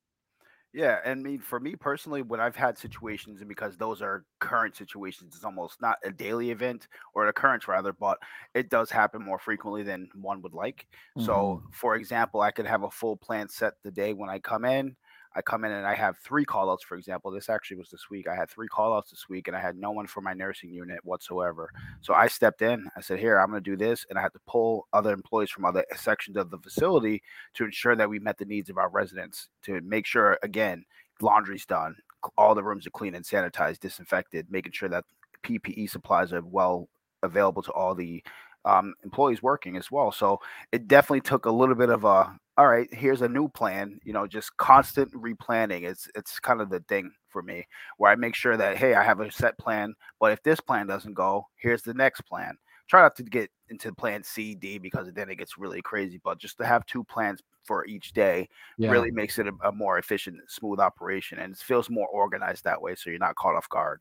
Yeah, 0.77 0.99
and 1.07 1.23
me 1.23 1.39
for 1.39 1.59
me 1.59 1.75
personally, 1.75 2.21
when 2.21 2.39
I've 2.39 2.55
had 2.55 2.77
situations, 2.77 3.41
and 3.41 3.49
because 3.49 3.79
those 3.79 4.03
are 4.03 4.27
current 4.41 4.77
situations, 4.77 5.35
it's 5.35 5.45
almost 5.45 5.81
not 5.81 5.97
a 6.05 6.11
daily 6.11 6.51
event 6.51 6.89
or 7.15 7.23
an 7.23 7.31
occurrence 7.31 7.67
rather, 7.67 7.95
but 7.95 8.19
it 8.53 8.69
does 8.69 8.91
happen 8.91 9.23
more 9.23 9.39
frequently 9.39 9.83
than 9.83 10.11
one 10.15 10.43
would 10.43 10.53
like. 10.53 10.87
So, 11.19 11.33
mm-hmm. 11.33 11.67
for 11.73 11.97
example, 11.97 12.43
I 12.43 12.51
could 12.51 12.67
have 12.67 12.83
a 12.83 12.91
full 12.91 13.17
plan 13.17 13.49
set 13.49 13.73
the 13.85 13.91
day 13.91 14.13
when 14.13 14.29
I 14.29 14.39
come 14.39 14.67
in. 14.67 14.97
I 15.37 15.42
come 15.42 15.64
in 15.64 15.72
and 15.72 15.87
I 15.87 15.94
have 15.94 16.16
three 16.18 16.46
call 16.46 16.70
outs, 16.70 16.83
for 16.83 16.96
example. 16.96 17.31
This 17.31 17.51
actually 17.51 17.77
was 17.77 17.90
this 17.90 18.09
week. 18.11 18.27
I 18.27 18.35
had 18.35 18.49
three 18.49 18.68
call 18.68 18.96
outs 18.96 19.11
this 19.11 19.29
week 19.29 19.49
and 19.49 19.57
I 19.57 19.61
had 19.61 19.77
no 19.77 19.90
one 19.90 20.07
for 20.07 20.22
my 20.22 20.33
nursing 20.33 20.72
unit 20.72 20.99
whatsoever. 21.05 21.70
So 22.01 22.14
I 22.14 22.27
stepped 22.27 22.62
in. 22.62 22.88
I 22.96 23.03
said, 23.03 23.18
Here, 23.18 23.38
I'm 23.38 23.51
going 23.51 23.62
to 23.62 23.70
do 23.70 23.77
this. 23.77 24.07
And 24.09 24.18
I 24.18 24.22
had 24.22 24.33
to 24.33 24.40
pull 24.46 24.88
other 24.94 25.12
employees 25.12 25.51
from 25.51 25.66
other 25.66 25.85
sections 25.94 26.38
of 26.38 26.51
the 26.51 26.59
facility 26.59 27.22
to 27.55 27.64
ensure 27.64 27.94
that 27.96 28.09
we 28.09 28.18
met 28.18 28.38
the 28.38 28.46
needs 28.46 28.70
of 28.70 28.79
our 28.79 28.88
residents, 28.88 29.49
to 29.64 29.81
make 29.83 30.07
sure, 30.07 30.38
again, 30.42 30.85
laundry's 31.20 31.66
done, 31.66 31.94
all 32.38 32.55
the 32.55 32.64
rooms 32.64 32.87
are 32.87 32.90
clean 32.90 33.14
and 33.14 33.25
sanitized, 33.25 33.81
disinfected, 33.81 34.46
making 34.51 34.72
sure 34.72 34.88
that 34.88 35.05
PPE 35.42 35.90
supplies 35.90 36.33
are 36.33 36.42
well 36.42 36.88
available 37.22 37.62
to 37.62 37.72
all 37.72 37.94
the 37.94 38.22
um, 38.67 38.95
employees 39.05 39.43
working 39.43 39.77
as 39.77 39.91
well. 39.91 40.13
So 40.13 40.41
it 40.73 40.89
definitely 40.89 41.23
took 41.23 41.47
a 41.47 41.51
little 41.51 41.75
bit 41.77 41.91
of 41.91 42.05
a 42.05 42.37
all 42.59 42.69
right, 42.69 42.89
here's 42.93 43.21
a 43.21 43.29
new 43.29 43.49
plan, 43.49 44.01
you 44.03 44.15
know, 44.15 44.27
just 44.27 44.57
constant 44.57 45.13
replanning. 45.13 45.83
It's 45.85 46.09
it's 46.15 46.41
kind 46.41 46.61
of 46.63 46.71
the 46.71 46.81
thing 46.89 47.11
for 47.29 47.43
me 47.43 47.67
where 47.99 48.11
I 48.11 48.17
make 48.17 48.35
sure 48.35 48.57
that 48.57 48.77
hey, 48.79 48.95
I 48.95 49.03
have 49.05 49.21
a 49.21 49.31
set 49.31 49.59
plan, 49.59 49.95
but 50.21 50.33
if 50.33 50.43
this 50.43 50.61
plan 50.61 50.87
doesn't 50.87 51.15
go, 51.15 51.47
here's 51.57 51.83
the 51.83 51.95
next 51.95 52.23
plan. 52.23 52.57
try 52.89 53.03
not 53.03 53.17
to 53.17 53.23
get 53.25 53.51
into 53.69 53.93
plan 53.95 54.23
C, 54.23 54.55
D 54.55 54.79
because 54.79 55.11
then 55.13 55.29
it 55.31 55.37
gets 55.37 55.59
really 55.59 55.83
crazy. 55.83 56.21
But 56.23 56.39
just 56.39 56.57
to 56.59 56.67
have 56.67 56.87
two 56.87 57.05
plans 57.05 57.43
for 57.65 57.85
each 57.87 58.13
day 58.13 58.49
Yeah. 58.79 58.91
really 58.91 59.11
makes 59.11 59.39
it 59.39 59.47
a, 59.49 59.53
a 59.69 59.73
more 59.73 59.99
efficient, 59.99 60.39
smooth 60.49 60.79
operation, 60.81 61.39
and 61.39 61.53
it 61.55 61.59
feels 61.59 61.91
more 61.91 62.09
organized 62.09 62.65
that 62.65 62.81
way. 62.81 62.95
So 62.95 63.11
you're 63.11 63.19
not 63.19 63.37
caught 63.37 63.57
off 63.57 63.69
guard. 63.69 64.01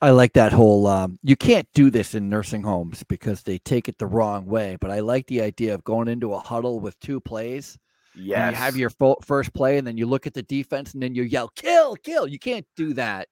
I 0.00 0.10
like 0.10 0.34
that 0.34 0.52
whole 0.52 0.86
um 0.86 1.18
you 1.22 1.36
can't 1.36 1.68
do 1.74 1.90
this 1.90 2.14
in 2.14 2.28
nursing 2.28 2.62
homes 2.62 3.02
because 3.08 3.42
they 3.42 3.58
take 3.58 3.88
it 3.88 3.98
the 3.98 4.06
wrong 4.06 4.46
way, 4.46 4.76
but 4.80 4.90
I 4.90 5.00
like 5.00 5.26
the 5.26 5.42
idea 5.42 5.74
of 5.74 5.84
going 5.84 6.08
into 6.08 6.34
a 6.34 6.38
huddle 6.38 6.80
with 6.80 6.98
two 7.00 7.20
plays. 7.20 7.78
Yes, 8.14 8.52
you 8.52 8.56
have 8.56 8.76
your 8.76 8.90
fo- 8.90 9.18
first 9.22 9.52
play 9.52 9.78
and 9.78 9.86
then 9.86 9.96
you 9.96 10.06
look 10.06 10.26
at 10.26 10.34
the 10.34 10.42
defense 10.42 10.94
and 10.94 11.02
then 11.02 11.14
you 11.14 11.22
yell 11.22 11.48
kill, 11.56 11.96
kill. 11.96 12.26
You 12.26 12.38
can't 12.38 12.66
do 12.76 12.94
that 12.94 13.28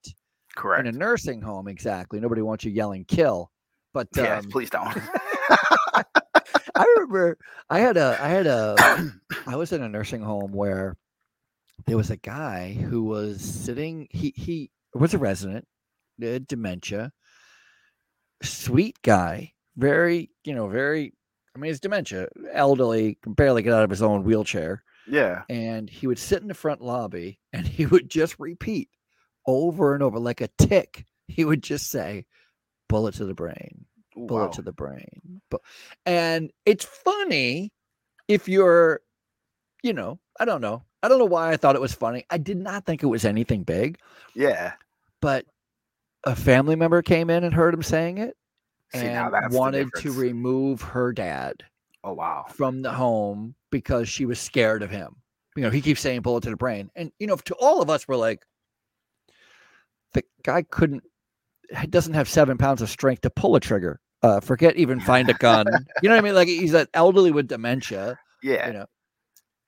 correct. 0.55 0.87
in 0.87 0.93
a 0.93 0.97
nursing 0.97 1.41
home 1.41 1.67
exactly. 1.67 2.19
Nobody 2.19 2.41
wants 2.41 2.65
you 2.65 2.71
yelling 2.71 3.05
kill. 3.05 3.51
But 3.93 4.09
yes, 4.15 4.43
um, 4.43 4.51
please 4.51 4.69
don't. 4.69 4.93
I 6.75 6.83
remember 6.95 7.37
I 7.69 7.79
had 7.79 7.95
a 7.95 8.17
I 8.19 8.27
had 8.27 8.47
a 8.47 8.75
I 9.47 9.55
was 9.55 9.71
in 9.71 9.81
a 9.81 9.87
nursing 9.87 10.21
home 10.21 10.51
where 10.51 10.97
there 11.85 11.97
was 11.97 12.11
a 12.11 12.17
guy 12.17 12.73
who 12.73 13.03
was 13.03 13.41
sitting 13.41 14.07
he 14.11 14.33
he 14.35 14.71
was 14.93 15.13
a 15.13 15.17
resident, 15.17 15.65
had 16.21 16.47
dementia, 16.47 17.11
sweet 18.43 19.01
guy, 19.01 19.53
very, 19.77 20.31
you 20.43 20.53
know, 20.53 20.67
very 20.67 21.13
I 21.55 21.57
mean, 21.57 21.71
it's 21.71 21.79
dementia, 21.79 22.27
elderly, 22.51 23.17
can 23.23 23.31
barely 23.33 23.61
get 23.61 23.73
out 23.73 23.83
of 23.85 23.89
his 23.89 24.01
own 24.01 24.25
wheelchair. 24.25 24.83
yeah. 25.07 25.43
And 25.47 25.89
he 25.89 26.05
would 26.05 26.19
sit 26.19 26.41
in 26.41 26.49
the 26.49 26.53
front 26.53 26.81
lobby 26.81 27.39
and 27.53 27.65
he 27.65 27.85
would 27.85 28.09
just 28.09 28.35
repeat 28.39 28.89
over 29.47 29.93
and 29.93 30.03
over 30.03 30.19
like 30.19 30.41
a 30.41 30.49
tick. 30.57 31.05
He 31.27 31.45
would 31.45 31.63
just 31.63 31.89
say, 31.89 32.25
bullet 32.89 33.15
to 33.15 33.25
the 33.25 33.33
brain, 33.33 33.85
bullet 34.15 34.47
wow. 34.47 34.51
to 34.51 34.61
the 34.61 34.73
brain. 34.73 35.41
Bu- 35.49 35.59
And 36.05 36.51
it's 36.65 36.83
funny 36.83 37.71
if 38.27 38.49
you're, 38.49 38.99
you 39.81 39.93
know, 39.93 40.19
I 40.39 40.43
don't 40.45 40.61
know. 40.61 40.83
I 41.01 41.07
don't 41.07 41.19
know 41.19 41.25
why 41.25 41.51
I 41.51 41.57
thought 41.57 41.75
it 41.75 41.81
was 41.81 41.93
funny. 41.93 42.25
I 42.29 42.37
did 42.37 42.57
not 42.57 42.85
think 42.85 43.01
it 43.01 43.05
was 43.07 43.23
anything 43.23 43.63
big, 43.63 43.97
Yeah. 44.35 44.73
but 45.21 45.45
a 46.25 46.35
family 46.35 46.75
member 46.75 47.01
came 47.01 47.29
in 47.29 47.43
and 47.43 47.53
heard 47.53 47.73
him 47.73 47.83
saying 47.83 48.17
it 48.17 48.35
See, 48.93 49.01
and 49.01 49.31
wanted 49.53 49.89
to 49.97 50.11
remove 50.11 50.81
her 50.81 51.11
dad 51.13 51.63
Oh 52.03 52.13
wow. 52.13 52.45
from 52.49 52.81
the 52.81 52.91
home 52.91 53.55
because 53.71 54.07
she 54.09 54.25
was 54.25 54.39
scared 54.39 54.83
of 54.83 54.89
him. 54.89 55.15
You 55.55 55.63
know, 55.63 55.69
he 55.69 55.81
keeps 55.81 56.01
saying 56.01 56.21
bullet 56.21 56.43
to 56.43 56.49
the 56.49 56.57
brain. 56.57 56.91
And, 56.95 57.11
you 57.19 57.27
know, 57.27 57.35
to 57.35 57.55
all 57.55 57.81
of 57.81 57.89
us, 57.89 58.07
we're 58.07 58.15
like, 58.15 58.45
the 60.13 60.23
guy 60.43 60.63
couldn't, 60.63 61.03
he 61.79 61.87
doesn't 61.87 62.13
have 62.13 62.29
seven 62.29 62.57
pounds 62.57 62.81
of 62.81 62.89
strength 62.89 63.21
to 63.21 63.29
pull 63.29 63.55
a 63.55 63.59
trigger. 63.59 63.99
Uh, 64.21 64.39
forget 64.39 64.75
even 64.75 64.99
find 64.99 65.29
a 65.29 65.33
gun. 65.35 65.65
you 66.01 66.09
know 66.09 66.15
what 66.15 66.19
I 66.19 66.25
mean? 66.25 66.35
Like 66.35 66.47
he's 66.47 66.73
an 66.73 66.87
elderly 66.93 67.31
with 67.31 67.47
dementia. 67.47 68.19
Yeah. 68.43 68.67
You 68.67 68.73
know, 68.73 68.85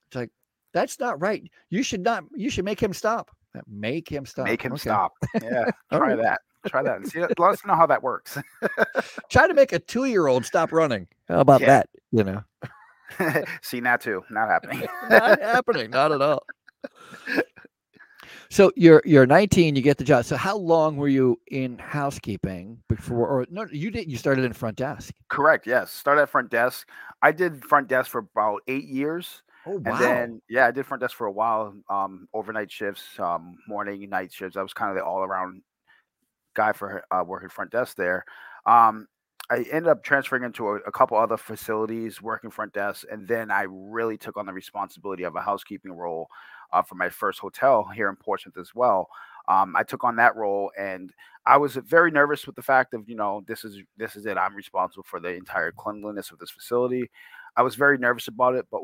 it's 0.07 0.15
like, 0.15 0.31
that's 0.73 0.99
not 0.99 1.19
right. 1.21 1.49
You 1.69 1.83
should 1.83 2.01
not, 2.01 2.23
you 2.35 2.49
should 2.49 2.65
make 2.65 2.81
him 2.81 2.93
stop. 2.93 3.31
Make 3.67 4.09
him 4.09 4.25
stop. 4.25 4.45
Make 4.45 4.61
him 4.61 4.73
Okay. 4.73 4.81
stop. 4.81 5.13
Yeah. 5.41 5.65
Try 5.91 5.99
right. 5.99 6.17
that. 6.17 6.41
Try 6.67 6.83
that 6.83 6.97
and 6.97 7.07
see. 7.07 7.19
Let 7.21 7.39
us 7.39 7.65
know 7.65 7.75
how 7.75 7.85
that 7.85 8.03
works. 8.03 8.37
Try 9.29 9.47
to 9.47 9.53
make 9.53 9.71
a 9.71 9.79
two 9.79 10.05
year 10.05 10.27
old 10.27 10.45
stop 10.45 10.71
running. 10.71 11.07
How 11.29 11.39
about 11.39 11.61
Yeah. 11.61 11.67
that? 11.67 11.89
You 12.11 12.23
know, 12.23 12.43
see 13.61 13.79
now 13.81 13.95
too. 13.97 14.23
Not 14.29 14.49
happening. 14.49 14.85
not 15.09 15.41
happening. 15.41 15.91
Not 15.91 16.11
at 16.11 16.21
all. 16.21 16.43
So 18.49 18.71
you're 18.77 19.01
you're 19.05 19.25
19. 19.25 19.75
You 19.75 19.81
get 19.81 19.97
the 19.97 20.03
job. 20.05 20.23
So 20.25 20.37
how 20.37 20.55
long 20.57 20.95
were 20.95 21.09
you 21.09 21.39
in 21.47 21.77
housekeeping 21.77 22.77
before? 22.87 23.27
Or 23.27 23.45
no, 23.49 23.67
you 23.71 23.91
didn't. 23.91 24.09
You 24.09 24.17
started 24.17 24.45
in 24.45 24.53
front 24.53 24.77
desk. 24.77 25.13
Correct. 25.29 25.67
Yes. 25.67 25.91
Started 25.91 26.21
at 26.21 26.29
front 26.29 26.49
desk. 26.49 26.87
I 27.21 27.31
did 27.33 27.63
front 27.65 27.87
desk 27.89 28.09
for 28.09 28.19
about 28.19 28.61
eight 28.67 28.85
years. 28.85 29.43
Oh 29.67 29.81
And 29.85 29.99
then 29.99 30.41
yeah, 30.49 30.67
I 30.67 30.71
did 30.71 30.85
front 30.85 31.01
desk 31.01 31.15
for 31.15 31.27
a 31.27 31.31
while. 31.31 31.73
Um, 31.89 32.27
overnight 32.33 32.71
shifts, 32.71 33.03
um, 33.19 33.57
morning, 33.67 34.09
night 34.09 34.31
shifts. 34.31 34.55
I 34.57 34.61
was 34.61 34.73
kind 34.73 34.89
of 34.91 34.97
the 34.97 35.03
all 35.03 35.23
around 35.23 35.61
guy 36.55 36.73
for 36.73 37.03
uh, 37.11 37.23
working 37.25 37.49
front 37.49 37.71
desk 37.71 37.97
there. 37.97 38.25
Um, 38.65 39.07
I 39.49 39.59
ended 39.71 39.87
up 39.87 40.03
transferring 40.03 40.43
into 40.43 40.67
a, 40.69 40.75
a 40.75 40.91
couple 40.91 41.17
other 41.17 41.37
facilities, 41.37 42.21
working 42.21 42.49
front 42.49 42.73
desk, 42.73 43.05
and 43.11 43.27
then 43.27 43.51
I 43.51 43.65
really 43.69 44.17
took 44.17 44.37
on 44.37 44.45
the 44.45 44.53
responsibility 44.53 45.23
of 45.23 45.35
a 45.35 45.41
housekeeping 45.41 45.93
role 45.93 46.27
uh, 46.73 46.81
for 46.81 46.95
my 46.95 47.09
first 47.09 47.39
hotel 47.39 47.87
here 47.95 48.09
in 48.09 48.15
Portsmouth 48.17 48.57
as 48.57 48.75
well. 48.75 49.07
Um, 49.47 49.75
I 49.77 49.83
took 49.83 50.03
on 50.03 50.17
that 50.17 50.35
role, 50.35 50.71
and 50.77 51.13
I 51.45 51.57
was 51.57 51.75
very 51.75 52.11
nervous 52.11 52.45
with 52.45 52.55
the 52.57 52.61
fact 52.61 52.93
of 52.93 53.07
you 53.09 53.15
know 53.15 53.43
this 53.47 53.63
is 53.63 53.79
this 53.97 54.15
is 54.17 54.25
it. 54.25 54.37
I'm 54.37 54.55
responsible 54.55 55.03
for 55.03 55.19
the 55.21 55.29
entire 55.29 55.71
cleanliness 55.71 56.31
of 56.31 56.39
this 56.39 56.51
facility. 56.51 57.09
I 57.55 57.61
was 57.63 57.75
very 57.75 57.97
nervous 57.97 58.27
about 58.27 58.55
it, 58.55 58.65
but 58.71 58.81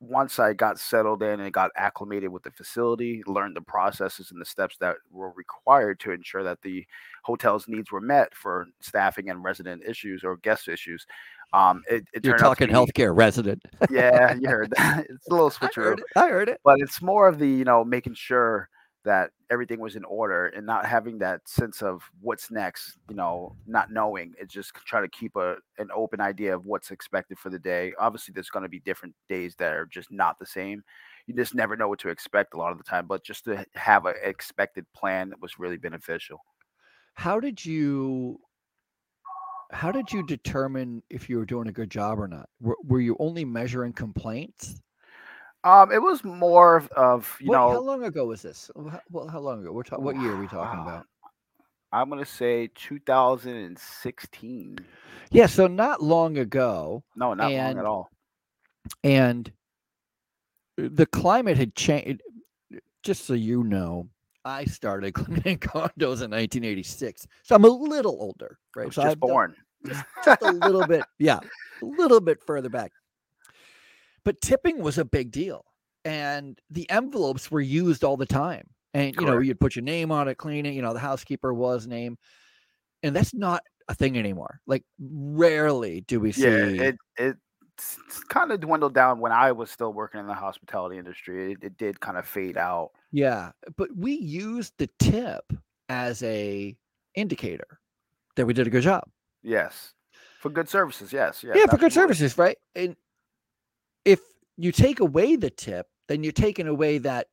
once 0.00 0.38
I 0.38 0.54
got 0.54 0.78
settled 0.78 1.22
in 1.22 1.40
and 1.40 1.52
got 1.52 1.70
acclimated 1.76 2.30
with 2.30 2.42
the 2.42 2.50
facility, 2.50 3.22
learned 3.26 3.54
the 3.54 3.60
processes 3.60 4.30
and 4.30 4.40
the 4.40 4.46
steps 4.46 4.76
that 4.80 4.96
were 5.10 5.30
required 5.32 6.00
to 6.00 6.12
ensure 6.12 6.42
that 6.42 6.62
the 6.62 6.86
hotel's 7.22 7.68
needs 7.68 7.92
were 7.92 8.00
met 8.00 8.34
for 8.34 8.66
staffing 8.80 9.28
and 9.28 9.44
resident 9.44 9.82
issues 9.86 10.24
or 10.24 10.38
guest 10.38 10.68
issues. 10.68 11.06
Um, 11.52 11.82
it, 11.90 12.06
it 12.14 12.24
you're 12.24 12.38
turned 12.38 12.46
out 12.46 12.58
to 12.58 12.66
talking 12.66 12.68
be- 12.68 12.72
healthcare 12.72 13.14
resident. 13.14 13.62
Yeah, 13.90 14.34
you 14.34 14.48
heard 14.48 14.72
that. 14.76 15.06
It's 15.10 15.28
a 15.28 15.32
little 15.32 15.52
I 15.60 15.66
switcheroo 15.66 15.84
heard 15.84 15.98
it. 15.98 16.04
I 16.16 16.28
heard 16.28 16.48
it. 16.48 16.60
but 16.64 16.80
it's 16.80 17.02
more 17.02 17.28
of 17.28 17.38
the 17.38 17.48
you 17.48 17.64
know 17.64 17.84
making 17.84 18.14
sure 18.14 18.70
that 19.04 19.30
everything 19.50 19.80
was 19.80 19.96
in 19.96 20.04
order 20.04 20.46
and 20.48 20.66
not 20.66 20.84
having 20.86 21.18
that 21.18 21.48
sense 21.48 21.82
of 21.82 22.02
what's 22.20 22.50
next 22.50 22.98
you 23.08 23.16
know 23.16 23.56
not 23.66 23.90
knowing 23.90 24.34
it's 24.38 24.52
just 24.52 24.74
try 24.74 25.00
to 25.00 25.08
keep 25.08 25.36
a 25.36 25.56
an 25.78 25.88
open 25.94 26.20
idea 26.20 26.54
of 26.54 26.66
what's 26.66 26.90
expected 26.90 27.38
for 27.38 27.50
the 27.50 27.58
day 27.58 27.92
obviously 27.98 28.32
there's 28.32 28.50
going 28.50 28.62
to 28.62 28.68
be 28.68 28.80
different 28.80 29.14
days 29.28 29.54
that 29.56 29.72
are 29.72 29.86
just 29.86 30.10
not 30.12 30.38
the 30.38 30.46
same 30.46 30.82
you 31.26 31.34
just 31.34 31.54
never 31.54 31.76
know 31.76 31.88
what 31.88 31.98
to 31.98 32.08
expect 32.08 32.54
a 32.54 32.56
lot 32.56 32.72
of 32.72 32.78
the 32.78 32.84
time 32.84 33.06
but 33.06 33.24
just 33.24 33.44
to 33.44 33.64
have 33.74 34.06
an 34.06 34.14
expected 34.22 34.84
plan 34.94 35.32
was 35.40 35.58
really 35.58 35.78
beneficial 35.78 36.40
How 37.14 37.40
did 37.40 37.64
you? 37.64 38.40
How 39.72 39.92
did 39.92 40.12
you 40.12 40.22
determine 40.22 41.02
if 41.10 41.28
you 41.30 41.38
were 41.38 41.46
doing 41.46 41.68
a 41.68 41.72
good 41.72 41.90
job 41.90 42.18
or 42.18 42.26
not? 42.28 42.48
Were, 42.60 42.76
were 42.84 43.00
you 43.00 43.16
only 43.20 43.44
measuring 43.44 43.92
complaints? 43.92 44.80
Um 45.64 45.92
it 45.92 46.00
was 46.00 46.24
more 46.24 46.76
of, 46.76 46.88
of 46.88 47.36
you 47.40 47.50
What- 47.50 47.58
how 47.58 47.80
long 47.80 48.04
ago 48.04 48.26
was 48.26 48.42
this? 48.42 48.70
Well, 49.10 49.28
how 49.28 49.40
long 49.40 49.62
ago? 49.62 49.72
We're 49.72 49.82
talking. 49.82 50.04
What 50.04 50.16
year 50.16 50.32
are 50.32 50.40
we 50.40 50.46
talking 50.46 50.80
uh, 50.80 50.82
about? 50.82 51.06
i'm 51.92 52.08
going 52.08 52.24
to 52.24 52.30
say 52.30 52.70
2016 52.76 54.78
Yeah, 55.32 55.46
so 55.46 55.66
not 55.66 56.00
long 56.00 56.38
ago, 56.38 57.02
no 57.16 57.34
not 57.34 57.50
long 57.52 57.78
at 57.78 57.84
all 57.84 58.08
and 59.02 59.50
the 60.76 61.06
climate 61.06 61.56
had 61.56 61.74
changed. 61.74 62.22
Just 63.02 63.24
so 63.24 63.32
you 63.32 63.64
know, 63.64 64.08
I 64.44 64.66
started 64.66 65.14
cleaning 65.14 65.58
condos 65.58 66.22
in 66.22 66.30
1986, 66.30 67.26
so 67.42 67.54
I'm 67.54 67.64
a 67.64 67.68
little 67.68 68.18
older, 68.20 68.58
right? 68.76 68.92
so 68.92 69.02
just 69.02 69.12
I've 69.12 69.20
done 69.20 69.30
born 69.30 69.56
just 69.86 70.04
a 70.42 70.52
little 70.52 70.86
bit, 70.86 71.02
yeah, 71.18 71.40
a 71.82 71.84
little 71.84 72.20
bit 72.20 72.38
further 72.46 72.68
back. 72.68 72.92
But 74.24 74.40
tipping 74.40 74.78
was 74.78 74.98
a 74.98 75.04
big 75.04 75.30
deal, 75.30 75.64
and 76.04 76.58
the 76.70 76.88
envelopes 76.90 77.50
were 77.50 77.60
used 77.60 78.04
all 78.04 78.16
the 78.16 78.26
time. 78.26 78.68
And 78.92 79.14
you 79.14 79.26
know, 79.26 79.38
you'd 79.38 79.60
put 79.60 79.76
your 79.76 79.84
name 79.84 80.10
on 80.10 80.26
it, 80.28 80.36
clean 80.36 80.66
it. 80.66 80.74
You 80.74 80.82
know, 80.82 80.92
the 80.92 80.98
housekeeper 80.98 81.54
was 81.54 81.86
name, 81.86 82.18
and 83.02 83.14
that's 83.14 83.32
not 83.32 83.62
a 83.88 83.94
thing 83.94 84.18
anymore. 84.18 84.60
Like, 84.66 84.84
rarely 84.98 86.00
do 86.02 86.18
we 86.20 86.32
see. 86.32 86.42
Yeah, 86.42 86.88
it 86.88 86.96
it 87.16 87.36
kind 88.28 88.52
of 88.52 88.60
dwindled 88.60 88.94
down 88.94 89.20
when 89.20 89.32
I 89.32 89.52
was 89.52 89.70
still 89.70 89.92
working 89.92 90.20
in 90.20 90.26
the 90.26 90.34
hospitality 90.34 90.98
industry. 90.98 91.52
It, 91.52 91.58
it 91.62 91.76
did 91.78 92.00
kind 92.00 92.18
of 92.18 92.26
fade 92.26 92.56
out. 92.56 92.90
Yeah, 93.12 93.52
but 93.76 93.90
we 93.96 94.12
used 94.12 94.74
the 94.78 94.88
tip 94.98 95.52
as 95.88 96.22
a 96.22 96.76
indicator 97.14 97.78
that 98.36 98.46
we 98.46 98.54
did 98.54 98.66
a 98.66 98.70
good 98.70 98.82
job. 98.82 99.04
Yes, 99.42 99.94
for 100.40 100.50
good 100.50 100.68
services. 100.68 101.12
Yes, 101.12 101.44
yes 101.44 101.56
yeah, 101.56 101.66
for 101.66 101.76
good 101.76 101.92
services, 101.92 102.36
right? 102.36 102.58
And 102.74 102.96
you 104.62 104.72
take 104.72 105.00
away 105.00 105.36
the 105.36 105.50
tip, 105.50 105.86
then 106.08 106.22
you're 106.22 106.32
taking 106.32 106.68
away 106.68 106.98
that 106.98 107.28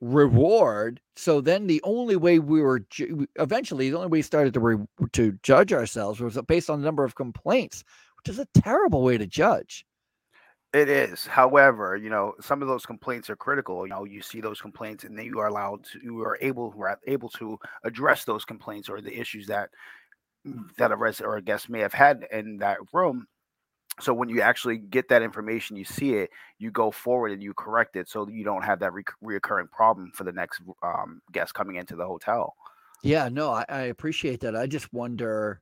reward. 0.00 1.00
So 1.16 1.40
then 1.40 1.66
the 1.66 1.80
only 1.82 2.16
way 2.16 2.38
we 2.38 2.60
were 2.60 2.80
ju- 2.90 3.26
eventually 3.36 3.90
the 3.90 3.96
only 3.96 4.08
way 4.08 4.18
we 4.18 4.22
started 4.22 4.54
to 4.54 4.60
re- 4.60 4.86
to 5.12 5.32
judge 5.42 5.72
ourselves 5.72 6.20
was 6.20 6.38
based 6.46 6.70
on 6.70 6.80
the 6.80 6.84
number 6.84 7.04
of 7.04 7.14
complaints, 7.14 7.84
which 8.16 8.32
is 8.32 8.38
a 8.38 8.46
terrible 8.60 9.02
way 9.02 9.18
to 9.18 9.26
judge. 9.26 9.86
It 10.72 10.88
is. 10.88 11.24
However, 11.24 11.96
you 11.96 12.10
know, 12.10 12.34
some 12.40 12.60
of 12.60 12.66
those 12.66 12.84
complaints 12.84 13.30
are 13.30 13.36
critical. 13.36 13.86
You 13.86 13.90
know, 13.90 14.04
you 14.04 14.20
see 14.20 14.40
those 14.40 14.60
complaints, 14.60 15.04
and 15.04 15.16
then 15.16 15.24
you 15.24 15.38
are 15.38 15.46
allowed 15.46 15.84
to, 15.84 16.00
you 16.02 16.20
are 16.22 16.36
able, 16.40 16.74
able 17.06 17.28
to 17.30 17.58
address 17.84 18.24
those 18.24 18.44
complaints 18.44 18.88
or 18.88 19.00
the 19.00 19.16
issues 19.16 19.46
that 19.46 19.70
that 20.76 20.92
a 20.92 20.96
resident 20.96 21.32
or 21.32 21.36
a 21.36 21.42
guest 21.42 21.70
may 21.70 21.78
have 21.78 21.94
had 21.94 22.26
in 22.30 22.58
that 22.58 22.78
room. 22.92 23.26
So 24.00 24.12
when 24.12 24.28
you 24.28 24.40
actually 24.40 24.78
get 24.78 25.08
that 25.08 25.22
information, 25.22 25.76
you 25.76 25.84
see 25.84 26.14
it, 26.14 26.30
you 26.58 26.70
go 26.70 26.90
forward 26.90 27.32
and 27.32 27.42
you 27.42 27.54
correct 27.54 27.96
it, 27.96 28.08
so 28.08 28.24
that 28.24 28.34
you 28.34 28.44
don't 28.44 28.64
have 28.64 28.80
that 28.80 28.92
re- 28.92 29.04
reoccurring 29.22 29.70
problem 29.70 30.10
for 30.14 30.24
the 30.24 30.32
next 30.32 30.62
um, 30.82 31.20
guest 31.32 31.54
coming 31.54 31.76
into 31.76 31.94
the 31.94 32.06
hotel. 32.06 32.54
Yeah, 33.02 33.28
no, 33.28 33.52
I, 33.52 33.64
I 33.68 33.80
appreciate 33.82 34.40
that. 34.40 34.56
I 34.56 34.66
just 34.66 34.92
wonder 34.92 35.60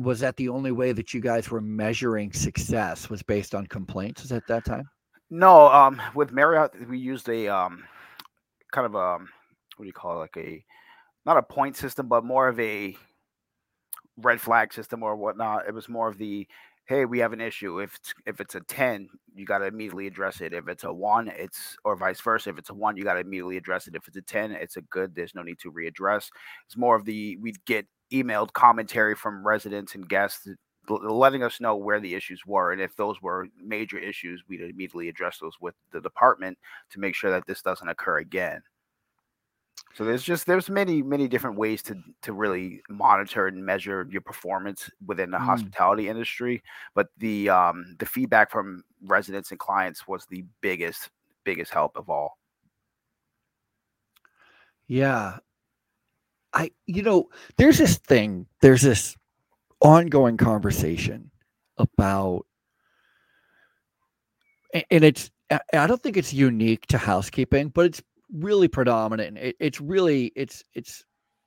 was 0.00 0.20
that 0.20 0.36
the 0.36 0.48
only 0.48 0.72
way 0.72 0.92
that 0.92 1.12
you 1.12 1.20
guys 1.20 1.50
were 1.50 1.60
measuring 1.60 2.32
success 2.32 3.10
was 3.10 3.22
based 3.22 3.54
on 3.54 3.66
complaints 3.66 4.32
at 4.32 4.46
that 4.48 4.64
time? 4.64 4.88
No, 5.28 5.68
um, 5.68 6.00
with 6.14 6.32
Marriott, 6.32 6.72
we 6.88 6.98
used 6.98 7.28
a 7.28 7.48
um, 7.48 7.84
kind 8.72 8.86
of 8.86 8.94
a 8.94 9.18
what 9.18 9.84
do 9.84 9.86
you 9.86 9.92
call 9.92 10.16
it, 10.16 10.20
like 10.20 10.36
a 10.38 10.64
not 11.26 11.36
a 11.36 11.42
point 11.42 11.76
system, 11.76 12.08
but 12.08 12.24
more 12.24 12.48
of 12.48 12.58
a 12.58 12.96
red 14.16 14.40
flag 14.40 14.72
system 14.72 15.02
or 15.02 15.16
whatnot. 15.16 15.68
It 15.68 15.74
was 15.74 15.88
more 15.88 16.08
of 16.08 16.16
the 16.16 16.48
hey, 16.86 17.04
we 17.04 17.20
have 17.20 17.32
an 17.32 17.40
issue. 17.40 17.80
If 17.80 17.94
it's, 17.94 18.14
if 18.26 18.40
it's 18.40 18.54
a 18.56 18.60
ten, 18.60 19.08
you 19.34 19.46
got 19.46 19.58
to 19.58 19.66
immediately 19.66 20.06
address 20.06 20.40
it. 20.40 20.52
If 20.52 20.68
it's 20.68 20.84
a 20.84 20.92
one, 20.92 21.28
it's 21.28 21.76
or 21.84 21.96
vice 21.96 22.20
versa. 22.20 22.50
If 22.50 22.58
it's 22.58 22.70
a 22.70 22.74
one, 22.74 22.96
you 22.96 23.04
got 23.04 23.14
to 23.14 23.20
immediately 23.20 23.56
address 23.56 23.86
it. 23.86 23.94
If 23.94 24.08
it's 24.08 24.16
a 24.16 24.22
ten, 24.22 24.52
it's 24.52 24.76
a 24.76 24.82
good. 24.82 25.14
There's 25.14 25.34
no 25.34 25.42
need 25.42 25.58
to 25.60 25.72
readdress. 25.72 26.28
It's 26.66 26.76
more 26.76 26.96
of 26.96 27.04
the 27.04 27.36
we'd 27.36 27.64
get 27.64 27.86
emailed 28.12 28.52
commentary 28.52 29.14
from 29.14 29.46
residents 29.46 29.94
and 29.94 30.08
guests 30.08 30.48
letting 30.88 31.44
us 31.44 31.60
know 31.60 31.76
where 31.76 32.00
the 32.00 32.14
issues 32.14 32.42
were 32.46 32.72
and 32.72 32.80
if 32.80 32.96
those 32.96 33.22
were 33.22 33.46
major 33.62 33.98
issues 33.98 34.42
we'd 34.48 34.60
immediately 34.60 35.08
address 35.08 35.38
those 35.38 35.54
with 35.60 35.74
the 35.92 36.00
department 36.00 36.58
to 36.90 36.98
make 36.98 37.14
sure 37.14 37.30
that 37.30 37.46
this 37.46 37.62
doesn't 37.62 37.88
occur 37.88 38.18
again 38.18 38.60
so 39.94 40.04
there's 40.04 40.22
just 40.22 40.46
there's 40.46 40.70
many 40.70 41.02
many 41.02 41.28
different 41.28 41.56
ways 41.56 41.82
to 41.82 41.96
to 42.22 42.32
really 42.32 42.80
monitor 42.88 43.46
and 43.46 43.64
measure 43.64 44.06
your 44.10 44.20
performance 44.20 44.90
within 45.06 45.30
the 45.30 45.38
mm. 45.38 45.44
hospitality 45.44 46.08
industry 46.08 46.62
but 46.94 47.08
the 47.18 47.48
um 47.48 47.96
the 47.98 48.06
feedback 48.06 48.50
from 48.50 48.82
residents 49.04 49.50
and 49.50 49.60
clients 49.60 50.06
was 50.06 50.26
the 50.26 50.44
biggest 50.60 51.10
biggest 51.44 51.72
help 51.72 51.96
of 51.96 52.08
all 52.08 52.38
yeah 54.86 55.38
I, 56.52 56.70
you 56.86 57.02
know, 57.02 57.28
there's 57.56 57.78
this 57.78 57.98
thing, 57.98 58.46
there's 58.60 58.82
this 58.82 59.16
ongoing 59.80 60.36
conversation 60.36 61.30
about, 61.78 62.46
and 64.90 65.04
it's, 65.04 65.30
I 65.50 65.86
don't 65.86 66.02
think 66.02 66.16
it's 66.16 66.32
unique 66.32 66.86
to 66.88 66.98
housekeeping, 66.98 67.68
but 67.68 67.86
it's 67.86 68.02
really 68.32 68.68
predominant. 68.68 69.38
It, 69.38 69.56
it's 69.60 69.80
really, 69.80 70.32
it's, 70.36 70.62
it's, 70.74 71.04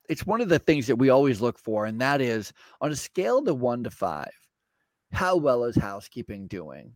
it's 0.10 0.26
one 0.26 0.42
of 0.42 0.50
the 0.50 0.60
things 0.60 0.88
that 0.88 0.98
we 0.98 1.10
always 1.10 1.42
look 1.42 1.58
for, 1.58 1.86
and 1.86 2.02
that 2.02 2.22
is 2.22 2.52
on 2.82 2.92
a 2.92 2.96
scale 2.96 3.44
to 3.46 3.54
one 3.54 3.84
to 3.84 3.90
five, 3.90 4.32
how 5.12 5.38
well 5.38 5.64
is 5.64 5.76
housekeeping 5.76 6.48
doing? 6.48 6.94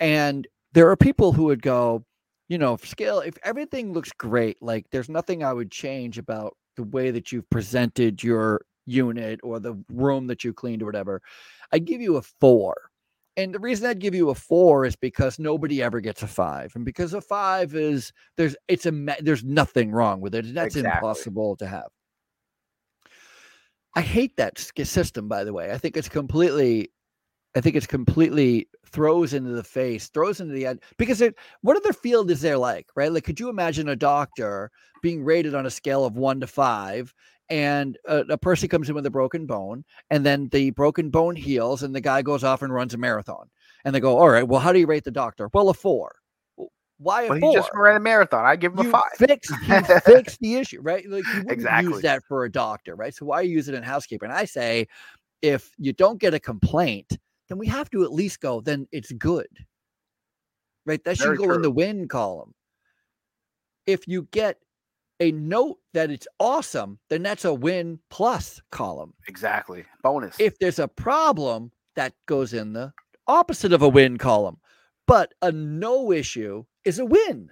And 0.00 0.48
there 0.72 0.90
are 0.90 0.96
people 0.96 1.32
who 1.32 1.44
would 1.44 1.62
go, 1.62 2.04
you 2.48 2.58
know, 2.58 2.76
scale, 2.78 3.20
if 3.20 3.36
everything 3.44 3.92
looks 3.92 4.10
great, 4.12 4.56
like 4.60 4.86
there's 4.90 5.08
nothing 5.08 5.44
I 5.44 5.52
would 5.52 5.70
change 5.70 6.18
about 6.18 6.56
the 6.76 6.82
way 6.82 7.10
that 7.12 7.30
you've 7.30 7.48
presented 7.50 8.22
your 8.22 8.62
unit 8.86 9.38
or 9.42 9.60
the 9.60 9.80
room 9.92 10.26
that 10.26 10.42
you 10.42 10.52
cleaned 10.52 10.82
or 10.82 10.86
whatever, 10.86 11.22
I 11.70 11.78
give 11.78 12.00
you 12.00 12.16
a 12.16 12.22
four. 12.22 12.89
And 13.36 13.54
the 13.54 13.60
reason 13.60 13.86
I'd 13.86 14.00
give 14.00 14.14
you 14.14 14.30
a 14.30 14.34
four 14.34 14.84
is 14.84 14.96
because 14.96 15.38
nobody 15.38 15.82
ever 15.82 16.00
gets 16.00 16.22
a 16.22 16.26
five, 16.26 16.72
and 16.74 16.84
because 16.84 17.14
a 17.14 17.20
five 17.20 17.74
is 17.74 18.12
there's 18.36 18.56
it's 18.68 18.86
a 18.86 18.92
there's 19.20 19.44
nothing 19.44 19.92
wrong 19.92 20.20
with 20.20 20.34
it, 20.34 20.52
that's 20.52 20.76
exactly. 20.76 20.98
impossible 20.98 21.56
to 21.56 21.66
have. 21.66 21.88
I 23.94 24.02
hate 24.02 24.36
that 24.36 24.58
system, 24.58 25.28
by 25.28 25.44
the 25.44 25.52
way. 25.52 25.72
I 25.72 25.78
think 25.78 25.96
it's 25.96 26.08
completely 26.08 26.90
I 27.56 27.60
think 27.60 27.76
it's 27.76 27.86
completely 27.86 28.68
throws 28.86 29.34
into 29.34 29.50
the 29.50 29.64
face, 29.64 30.08
throws 30.08 30.40
into 30.40 30.54
the 30.54 30.66
end 30.66 30.80
because 30.98 31.20
it 31.20 31.34
what 31.62 31.76
other 31.76 31.92
field 31.92 32.30
is 32.30 32.40
there 32.40 32.58
like, 32.58 32.88
right? 32.94 33.12
Like, 33.12 33.24
could 33.24 33.40
you 33.40 33.48
imagine 33.48 33.88
a 33.88 33.96
doctor 33.96 34.70
being 35.02 35.24
rated 35.24 35.54
on 35.54 35.66
a 35.66 35.70
scale 35.70 36.04
of 36.04 36.16
one 36.16 36.40
to 36.40 36.46
five, 36.46 37.14
and 37.50 37.98
a, 38.06 38.20
a, 38.20 38.38
person 38.38 38.68
comes 38.68 38.88
in 38.88 38.94
with 38.94 39.04
a 39.06 39.10
broken 39.10 39.44
bone, 39.44 39.84
and 40.10 40.24
then 40.24 40.48
the 40.48 40.70
broken 40.70 41.10
bone 41.10 41.36
heals, 41.36 41.82
and 41.82 41.94
the 41.94 42.00
guy 42.00 42.22
goes 42.22 42.44
off 42.44 42.62
and 42.62 42.72
runs 42.72 42.94
a 42.94 42.98
marathon, 42.98 43.50
and 43.84 43.94
they 43.94 44.00
go, 44.00 44.18
"All 44.18 44.30
right, 44.30 44.46
well, 44.46 44.60
how 44.60 44.72
do 44.72 44.78
you 44.78 44.86
rate 44.86 45.04
the 45.04 45.10
doctor?" 45.10 45.50
Well, 45.52 45.68
a 45.68 45.74
four. 45.74 46.14
Why 46.98 47.22
a 47.22 47.28
well, 47.30 47.40
four? 47.40 47.50
He 47.50 47.54
just 47.56 47.70
ran 47.74 47.96
a 47.96 48.00
marathon. 48.00 48.44
I 48.44 48.56
give 48.56 48.72
him 48.72 48.84
you 48.84 48.88
a 48.88 48.92
five. 48.92 49.12
Fixed, 49.16 49.52
he 49.64 49.82
fixed 50.04 50.40
the 50.40 50.54
issue, 50.56 50.80
right? 50.80 51.06
Like 51.08 51.24
you 51.34 51.44
exactly. 51.48 51.92
use 51.92 52.02
that 52.02 52.22
for 52.24 52.44
a 52.44 52.50
doctor, 52.50 52.94
right? 52.94 53.14
So 53.14 53.26
why 53.26 53.42
use 53.42 53.68
it 53.68 53.74
in 53.74 53.82
housekeeping? 53.82 54.30
And 54.30 54.38
I 54.38 54.44
say, 54.44 54.86
if 55.42 55.72
you 55.78 55.92
don't 55.92 56.20
get 56.20 56.34
a 56.34 56.40
complaint 56.40 57.18
then 57.50 57.58
we 57.58 57.66
have 57.66 57.90
to 57.90 58.04
at 58.04 58.12
least 58.12 58.40
go, 58.40 58.60
then 58.60 58.86
it's 58.92 59.12
good. 59.12 59.48
Right? 60.86 61.02
That 61.04 61.18
Very 61.18 61.36
should 61.36 61.38
go 61.38 61.46
true. 61.46 61.56
in 61.56 61.62
the 61.62 61.70
win 61.70 62.08
column. 62.08 62.54
If 63.86 64.06
you 64.06 64.28
get 64.30 64.56
a 65.20 65.32
note 65.32 65.78
that 65.94 66.10
it's 66.10 66.26
awesome, 66.38 66.98
then 67.08 67.22
that's 67.22 67.44
a 67.44 67.54
win 67.54 68.00
plus 68.10 68.60
column. 68.72 69.14
Exactly. 69.28 69.84
Bonus. 70.02 70.36
If 70.38 70.58
there's 70.58 70.78
a 70.78 70.88
problem, 70.88 71.70
that 71.96 72.14
goes 72.26 72.52
in 72.52 72.72
the 72.72 72.92
opposite 73.26 73.72
of 73.72 73.82
a 73.82 73.88
win 73.88 74.18
column. 74.18 74.58
But 75.06 75.34
a 75.42 75.52
no 75.52 76.12
issue 76.12 76.64
is 76.84 76.98
a 76.98 77.04
win. 77.04 77.50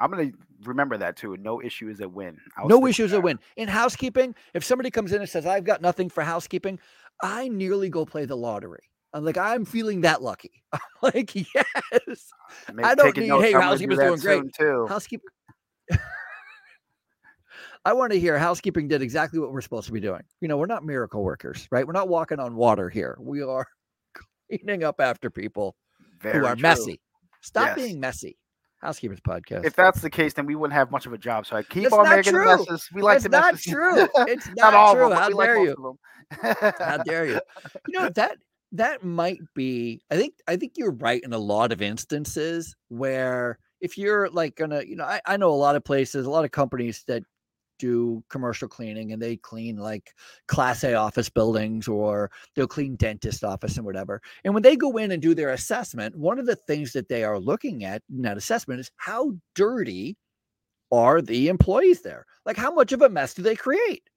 I'm 0.00 0.10
going 0.10 0.32
to 0.32 0.38
remember 0.62 0.98
that 0.98 1.16
too. 1.16 1.36
No 1.38 1.60
issue 1.62 1.88
is 1.88 2.00
a 2.00 2.08
win. 2.08 2.38
no 2.66 2.86
issue 2.86 3.04
is 3.04 3.12
a 3.12 3.20
win. 3.20 3.38
In 3.56 3.68
housekeeping, 3.68 4.34
if 4.52 4.64
somebody 4.64 4.90
comes 4.90 5.12
in 5.12 5.20
and 5.20 5.28
says, 5.28 5.46
I've 5.46 5.64
got 5.64 5.80
nothing 5.80 6.10
for 6.10 6.22
housekeeping, 6.22 6.78
I 7.22 7.48
nearly 7.48 7.88
go 7.88 8.04
play 8.04 8.24
the 8.24 8.36
lottery. 8.36 8.90
I'm 9.12 9.24
like, 9.24 9.38
I'm 9.38 9.64
feeling 9.64 10.02
that 10.02 10.22
lucky. 10.22 10.62
I'm 10.72 10.80
like, 11.02 11.34
yes. 11.54 12.32
I 12.82 12.94
don't 12.94 13.16
need, 13.16 13.30
hey, 13.30 13.52
housekeeping's 13.52 13.98
do 13.98 14.06
doing 14.06 14.20
great. 14.20 14.54
Too. 14.54 14.86
Housekeeping. 14.88 15.30
I 17.84 17.92
want 17.92 18.12
to 18.12 18.20
hear 18.20 18.38
housekeeping 18.38 18.88
did 18.88 19.02
exactly 19.02 19.38
what 19.38 19.52
we're 19.52 19.60
supposed 19.60 19.86
to 19.86 19.92
be 19.92 20.00
doing. 20.00 20.22
You 20.40 20.48
know, 20.48 20.56
we're 20.56 20.66
not 20.66 20.84
miracle 20.84 21.22
workers, 21.22 21.68
right? 21.70 21.86
We're 21.86 21.92
not 21.92 22.08
walking 22.08 22.40
on 22.40 22.56
water 22.56 22.88
here. 22.88 23.18
We 23.20 23.42
are 23.42 23.66
cleaning 24.48 24.84
up 24.84 25.00
after 25.00 25.30
people 25.30 25.76
Very 26.20 26.38
who 26.38 26.46
are 26.46 26.54
true. 26.54 26.62
messy. 26.62 27.00
Stop 27.42 27.76
yes. 27.76 27.86
being 27.86 28.00
messy. 28.00 28.38
Housekeepers 28.80 29.20
podcast. 29.20 29.64
If 29.64 29.74
that's 29.76 30.00
the 30.00 30.10
case, 30.10 30.34
then 30.34 30.46
we 30.46 30.54
wouldn't 30.54 30.74
have 30.74 30.90
much 30.90 31.06
of 31.06 31.12
a 31.12 31.18
job. 31.18 31.46
So 31.46 31.56
I 31.56 31.62
keep 31.62 31.92
on 31.92 32.08
making 32.08 32.32
true. 32.32 32.44
the 32.44 32.56
messes. 32.58 32.88
We 32.92 33.00
like 33.00 33.16
it's 33.16 33.24
the 33.24 33.30
not 33.30 33.58
true. 33.58 34.08
It's 34.28 34.46
not, 34.48 34.56
not 34.56 34.74
all 34.74 34.94
true. 34.94 35.10
How 35.10 35.28
dare 35.30 35.58
like 35.58 35.68
you? 35.68 35.98
How 36.78 36.96
dare 36.98 37.26
you? 37.26 37.40
You 37.88 37.98
know 37.98 38.10
that 38.10 38.36
that 38.72 39.02
might 39.02 39.40
be. 39.54 40.02
I 40.10 40.16
think 40.16 40.34
I 40.46 40.56
think 40.56 40.72
you're 40.76 40.92
right 40.92 41.22
in 41.22 41.32
a 41.32 41.38
lot 41.38 41.72
of 41.72 41.80
instances 41.80 42.74
where 42.88 43.58
if 43.80 43.96
you're 43.96 44.28
like 44.28 44.56
gonna, 44.56 44.82
you 44.82 44.96
know, 44.96 45.04
I, 45.04 45.20
I 45.24 45.36
know 45.38 45.50
a 45.50 45.52
lot 45.52 45.76
of 45.76 45.84
places, 45.84 46.26
a 46.26 46.30
lot 46.30 46.44
of 46.44 46.50
companies 46.50 47.04
that 47.06 47.22
do 47.84 48.24
commercial 48.30 48.68
cleaning 48.68 49.12
and 49.12 49.20
they 49.20 49.36
clean 49.36 49.76
like 49.76 50.14
class 50.48 50.84
A 50.84 50.94
office 50.94 51.28
buildings 51.28 51.86
or 51.86 52.30
they'll 52.54 52.66
clean 52.66 52.96
dentist 52.96 53.44
office 53.44 53.76
and 53.76 53.84
whatever. 53.84 54.22
And 54.44 54.54
when 54.54 54.62
they 54.62 54.76
go 54.76 54.96
in 54.96 55.12
and 55.12 55.20
do 55.20 55.34
their 55.34 55.50
assessment, 55.50 56.16
one 56.16 56.38
of 56.38 56.46
the 56.46 56.56
things 56.56 56.92
that 56.92 57.08
they 57.08 57.24
are 57.24 57.38
looking 57.38 57.84
at 57.84 58.02
in 58.10 58.22
that 58.22 58.38
assessment 58.38 58.80
is 58.80 58.90
how 58.96 59.32
dirty 59.54 60.16
are 60.90 61.20
the 61.20 61.48
employees 61.48 62.02
there? 62.02 62.24
Like 62.46 62.56
how 62.56 62.72
much 62.72 62.92
of 62.92 63.02
a 63.02 63.08
mess 63.08 63.34
do 63.34 63.42
they 63.42 63.56
create? 63.56 64.08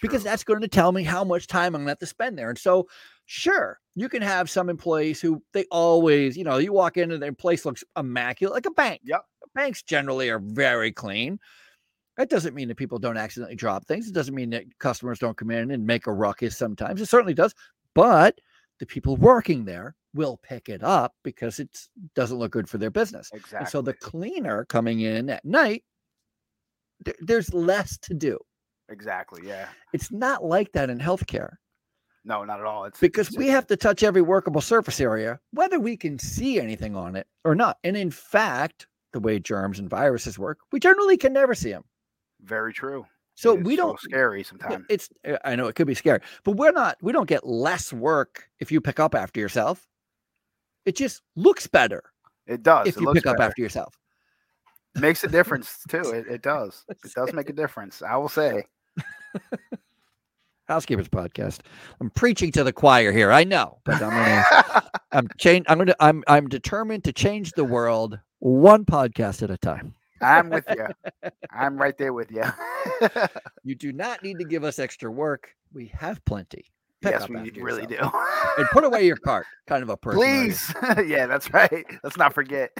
Because 0.00 0.24
that's 0.24 0.42
going 0.42 0.62
to 0.62 0.68
tell 0.68 0.90
me 0.90 1.04
how 1.04 1.22
much 1.22 1.46
time 1.46 1.76
I'm 1.76 1.82
going 1.82 1.86
to 1.86 1.90
have 1.90 1.98
to 2.00 2.06
spend 2.06 2.36
there. 2.36 2.48
And 2.48 2.58
so, 2.58 2.88
sure, 3.26 3.78
you 3.94 4.08
can 4.08 4.22
have 4.22 4.50
some 4.50 4.68
employees 4.68 5.20
who 5.20 5.40
they 5.52 5.64
always, 5.70 6.36
you 6.36 6.42
know, 6.42 6.58
you 6.58 6.72
walk 6.72 6.96
in 6.96 7.12
and 7.12 7.22
their 7.22 7.32
place 7.32 7.64
looks 7.64 7.84
immaculate, 7.96 8.54
like 8.54 8.66
a 8.66 8.72
bank. 8.72 9.00
Yep. 9.04 9.24
Banks 9.54 9.82
generally 9.82 10.28
are 10.28 10.40
very 10.40 10.90
clean. 10.90 11.38
That 12.16 12.28
doesn't 12.28 12.54
mean 12.54 12.68
that 12.68 12.76
people 12.76 12.98
don't 12.98 13.16
accidentally 13.16 13.56
drop 13.56 13.86
things. 13.86 14.08
It 14.08 14.14
doesn't 14.14 14.34
mean 14.34 14.50
that 14.50 14.64
customers 14.78 15.18
don't 15.18 15.36
come 15.36 15.50
in 15.50 15.70
and 15.70 15.86
make 15.86 16.06
a 16.06 16.12
ruckus 16.12 16.56
sometimes. 16.56 17.00
It 17.00 17.06
certainly 17.06 17.34
does. 17.34 17.54
But 17.94 18.38
the 18.80 18.86
people 18.86 19.16
working 19.16 19.64
there 19.64 19.94
will 20.14 20.38
pick 20.42 20.68
it 20.68 20.82
up 20.82 21.14
because 21.22 21.58
it 21.58 21.70
doesn't 22.14 22.38
look 22.38 22.52
good 22.52 22.68
for 22.68 22.78
their 22.78 22.90
business. 22.90 23.30
Exactly. 23.32 23.58
And 23.58 23.68
so 23.68 23.80
the 23.80 23.94
cleaner 23.94 24.66
coming 24.66 25.00
in 25.00 25.30
at 25.30 25.44
night, 25.44 25.84
th- 27.04 27.16
there's 27.20 27.52
less 27.54 27.96
to 27.98 28.14
do. 28.14 28.38
Exactly. 28.90 29.42
Yeah. 29.46 29.68
It's 29.94 30.10
not 30.10 30.44
like 30.44 30.72
that 30.72 30.90
in 30.90 30.98
healthcare. 30.98 31.54
No, 32.24 32.44
not 32.44 32.60
at 32.60 32.66
all. 32.66 32.84
It's 32.84 33.00
because 33.00 33.28
it's, 33.28 33.36
we 33.36 33.48
have 33.48 33.66
to 33.68 33.76
touch 33.76 34.02
every 34.02 34.22
workable 34.22 34.60
surface 34.60 35.00
area, 35.00 35.40
whether 35.52 35.80
we 35.80 35.96
can 35.96 36.18
see 36.18 36.60
anything 36.60 36.94
on 36.94 37.16
it 37.16 37.26
or 37.44 37.54
not. 37.54 37.78
And 37.82 37.96
in 37.96 38.10
fact, 38.10 38.86
the 39.12 39.20
way 39.20 39.38
germs 39.38 39.78
and 39.78 39.90
viruses 39.90 40.38
work, 40.38 40.58
we 40.70 40.78
generally 40.78 41.16
can 41.16 41.32
never 41.32 41.54
see 41.54 41.70
them. 41.70 41.84
Very 42.42 42.72
true. 42.72 43.06
So 43.34 43.54
we 43.54 43.76
don't 43.76 43.98
so 43.98 44.04
scary 44.04 44.42
sometimes. 44.42 44.84
It's 44.88 45.08
uh, 45.26 45.38
I 45.44 45.56
know 45.56 45.66
it 45.66 45.74
could 45.74 45.86
be 45.86 45.94
scary, 45.94 46.20
but 46.44 46.52
we're 46.52 46.72
not 46.72 46.96
we 47.00 47.12
don't 47.12 47.28
get 47.28 47.46
less 47.46 47.92
work 47.92 48.48
if 48.60 48.70
you 48.70 48.80
pick 48.80 49.00
up 49.00 49.14
after 49.14 49.40
yourself. 49.40 49.86
It 50.84 50.96
just 50.96 51.22
looks 51.36 51.66
better. 51.66 52.02
It 52.46 52.62
does. 52.62 52.88
If 52.88 52.96
it 52.96 53.00
you 53.00 53.12
pick 53.12 53.24
better. 53.24 53.36
up 53.36 53.42
after 53.42 53.62
yourself. 53.62 53.98
Makes 54.94 55.24
a 55.24 55.28
difference 55.28 55.78
too. 55.88 56.02
It, 56.02 56.26
it 56.28 56.42
does. 56.42 56.84
It 56.88 56.98
does 57.14 57.32
make 57.32 57.48
a 57.48 57.54
difference. 57.54 58.02
I 58.02 58.16
will 58.16 58.28
say. 58.28 58.64
Housekeepers 60.68 61.08
podcast. 61.08 61.60
I'm 62.00 62.10
preaching 62.10 62.52
to 62.52 62.64
the 62.64 62.72
choir 62.72 63.12
here. 63.12 63.32
I 63.32 63.44
know, 63.44 63.78
but 63.84 64.00
I'm 64.02 64.10
gonna 64.10 64.82
I'm 65.12 65.28
change 65.38 65.66
I'm 65.68 65.78
gonna 65.78 65.96
I'm 66.00 66.22
I'm 66.28 66.48
determined 66.48 67.04
to 67.04 67.12
change 67.12 67.52
the 67.52 67.64
world 67.64 68.18
one 68.38 68.84
podcast 68.84 69.42
at 69.42 69.50
a 69.50 69.58
time. 69.58 69.94
I'm 70.22 70.50
with 70.50 70.64
you. 70.70 70.86
I'm 71.50 71.76
right 71.76 71.96
there 71.98 72.12
with 72.12 72.30
you. 72.30 72.44
you 73.64 73.74
do 73.74 73.92
not 73.92 74.22
need 74.22 74.38
to 74.38 74.44
give 74.44 74.64
us 74.64 74.78
extra 74.78 75.10
work. 75.10 75.54
We 75.72 75.86
have 75.98 76.24
plenty. 76.24 76.66
Pick 77.00 77.12
yes, 77.12 77.28
we 77.28 77.50
really 77.50 77.82
yourself. 77.82 78.12
do. 78.12 78.62
and 78.62 78.68
put 78.70 78.84
away 78.84 79.04
your 79.04 79.16
cart. 79.16 79.44
Kind 79.66 79.82
of 79.82 79.88
a 79.88 79.96
person. 79.96 80.20
Please. 80.20 80.72
yeah, 81.04 81.26
that's 81.26 81.52
right. 81.52 81.84
Let's 82.04 82.16
not 82.16 82.32
forget. 82.32 82.70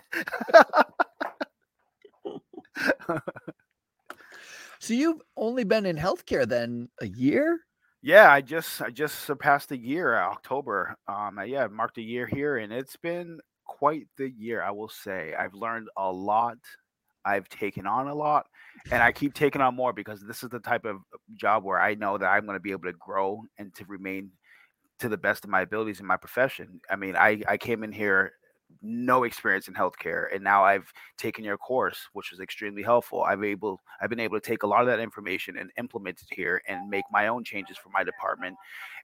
So 4.83 4.95
you've 4.95 5.23
only 5.37 5.63
been 5.63 5.87
in 5.87 5.97
healthcare 5.97 6.45
then 6.45 6.89
a 7.01 7.07
year? 7.07 7.61
Yeah, 8.03 8.33
I 8.33 8.41
just 8.41 8.83
I 8.83 8.91
just 8.91 9.21
surpassed 9.21 9.71
a 9.71 9.79
year 9.79 10.17
uh, 10.17 10.33
October. 10.33 10.97
Um, 11.07 11.39
yeah, 11.47 11.69
marked 11.69 11.99
a 11.99 12.03
year 12.03 12.27
here, 12.27 12.57
and 12.57 12.73
it's 12.73 12.97
been 12.97 13.39
quite 13.65 14.09
the 14.19 14.29
year. 14.29 14.61
I 14.61 14.73
will 14.73 14.89
say 14.89 15.35
I've 15.39 15.55
learned 15.55 15.87
a 15.97 16.11
lot. 16.11 16.59
I've 17.25 17.49
taken 17.49 17.87
on 17.87 18.09
a 18.09 18.15
lot, 18.15 18.47
and 18.91 19.03
I 19.03 19.13
keep 19.13 19.35
taking 19.35 19.63
on 19.63 19.75
more 19.75 19.93
because 19.93 20.21
this 20.21 20.43
is 20.43 20.51
the 20.51 20.61
type 20.61 20.85
of 20.85 20.97
uh, 20.97 21.19
job 21.35 21.65
where 21.65 21.81
I 21.81 21.95
know 21.95 22.19
that 22.19 22.27
I'm 22.27 22.45
going 22.47 22.57
to 22.57 22.61
be 22.61 22.73
able 22.73 22.91
to 22.91 22.93
grow 22.95 23.43
and 23.59 23.75
to 23.75 23.85
remain 23.87 24.31
to 25.01 25.09
the 25.09 25.17
best 25.17 25.45
of 25.45 25.51
my 25.51 25.63
abilities 25.63 26.01
in 26.01 26.07
my 26.07 26.17
profession. 26.17 26.81
I 26.91 26.97
mean, 26.97 27.17
I 27.17 27.43
I 27.49 27.57
came 27.57 27.85
in 27.85 27.93
here 27.93 28.33
no 28.81 29.25
experience 29.25 29.69
in 29.69 29.75
healthcare 29.75 30.35
and 30.35 30.43
now 30.43 30.65
I've 30.65 30.91
taken 31.19 31.45
your 31.45 31.59
course 31.59 32.09
which 32.15 32.31
was 32.31 32.41
extremely 32.41 32.83
helpful. 32.83 33.23
I've 33.23 33.45
able 33.45 33.81
I've 34.01 34.11
been 34.11 34.21
able 34.21 34.41
to 34.41 34.47
take 34.47 34.63
a 34.63 34.67
lot 34.67 34.81
of 34.81 34.87
that 34.87 35.01
information 35.01 35.59
and 35.59 35.71
implement 35.79 36.23
it 36.23 36.35
here 36.35 36.63
and 36.69 36.89
make 36.89 37.05
my 37.13 37.29
own 37.29 37.45
changes 37.45 37.77
for 37.77 37.91
my 37.91 38.03
department. 38.05 38.57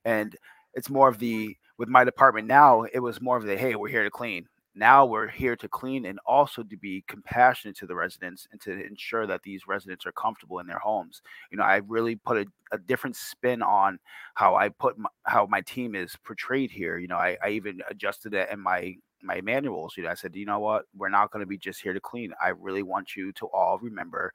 And 0.05 0.37
it's 0.75 0.91
more 0.91 1.09
of 1.09 1.19
the 1.19 1.57
with 1.79 1.89
my 1.89 2.05
department 2.05 2.49
now, 2.49 2.85
it 2.93 3.01
was 3.01 3.21
more 3.21 3.37
of 3.37 3.45
the 3.45 3.57
hey, 3.57 3.75
we're 3.75 3.89
here 3.89 4.05
to 4.05 4.11
clean. 4.11 4.47
Now 4.75 5.05
we're 5.07 5.29
here 5.29 5.57
to 5.57 5.69
clean 5.69 6.07
and 6.07 6.19
also 6.25 6.63
to 6.63 6.77
be 6.77 7.05
compassionate 7.09 7.77
to 7.79 7.87
the 7.87 7.97
residents 7.97 8.47
and 8.53 8.61
to 8.61 8.87
ensure 8.87 9.27
that 9.27 9.43
these 9.43 9.67
residents 9.67 10.07
are 10.07 10.13
comfortable 10.13 10.61
in 10.61 10.67
their 10.67 10.79
homes. 10.79 11.23
You 11.51 11.59
know, 11.59 11.65
I 11.65 11.77
really 11.87 12.17
put 12.17 12.39
a, 12.39 12.47
a 12.73 12.79
different 12.79 13.17
spin 13.17 13.63
on 13.63 13.99
how 14.35 14.55
I 14.55 14.69
put 14.69 14.99
my, 14.99 15.09
how 15.25 15.47
my 15.47 15.63
team 15.63 15.95
is 15.95 16.15
portrayed 16.25 16.71
here. 16.71 16.99
You 16.99 17.09
know, 17.09 17.17
I, 17.17 17.37
I 17.43 17.51
even 17.51 17.81
adjusted 17.91 18.35
it 18.35 18.49
in 18.53 18.61
my 18.61 18.97
my 19.23 19.41
manuals. 19.41 19.97
You 19.97 20.05
know, 20.05 20.11
I 20.11 20.15
said, 20.15 20.37
you 20.37 20.47
know 20.47 20.61
what, 20.61 20.85
we're 20.97 21.09
not 21.09 21.33
going 21.33 21.41
to 21.41 21.47
be 21.47 21.59
just 21.59 21.83
here 21.83 21.93
to 21.93 22.01
clean. 22.01 22.33
I 22.41 22.51
really 22.51 22.85
want 22.85 23.17
you 23.17 23.33
to 23.33 23.47
all 23.47 23.79
remember 23.81 24.33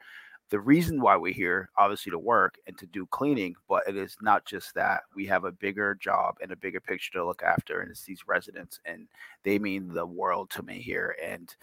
the 0.49 0.59
reason 0.59 1.01
why 1.01 1.15
we're 1.15 1.33
here, 1.33 1.69
obviously 1.77 2.11
to 2.11 2.19
work 2.19 2.59
and 2.67 2.77
to 2.77 2.85
do 2.85 3.07
cleaning, 3.07 3.55
but 3.67 3.83
it 3.87 3.95
is 3.97 4.15
not 4.21 4.45
just 4.45 4.73
that. 4.75 5.01
We 5.15 5.25
have 5.25 5.45
a 5.45 5.51
bigger 5.51 5.95
job 5.95 6.35
and 6.41 6.51
a 6.51 6.55
bigger 6.55 6.79
picture 6.79 7.13
to 7.13 7.25
look 7.25 7.41
after, 7.41 7.81
and 7.81 7.89
it's 7.89 8.03
these 8.03 8.27
residents, 8.27 8.79
and 8.85 9.07
they 9.43 9.57
mean 9.57 9.87
the 9.93 10.05
world 10.05 10.49
to 10.51 10.63
me 10.63 10.79
here. 10.79 11.15
And 11.23 11.53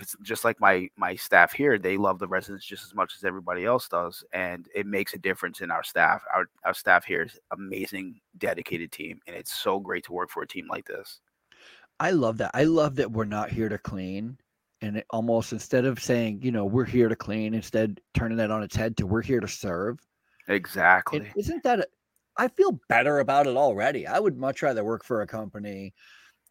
it's 0.00 0.16
just 0.22 0.44
like 0.44 0.60
my 0.60 0.88
my 0.96 1.14
staff 1.14 1.52
here; 1.52 1.78
they 1.78 1.96
love 1.96 2.18
the 2.18 2.28
residents 2.28 2.66
just 2.66 2.84
as 2.84 2.94
much 2.94 3.14
as 3.16 3.24
everybody 3.24 3.64
else 3.64 3.88
does, 3.88 4.24
and 4.32 4.68
it 4.74 4.86
makes 4.86 5.14
a 5.14 5.18
difference 5.18 5.60
in 5.60 5.70
our 5.70 5.84
staff. 5.84 6.22
Our 6.34 6.46
our 6.64 6.74
staff 6.74 7.04
here 7.04 7.22
is 7.22 7.38
amazing, 7.52 8.20
dedicated 8.38 8.92
team, 8.92 9.20
and 9.26 9.36
it's 9.36 9.54
so 9.54 9.78
great 9.78 10.04
to 10.04 10.12
work 10.12 10.30
for 10.30 10.42
a 10.42 10.48
team 10.48 10.66
like 10.68 10.86
this. 10.86 11.20
I 12.00 12.10
love 12.10 12.38
that. 12.38 12.50
I 12.54 12.64
love 12.64 12.96
that 12.96 13.12
we're 13.12 13.24
not 13.24 13.50
here 13.50 13.68
to 13.68 13.78
clean. 13.78 14.38
And 14.84 14.98
it 14.98 15.06
almost 15.10 15.52
instead 15.52 15.86
of 15.86 15.98
saying, 15.98 16.40
you 16.42 16.52
know, 16.52 16.66
we're 16.66 16.84
here 16.84 17.08
to 17.08 17.16
clean, 17.16 17.54
instead 17.54 18.00
turning 18.12 18.36
that 18.36 18.50
on 18.50 18.62
its 18.62 18.76
head 18.76 18.96
to 18.98 19.06
we're 19.06 19.22
here 19.22 19.40
to 19.40 19.48
serve. 19.48 19.98
Exactly. 20.48 21.20
And 21.20 21.28
isn't 21.36 21.62
that 21.62 21.80
a, 21.80 21.86
I 22.36 22.48
feel 22.48 22.78
better 22.88 23.20
about 23.20 23.46
it 23.46 23.56
already. 23.56 24.06
I 24.06 24.18
would 24.18 24.36
much 24.36 24.60
rather 24.62 24.84
work 24.84 25.02
for 25.02 25.22
a 25.22 25.26
company 25.26 25.94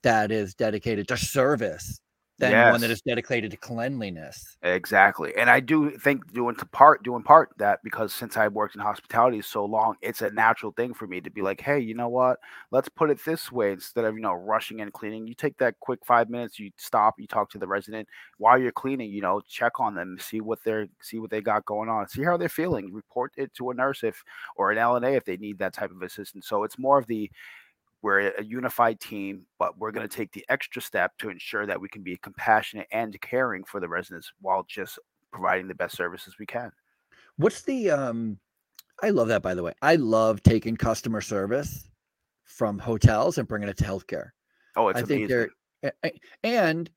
that 0.01 0.31
is 0.31 0.55
dedicated 0.55 1.07
to 1.09 1.17
service 1.17 1.99
than 2.43 2.65
one 2.65 2.81
that 2.81 2.89
Yes. 2.89 2.91
is 2.91 3.01
dedicated 3.01 3.51
to 3.51 3.57
cleanliness. 3.57 4.57
Exactly. 4.65 5.35
And 5.35 5.49
I 5.49 5.59
do 5.59 5.91
think 5.97 6.31
doing 6.31 6.55
to 6.55 6.65
part 6.65 7.03
doing 7.03 7.21
part 7.21 7.49
that 7.57 7.81
because 7.83 8.13
since 8.13 8.37
I've 8.37 8.53
worked 8.53 8.75
in 8.75 8.81
hospitality 8.81 9.41
so 9.41 9.65
long, 9.65 9.95
it's 10.01 10.21
a 10.21 10.29
natural 10.29 10.71
thing 10.71 10.93
for 10.93 11.05
me 11.05 11.19
to 11.19 11.29
be 11.29 11.41
like, 11.41 11.59
hey, 11.59 11.79
you 11.81 11.93
know 11.93 12.07
what? 12.07 12.39
Let's 12.71 12.87
put 12.87 13.09
it 13.09 13.19
this 13.25 13.51
way 13.51 13.73
instead 13.73 14.05
of, 14.05 14.15
you 14.15 14.21
know, 14.21 14.31
rushing 14.31 14.79
and 14.79 14.93
cleaning. 14.93 15.27
You 15.27 15.33
take 15.33 15.57
that 15.57 15.81
quick 15.81 15.99
five 16.05 16.29
minutes, 16.29 16.59
you 16.59 16.71
stop, 16.77 17.15
you 17.19 17.27
talk 17.27 17.49
to 17.49 17.57
the 17.59 17.67
resident 17.67 18.07
while 18.37 18.57
you're 18.57 18.71
cleaning, 18.71 19.11
you 19.11 19.19
know, 19.21 19.41
check 19.49 19.81
on 19.81 19.95
them, 19.95 20.17
see 20.17 20.39
what 20.39 20.59
they're 20.63 20.87
see 21.01 21.19
what 21.19 21.29
they 21.29 21.41
got 21.41 21.65
going 21.65 21.89
on, 21.89 22.07
see 22.07 22.23
how 22.23 22.37
they're 22.37 22.47
feeling, 22.47 22.93
report 22.93 23.33
it 23.35 23.53
to 23.55 23.69
a 23.71 23.73
nurse 23.73 24.01
if 24.01 24.23
or 24.55 24.71
an 24.71 24.77
LNA 24.77 25.17
if 25.17 25.25
they 25.25 25.35
need 25.35 25.59
that 25.59 25.73
type 25.73 25.91
of 25.91 26.01
assistance. 26.01 26.47
So 26.47 26.63
it's 26.63 26.79
more 26.79 26.97
of 26.97 27.07
the 27.07 27.29
we're 28.03 28.27
a 28.37 28.43
unified 28.43 28.99
team, 28.99 29.45
but 29.57 29.77
we're 29.79 29.91
going 29.91 30.07
to 30.07 30.13
take 30.15 30.31
the 30.33 30.45
extra 30.49 30.81
step 30.81 31.17
to 31.19 31.29
ensure 31.29 31.65
that 31.65 31.79
we 31.79 31.87
can 31.87 32.03
be 32.03 32.17
compassionate 32.17 32.87
and 32.91 33.19
caring 33.21 33.63
for 33.63 33.79
the 33.79 33.87
residents 33.87 34.31
while 34.41 34.65
just 34.69 34.99
providing 35.31 35.67
the 35.67 35.73
best 35.75 35.95
services 35.95 36.35
we 36.37 36.45
can. 36.45 36.71
What's 37.37 37.61
the 37.63 37.89
um 37.89 38.37
I 39.01 39.09
love 39.09 39.29
that 39.29 39.41
by 39.41 39.55
the 39.55 39.63
way. 39.63 39.73
I 39.81 39.95
love 39.95 40.43
taking 40.43 40.77
customer 40.77 41.21
service 41.21 41.89
from 42.43 42.77
hotels 42.77 43.37
and 43.39 43.47
bringing 43.47 43.69
it 43.69 43.77
to 43.77 43.83
healthcare. 43.85 44.29
Oh, 44.75 44.89
it's 44.89 44.99
I 44.99 45.03
think 45.03 45.29
amazing. 45.29 45.49
they're 45.81 45.91
a- 46.03 46.07
a- 46.09 46.19
and 46.43 46.91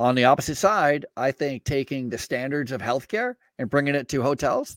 on 0.00 0.14
the 0.14 0.24
opposite 0.24 0.56
side, 0.56 1.06
I 1.16 1.32
think 1.32 1.64
taking 1.64 2.08
the 2.10 2.18
standards 2.18 2.70
of 2.72 2.80
healthcare 2.82 3.34
and 3.58 3.70
bringing 3.70 3.94
it 3.94 4.08
to 4.10 4.22
hotels. 4.22 4.76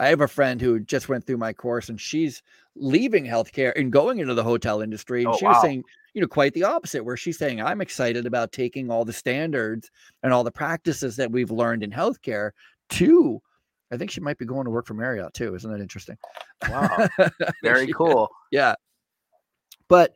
I 0.00 0.08
have 0.08 0.20
a 0.22 0.28
friend 0.28 0.60
who 0.60 0.80
just 0.80 1.08
went 1.08 1.24
through 1.26 1.36
my 1.36 1.52
course 1.52 1.88
and 1.90 2.00
she's 2.00 2.42
leaving 2.74 3.24
healthcare 3.26 3.72
and 3.76 3.92
going 3.92 4.18
into 4.18 4.34
the 4.34 4.42
hotel 4.42 4.80
industry. 4.80 5.24
And 5.24 5.32
Oh, 5.34 5.36
she 5.36 5.44
was 5.44 5.60
saying, 5.60 5.84
you 6.14 6.20
know, 6.22 6.26
quite 6.26 6.54
the 6.54 6.64
opposite, 6.64 7.04
where 7.04 7.16
she's 7.16 7.36
saying, 7.38 7.60
I'm 7.60 7.80
excited 7.82 8.26
about 8.26 8.50
taking 8.50 8.90
all 8.90 9.04
the 9.04 9.12
standards 9.12 9.90
and 10.22 10.32
all 10.32 10.42
the 10.42 10.50
practices 10.50 11.16
that 11.16 11.30
we've 11.30 11.50
learned 11.50 11.82
in 11.84 11.90
healthcare 11.90 12.50
to, 12.90 13.40
I 13.92 13.96
think 13.98 14.10
she 14.10 14.20
might 14.20 14.38
be 14.38 14.46
going 14.46 14.64
to 14.64 14.70
work 14.70 14.86
for 14.86 14.94
Marriott 14.94 15.34
too. 15.34 15.54
Isn't 15.54 15.70
that 15.70 15.80
interesting? 15.80 16.16
Wow. 16.68 17.06
Very 17.62 17.86
She- 17.86 17.92
cool. 17.92 18.28
yeah. 18.50 18.74
But 19.88 20.14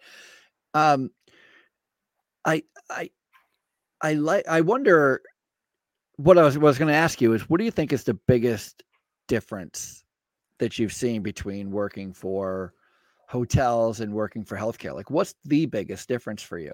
um 0.73 1.11
I 2.45 2.63
I 2.89 3.11
I 4.01 4.15
like 4.15 4.47
I 4.49 4.61
wonder 4.63 5.21
what 6.17 6.39
I 6.39 6.43
was 6.43 6.57
was 6.59 6.79
going 6.79 6.89
to 6.89 6.95
ask 6.95 7.21
you 7.21 7.33
is 7.33 7.49
what 7.51 7.59
do 7.59 7.65
you 7.65 7.71
think 7.71 7.93
is 7.93 8.05
the 8.05 8.15
biggest 8.15 8.83
difference 9.27 10.05
that 10.59 10.79
you've 10.79 10.93
seen 10.93 11.23
between 11.23 11.71
working 11.71 12.13
for 12.13 12.75
hotels 13.29 14.01
and 14.01 14.13
working 14.13 14.45
for 14.45 14.57
healthcare? 14.57 14.95
Like 14.95 15.11
what's 15.11 15.35
the 15.45 15.67
biggest 15.67 16.09
difference 16.09 16.43
for 16.43 16.59
you? 16.59 16.73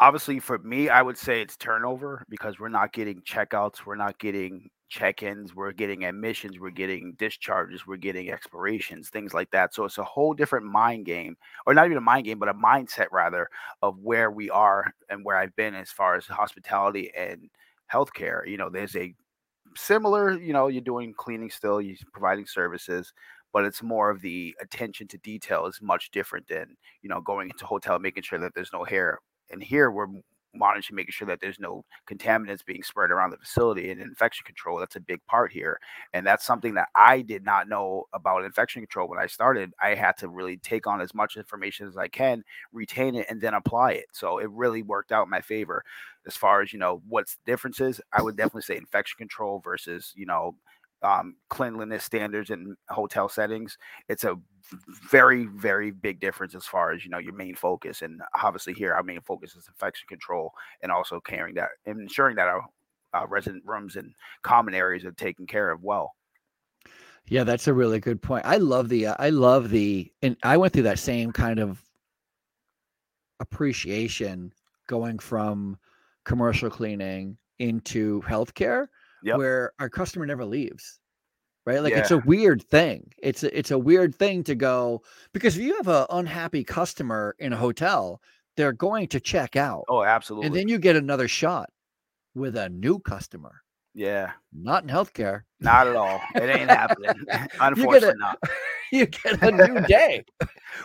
Obviously, 0.00 0.40
for 0.40 0.58
me, 0.58 0.88
I 0.88 1.02
would 1.02 1.16
say 1.16 1.40
it's 1.40 1.56
turnover 1.56 2.24
because 2.28 2.58
we're 2.58 2.68
not 2.68 2.92
getting 2.92 3.22
checkouts, 3.22 3.86
we're 3.86 3.94
not 3.94 4.18
getting 4.18 4.68
check-ins, 4.88 5.54
we're 5.54 5.72
getting 5.72 6.04
admissions, 6.04 6.58
we're 6.58 6.70
getting 6.70 7.14
discharges, 7.16 7.86
we're 7.86 7.96
getting 7.96 8.30
expirations, 8.30 9.08
things 9.08 9.32
like 9.32 9.50
that. 9.52 9.72
So 9.72 9.84
it's 9.84 9.98
a 9.98 10.04
whole 10.04 10.34
different 10.34 10.66
mind 10.66 11.06
game, 11.06 11.36
or 11.64 11.74
not 11.74 11.86
even 11.86 11.96
a 11.96 12.02
mind 12.02 12.26
game, 12.26 12.38
but 12.38 12.48
a 12.48 12.54
mindset 12.54 13.06
rather 13.12 13.48
of 13.82 13.98
where 13.98 14.30
we 14.30 14.50
are 14.50 14.92
and 15.08 15.24
where 15.24 15.36
I've 15.36 15.54
been 15.56 15.74
as 15.74 15.90
far 15.90 16.16
as 16.16 16.26
hospitality 16.26 17.12
and 17.16 17.48
healthcare. 17.92 18.46
You 18.48 18.56
know, 18.56 18.70
there's 18.70 18.96
a 18.96 19.14
similar, 19.76 20.38
you 20.38 20.52
know, 20.52 20.68
you're 20.68 20.80
doing 20.80 21.14
cleaning 21.14 21.50
still, 21.50 21.80
you're 21.80 21.96
providing 22.12 22.46
services, 22.46 23.12
but 23.52 23.64
it's 23.64 23.82
more 23.82 24.10
of 24.10 24.20
the 24.20 24.54
attention 24.60 25.06
to 25.08 25.18
detail 25.18 25.66
is 25.66 25.80
much 25.80 26.10
different 26.10 26.48
than, 26.48 26.76
you 27.02 27.08
know, 27.08 27.20
going 27.20 27.50
into 27.50 27.66
hotel, 27.66 27.98
making 27.98 28.22
sure 28.22 28.38
that 28.38 28.54
there's 28.54 28.72
no 28.72 28.84
hair. 28.84 29.20
And 29.50 29.62
here 29.62 29.90
we're 29.90 30.08
monitoring, 30.54 30.96
making 30.96 31.12
sure 31.12 31.26
that 31.28 31.40
there's 31.40 31.60
no 31.60 31.84
contaminants 32.08 32.64
being 32.64 32.82
spread 32.82 33.10
around 33.10 33.30
the 33.30 33.36
facility 33.36 33.90
and 33.90 34.00
infection 34.00 34.44
control. 34.44 34.78
That's 34.78 34.96
a 34.96 35.00
big 35.00 35.24
part 35.26 35.52
here. 35.52 35.78
And 36.12 36.26
that's 36.26 36.46
something 36.46 36.74
that 36.74 36.88
I 36.94 37.22
did 37.22 37.44
not 37.44 37.68
know 37.68 38.04
about 38.12 38.44
infection 38.44 38.82
control 38.82 39.08
when 39.08 39.18
I 39.18 39.26
started. 39.26 39.72
I 39.82 39.94
had 39.94 40.16
to 40.18 40.28
really 40.28 40.56
take 40.58 40.86
on 40.86 41.00
as 41.00 41.14
much 41.14 41.36
information 41.36 41.86
as 41.86 41.96
I 41.96 42.08
can, 42.08 42.42
retain 42.72 43.14
it, 43.14 43.26
and 43.28 43.40
then 43.40 43.54
apply 43.54 43.92
it. 43.92 44.06
So 44.12 44.38
it 44.38 44.50
really 44.50 44.82
worked 44.82 45.12
out 45.12 45.24
in 45.24 45.30
my 45.30 45.40
favor 45.40 45.84
as 46.26 46.36
far 46.36 46.62
as 46.62 46.72
you 46.72 46.78
know 46.78 47.02
what's 47.08 47.38
differences 47.44 48.00
i 48.12 48.22
would 48.22 48.36
definitely 48.36 48.62
say 48.62 48.76
infection 48.76 49.16
control 49.18 49.60
versus 49.62 50.12
you 50.16 50.26
know 50.26 50.54
um, 51.04 51.36
cleanliness 51.50 52.02
standards 52.02 52.50
in 52.50 52.74
hotel 52.88 53.28
settings 53.28 53.76
it's 54.08 54.24
a 54.24 54.36
very 55.10 55.44
very 55.44 55.90
big 55.90 56.18
difference 56.18 56.54
as 56.54 56.64
far 56.64 56.92
as 56.92 57.04
you 57.04 57.10
know 57.10 57.18
your 57.18 57.34
main 57.34 57.54
focus 57.54 58.02
and 58.02 58.22
obviously 58.42 58.72
here 58.72 58.94
our 58.94 59.02
main 59.02 59.20
focus 59.20 59.54
is 59.54 59.68
infection 59.68 60.06
control 60.08 60.50
and 60.82 60.90
also 60.90 61.20
caring 61.20 61.54
that 61.54 61.68
and 61.86 62.00
ensuring 62.00 62.34
that 62.34 62.48
our 62.48 62.64
uh, 63.12 63.26
resident 63.28 63.62
rooms 63.66 63.96
and 63.96 64.12
common 64.42 64.74
areas 64.74 65.04
are 65.04 65.12
taken 65.12 65.46
care 65.46 65.70
of 65.70 65.82
well 65.82 66.14
Yeah, 67.26 67.44
that's 67.44 67.68
a 67.68 67.72
really 67.72 68.00
good 68.00 68.20
point. 68.20 68.44
I 68.44 68.58
love 68.58 68.88
the 68.88 69.06
uh, 69.06 69.16
I 69.18 69.30
love 69.30 69.70
the 69.70 70.10
and 70.22 70.36
I 70.42 70.56
went 70.56 70.72
through 70.72 70.82
that 70.84 70.98
same 70.98 71.32
kind 71.32 71.58
of 71.58 71.82
appreciation 73.40 74.52
going 74.86 75.18
from 75.18 75.78
commercial 76.24 76.70
cleaning 76.70 77.36
into 77.58 78.22
healthcare 78.22 78.88
Yep. 79.24 79.38
where 79.38 79.72
our 79.80 79.88
customer 79.90 80.24
never 80.26 80.44
leaves. 80.44 81.00
Right? 81.66 81.80
Like 81.82 81.94
it's 81.94 82.10
a 82.10 82.18
weird 82.18 82.62
thing. 82.62 83.10
It's 83.22 83.42
a, 83.42 83.58
it's 83.58 83.70
a 83.70 83.78
weird 83.78 84.14
thing 84.14 84.44
to 84.44 84.54
go 84.54 85.02
because 85.32 85.56
if 85.56 85.62
you 85.62 85.74
have 85.76 85.88
an 85.88 86.04
unhappy 86.10 86.62
customer 86.62 87.34
in 87.38 87.54
a 87.54 87.56
hotel, 87.56 88.20
they're 88.56 88.72
going 88.74 89.08
to 89.08 89.18
check 89.20 89.56
out. 89.56 89.84
oh 89.88 90.04
absolutely 90.04 90.46
and 90.46 90.54
then 90.54 90.68
you 90.68 90.78
get 90.78 90.94
another 90.94 91.26
shot 91.26 91.70
with 92.34 92.54
a 92.56 92.68
new 92.68 92.98
customer. 92.98 93.62
yeah 93.94 94.32
Not 94.52 94.82
in 94.84 94.90
healthcare. 94.90 95.42
not 95.58 95.86
at 95.88 95.96
all 95.96 96.20
it 96.34 96.42
ain't 96.42 96.68
happening 96.70 97.14
You 97.32 97.48
unfortunately 97.60 98.08
get 98.08 98.18
not 98.18 98.38
you 98.92 99.06
get 99.06 99.42
a 99.42 99.50
new 99.50 99.80
day 99.86 100.22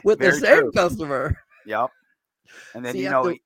with 0.05 0.19
the 0.19 0.31
same 0.31 0.59
true. 0.59 0.71
customer. 0.71 1.35
Yep. 1.65 1.89
And 2.73 2.85
then 2.85 2.93
So 2.93 2.97
you 2.99 3.03
you 3.03 3.09
know, 3.11 3.23
to- 3.31 3.39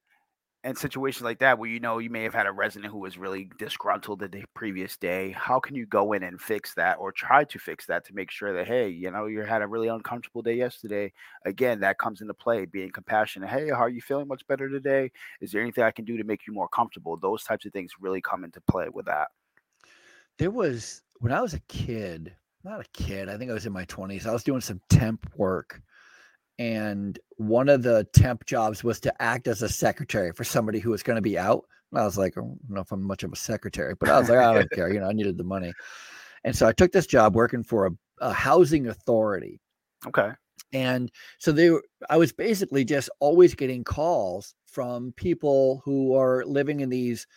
in 0.64 0.76
situations 0.76 1.24
like 1.24 1.40
that 1.40 1.60
where 1.60 1.70
you 1.70 1.80
know 1.80 1.98
you 1.98 2.10
may 2.10 2.24
have 2.24 2.34
had 2.34 2.48
a 2.48 2.52
resident 2.52 2.92
who 2.92 3.00
was 3.00 3.18
really 3.18 3.50
disgruntled 3.58 4.20
the 4.20 4.46
previous 4.54 4.96
day, 4.96 5.32
how 5.32 5.60
can 5.60 5.76
you 5.76 5.86
go 5.86 6.14
in 6.14 6.24
and 6.24 6.40
fix 6.40 6.74
that 6.76 6.98
or 7.00 7.12
try 7.12 7.44
to 7.44 7.60
fix 7.60 7.86
that 7.88 8.06
to 8.06 8.16
make 8.16 8.32
sure 8.32 8.54
that 8.54 8.66
hey, 8.66 8.88
you 8.88 9.12
know, 9.12 9.26
you 9.26 9.42
had 9.42 9.62
a 9.62 9.68
really 9.68 9.90
uncomfortable 9.90 10.42
day 10.42 10.54
yesterday. 10.54 11.12
Again, 11.46 11.82
that 11.82 11.98
comes 11.98 12.22
into 12.22 12.34
play. 12.34 12.66
Being 12.66 12.92
compassionate. 12.92 13.50
Hey, 13.50 13.70
how 13.70 13.82
are 13.82 13.90
you 13.90 14.02
feeling? 14.02 14.28
Much 14.28 14.48
better 14.48 14.70
today? 14.70 15.12
Is 15.42 15.52
there 15.52 15.62
anything 15.62 15.84
I 15.84 15.92
can 15.92 16.06
do 16.06 16.18
to 16.18 16.24
make 16.24 16.48
you 16.48 16.54
more 16.54 16.70
comfortable? 16.70 17.18
Those 17.18 17.44
types 17.44 17.66
of 17.66 17.74
things 17.74 17.92
really 18.00 18.22
come 18.22 18.46
into 18.46 18.62
play 18.62 18.88
with 18.90 19.06
that. 19.06 19.28
There 20.38 20.52
was 20.52 21.02
when 21.20 21.34
I 21.34 21.42
was 21.42 21.54
a 21.54 21.60
kid, 21.68 22.34
not 22.64 22.80
a 22.80 22.90
kid, 22.94 23.28
I 23.28 23.38
think 23.38 23.52
I 23.52 23.54
was 23.54 23.66
in 23.66 23.74
my 23.74 23.86
20s. 23.86 24.26
I 24.26 24.32
was 24.32 24.44
doing 24.44 24.62
some 24.62 24.82
temp 24.90 25.30
work. 25.36 25.82
And 26.60 27.18
one 27.38 27.70
of 27.70 27.84
the 27.84 28.08
temp 28.14 28.46
jobs 28.46 28.84
was 28.84 29.00
to 29.02 29.22
act 29.22 29.48
as 29.48 29.62
a 29.62 29.70
secretary 29.70 30.32
for 30.34 30.44
somebody 30.44 30.80
who 30.80 30.92
was 30.92 31.04
going 31.04 31.16
to 31.16 31.22
be 31.22 31.38
out. 31.38 31.66
And 31.92 32.00
I 32.00 32.06
was 32.06 32.18
like, 32.18 32.38
I 32.38 32.42
don't 32.42 32.60
know 32.70 32.82
if 32.82 32.92
I'm 32.92 33.04
much 33.04 33.24
of 33.24 33.32
a 33.32 33.36
secretary, 33.36 33.96
but 34.00 34.10
I 34.10 34.20
was 34.20 34.30
like, 34.30 34.40
I 34.40 34.54
don't 34.54 34.72
care. 34.74 34.94
You 34.94 35.00
know, 35.00 35.10
I 35.10 35.14
needed 35.14 35.38
the 35.38 35.44
money. 35.44 35.74
And 36.44 36.56
so 36.56 36.68
I 36.68 36.72
took 36.72 36.92
this 36.92 37.08
job 37.08 37.36
working 37.36 37.64
for 37.64 37.88
a, 37.88 37.92
a 38.20 38.34
housing 38.34 38.88
authority. 38.88 39.60
Okay. 40.08 40.32
And 40.74 41.12
so 41.38 41.52
they 41.52 41.70
were, 41.70 41.84
I 42.10 42.18
was 42.18 42.34
basically 42.34 42.84
just 42.84 43.10
always 43.20 43.54
getting 43.56 43.84
calls 43.84 44.56
from 44.66 45.14
people 45.16 45.82
who 45.86 46.16
are 46.16 46.44
living 46.46 46.80
in 46.80 46.90
these 46.90 47.28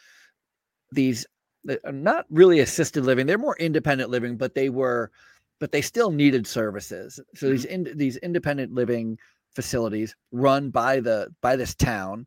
these 0.92 1.26
uh, 1.68 1.76
not 1.90 2.24
really 2.30 2.60
assisted 2.60 3.04
living. 3.04 3.26
They're 3.26 3.38
more 3.38 3.56
independent 3.58 4.10
living, 4.10 4.36
but 4.36 4.54
they 4.54 4.70
were 4.70 5.10
but 5.58 5.72
they 5.72 5.82
still 5.82 6.10
needed 6.10 6.46
services. 6.46 7.20
So 7.34 7.48
these 7.50 7.64
mm-hmm. 7.64 7.86
in, 7.86 7.98
these 7.98 8.16
independent 8.18 8.72
living 8.72 9.18
facilities 9.54 10.14
run 10.32 10.70
by 10.70 11.00
the 11.00 11.28
by 11.40 11.56
this 11.56 11.74
town 11.74 12.26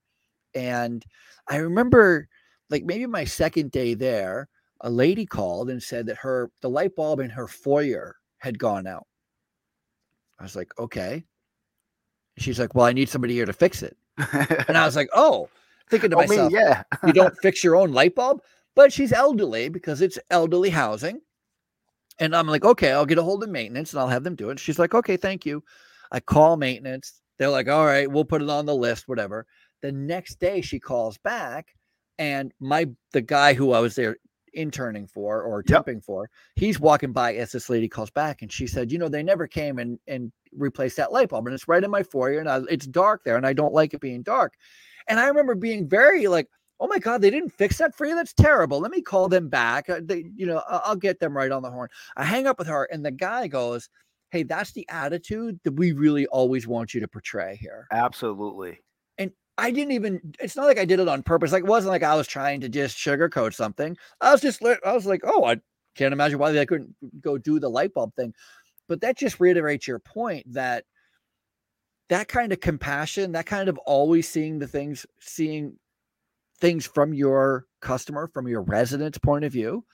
and 0.56 1.06
I 1.48 1.58
remember 1.58 2.28
like 2.70 2.84
maybe 2.84 3.06
my 3.06 3.24
second 3.24 3.72
day 3.72 3.94
there, 3.94 4.48
a 4.82 4.90
lady 4.90 5.26
called 5.26 5.70
and 5.70 5.82
said 5.82 6.06
that 6.08 6.18
her 6.18 6.52
the 6.62 6.70
light 6.70 6.96
bulb 6.96 7.20
in 7.20 7.30
her 7.30 7.48
foyer 7.48 8.16
had 8.40 8.58
gone 8.58 8.88
out. 8.88 9.06
I 10.40 10.44
was 10.44 10.56
like, 10.56 10.72
okay. 10.80 11.24
She's 12.38 12.60
like, 12.60 12.74
well, 12.74 12.86
I 12.86 12.94
need 12.94 13.10
somebody 13.10 13.34
here 13.34 13.46
to 13.46 13.54
fix 13.54 13.84
it. 13.84 13.98
And 14.68 14.78
I 14.78 14.86
was 14.86 14.96
like, 14.96 15.10
oh, 15.14 15.50
thinking 15.90 16.12
to 16.12 16.16
oh, 16.18 16.22
me, 16.22 16.28
myself, 16.28 16.54
yeah. 16.54 16.84
you 17.06 17.12
don't 17.12 17.38
fix 17.42 17.64
your 17.64 17.76
own 17.76 17.92
light 17.92 18.16
bulb, 18.16 18.42
but 18.76 18.94
she's 18.94 19.12
elderly 19.12 19.68
because 19.70 20.02
it's 20.02 20.18
elderly 20.30 20.70
housing. 20.70 21.20
And 22.20 22.36
I'm 22.36 22.48
like, 22.48 22.66
okay, 22.66 22.92
I'll 22.92 23.06
get 23.06 23.18
a 23.18 23.24
hold 23.24 23.44
of 23.44 23.50
maintenance 23.50 23.94
and 23.94 24.00
I'll 24.00 24.08
have 24.08 24.24
them 24.24 24.36
do 24.36 24.50
it. 24.50 24.60
She's 24.60 24.80
like, 24.80 24.94
okay, 24.94 25.18
thank 25.18 25.46
you. 25.46 25.64
I 26.12 26.20
call 26.20 26.58
maintenance. 26.58 27.22
They're 27.38 27.50
like, 27.50 27.70
all 27.70 27.86
right, 27.86 28.12
we'll 28.12 28.26
put 28.26 28.42
it 28.42 28.50
on 28.50 28.66
the 28.66 28.76
list, 28.76 29.08
whatever. 29.08 29.46
The 29.82 29.92
next 29.92 30.40
day 30.40 30.60
she 30.62 30.80
calls 30.80 31.18
back 31.20 31.68
and 32.18 32.52
my 32.60 32.90
the 33.14 33.22
guy 33.22 33.54
who 33.54 33.72
I 33.72 33.80
was 33.80 33.96
there 33.96 34.18
interning 34.54 35.08
for 35.08 35.44
or 35.44 35.64
Yep. 35.66 35.86
temping 35.86 36.04
for, 36.04 36.30
he's 36.56 36.80
walking 36.80 37.14
by 37.14 37.36
as 37.36 37.52
this 37.54 37.70
lady 37.70 37.88
calls 37.88 38.10
back 38.10 38.42
and 38.42 38.52
she 38.52 38.68
said, 38.68 38.92
you 38.92 38.98
know, 38.98 39.08
they 39.08 39.24
never 39.24 39.48
came 39.48 39.80
and 39.80 39.98
and 40.08 40.32
replaced 40.52 40.98
that 40.98 41.14
light 41.14 41.30
bulb 41.30 41.48
and 41.48 41.54
it's 41.54 41.68
right 41.68 41.84
in 41.84 41.92
my 41.92 42.04
foyer 42.04 42.40
and 42.40 42.50
I, 42.50 42.62
it's 42.70 42.88
dark 42.88 43.24
there 43.24 43.38
and 43.38 43.46
I 43.46 43.54
don't 43.54 43.74
like 43.74 43.94
it 43.94 44.02
being 44.02 44.24
dark. 44.24 44.56
And 45.08 45.20
I 45.20 45.28
remember 45.28 45.56
being 45.56 45.88
very 45.88 46.28
like, 46.28 46.48
oh 46.80 46.88
my 46.88 47.00
god, 47.00 47.22
they 47.22 47.30
didn't 47.30 47.54
fix 47.54 47.78
that 47.78 47.96
for 47.96 48.06
you. 48.06 48.16
That's 48.16 48.34
terrible. 48.34 48.80
Let 48.80 48.92
me 48.92 49.02
call 49.02 49.28
them 49.28 49.50
back. 49.50 49.90
Uh, 49.90 50.00
They, 50.04 50.26
you 50.36 50.46
know, 50.46 50.64
I'll 50.68 50.96
get 50.96 51.20
them 51.20 51.36
right 51.36 51.52
on 51.52 51.62
the 51.62 51.72
horn. 51.72 51.90
I 52.16 52.24
hang 52.24 52.48
up 52.48 52.58
with 52.58 52.68
her 52.68 52.86
and 52.92 53.06
the 53.06 53.12
guy 53.12 53.48
goes, 53.48 53.90
hey, 54.32 54.44
that's 54.44 54.72
the 54.74 54.88
attitude 54.90 55.60
that 55.64 55.74
we 55.74 55.92
really 55.92 56.28
always 56.28 56.68
want 56.68 56.94
you 56.94 57.00
to 57.02 57.08
portray 57.08 57.56
here. 57.56 57.88
Absolutely. 57.92 58.80
And 59.18 59.32
I 59.58 59.72
didn't 59.72 59.94
even, 59.94 60.22
it's 60.40 60.56
not 60.56 60.68
like 60.68 60.78
I 60.78 60.86
did 60.86 61.00
it 61.00 61.08
on 61.08 61.24
purpose. 61.24 61.52
Like, 61.52 61.64
it 61.64 61.70
wasn't 61.70 61.92
like 61.92 62.04
I 62.04 62.16
was 62.16 62.28
trying 62.28 62.62
to 62.62 62.70
just 62.70 62.98
sugarcoat 62.98 63.54
something. 63.54 63.98
I 64.22 64.32
was 64.32 64.42
just, 64.42 64.64
I 64.64 64.94
was 64.94 65.06
like, 65.06 65.22
oh, 65.24 65.46
I 65.46 65.58
can't 65.96 66.14
imagine 66.14 66.40
why 66.40 66.52
they 66.52 66.66
couldn't 66.66 66.96
go 67.20 67.38
do 67.38 67.60
the 67.60 67.70
light 67.70 67.94
bulb 67.94 68.14
thing. 68.16 68.34
But 68.88 69.02
that 69.02 69.18
just 69.18 69.40
reiterates 69.40 69.88
your 69.88 70.00
point 70.00 70.54
that 70.54 70.86
that 72.10 72.28
kind 72.28 72.52
of 72.52 72.60
compassion, 72.60 73.34
that 73.34 73.46
kind 73.46 73.70
of 73.70 73.78
always 73.80 74.28
seeing 74.28 74.60
the 74.60 74.68
things, 74.68 75.06
seeing 75.20 75.78
things 76.60 76.86
from 76.86 77.14
your 77.14 77.66
customer, 77.82 78.30
from 78.34 78.48
your 78.48 78.62
resident's 78.62 79.18
point 79.18 79.46
of 79.46 79.52
view 79.52 79.86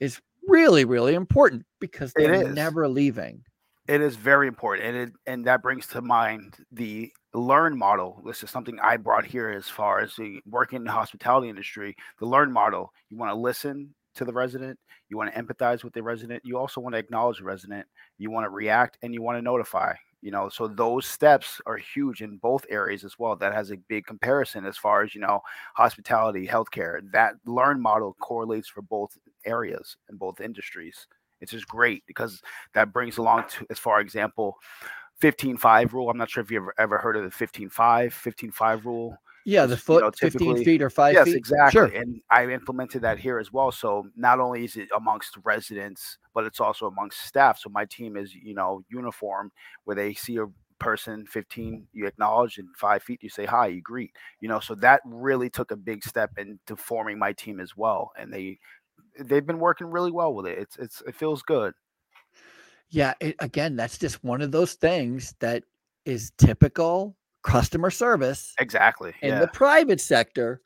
is 0.00 0.20
really, 0.48 0.84
really 0.84 1.14
important 1.14 1.64
because 1.80 2.12
they're 2.14 2.52
never 2.52 2.88
leaving. 2.88 3.42
It 3.88 4.00
is 4.00 4.14
very 4.14 4.46
important, 4.46 4.86
and 4.86 4.96
it 4.96 5.12
and 5.26 5.44
that 5.46 5.60
brings 5.60 5.88
to 5.88 6.00
mind 6.00 6.56
the 6.70 7.12
learn 7.34 7.76
model. 7.76 8.22
This 8.24 8.44
is 8.44 8.50
something 8.50 8.78
I 8.80 8.96
brought 8.96 9.24
here 9.24 9.50
as 9.50 9.68
far 9.68 10.00
as 10.00 10.14
the 10.14 10.40
working 10.46 10.76
in 10.76 10.84
the 10.84 10.92
hospitality 10.92 11.48
industry. 11.48 11.96
The 12.20 12.26
learn 12.26 12.52
model. 12.52 12.92
You 13.10 13.16
want 13.16 13.32
to 13.32 13.36
listen 13.36 13.92
to 14.14 14.24
the 14.24 14.32
resident. 14.32 14.78
You 15.08 15.16
want 15.16 15.34
to 15.34 15.42
empathize 15.42 15.82
with 15.82 15.94
the 15.94 16.02
resident. 16.02 16.42
You 16.44 16.58
also 16.58 16.80
want 16.80 16.94
to 16.94 16.98
acknowledge 17.00 17.38
the 17.38 17.44
resident. 17.44 17.86
You 18.18 18.30
want 18.30 18.44
to 18.44 18.50
react, 18.50 18.98
and 19.02 19.12
you 19.12 19.20
want 19.20 19.38
to 19.38 19.42
notify. 19.42 19.94
You 20.22 20.30
know, 20.30 20.48
so 20.48 20.68
those 20.68 21.04
steps 21.04 21.60
are 21.66 21.76
huge 21.76 22.22
in 22.22 22.36
both 22.36 22.64
areas 22.70 23.04
as 23.04 23.18
well. 23.18 23.34
That 23.36 23.52
has 23.52 23.72
a 23.72 23.76
big 23.88 24.06
comparison 24.06 24.64
as 24.64 24.78
far 24.78 25.02
as 25.02 25.14
you 25.14 25.20
know, 25.20 25.40
hospitality, 25.74 26.46
healthcare. 26.46 27.00
That 27.12 27.34
learn 27.44 27.80
model 27.80 28.16
correlates 28.20 28.68
for 28.68 28.82
both 28.82 29.18
areas 29.44 29.96
and 30.08 30.18
both 30.18 30.40
industries. 30.40 31.08
It's 31.40 31.50
just 31.50 31.66
great 31.66 32.04
because 32.06 32.40
that 32.72 32.92
brings 32.92 33.18
along 33.18 33.44
to 33.50 33.66
as 33.68 33.78
far 33.78 34.00
example 34.00 34.56
15-5 35.20 35.92
rule 35.92 36.08
i'm 36.08 36.16
not 36.16 36.30
sure 36.30 36.42
if 36.42 36.50
you 36.50 36.56
ever 36.56 36.74
ever 36.78 36.98
heard 36.98 37.16
of 37.16 37.22
the 37.22 37.46
15-5 37.46 37.70
15-5 37.70 38.84
rule 38.84 39.16
Yeah, 39.44 39.66
the 39.66 39.74
you 39.74 39.76
foot, 39.76 40.04
know, 40.04 40.10
15 40.12 40.64
feet 40.64 40.82
or 40.82 40.90
five 40.90 41.14
yes 41.14 41.24
feet. 41.24 41.36
exactly 41.36 41.72
Sure. 41.72 41.86
and 41.94 42.20
i 42.30 42.46
implemented 42.46 43.02
that 43.02 43.18
here 43.18 43.38
as 43.38 43.52
well 43.52 43.72
so 43.72 44.06
not 44.16 44.38
only 44.40 44.64
is 44.64 44.76
it 44.76 44.88
amongst 44.96 45.36
residents 45.44 46.18
but 46.34 46.44
it's 46.44 46.60
also 46.60 46.86
amongst 46.86 47.22
staff 47.26 47.58
so 47.58 47.68
my 47.68 47.84
team 47.86 48.16
is 48.16 48.34
you 48.34 48.54
know 48.54 48.82
uniform 48.88 49.50
where 49.84 49.96
they 49.96 50.14
see 50.14 50.36
a 50.36 50.46
person 50.78 51.26
15 51.26 51.86
you 51.92 52.06
acknowledge 52.06 52.58
and 52.58 52.68
five 52.76 53.02
feet 53.02 53.22
you 53.22 53.28
say 53.28 53.44
hi 53.44 53.66
you 53.68 53.80
greet 53.82 54.12
you 54.40 54.48
know 54.48 54.58
so 54.60 54.74
that 54.74 55.00
really 55.04 55.48
took 55.50 55.70
a 55.70 55.76
big 55.76 56.04
step 56.04 56.30
into 56.38 56.76
forming 56.76 57.18
my 57.18 57.32
team 57.32 57.60
as 57.60 57.76
well 57.76 58.10
and 58.18 58.32
they 58.32 58.58
they've 59.20 59.46
been 59.46 59.58
working 59.60 59.86
really 59.88 60.10
well 60.10 60.34
with 60.34 60.46
it 60.46 60.58
it's 60.58 60.76
it's 60.78 61.02
it 61.06 61.14
feels 61.14 61.42
good 61.42 61.72
Yeah, 62.90 63.14
it, 63.20 63.36
again, 63.40 63.76
that's 63.76 63.98
just 63.98 64.22
one 64.22 64.42
of 64.42 64.52
those 64.52 64.74
things 64.74 65.34
that 65.40 65.64
is 66.04 66.32
typical 66.36 67.16
customer 67.42 67.90
service 67.90 68.54
exactly 68.58 69.12
in 69.22 69.30
yeah 69.30 69.40
the 69.40 69.48
private 69.48 70.00
sector, 70.00 70.60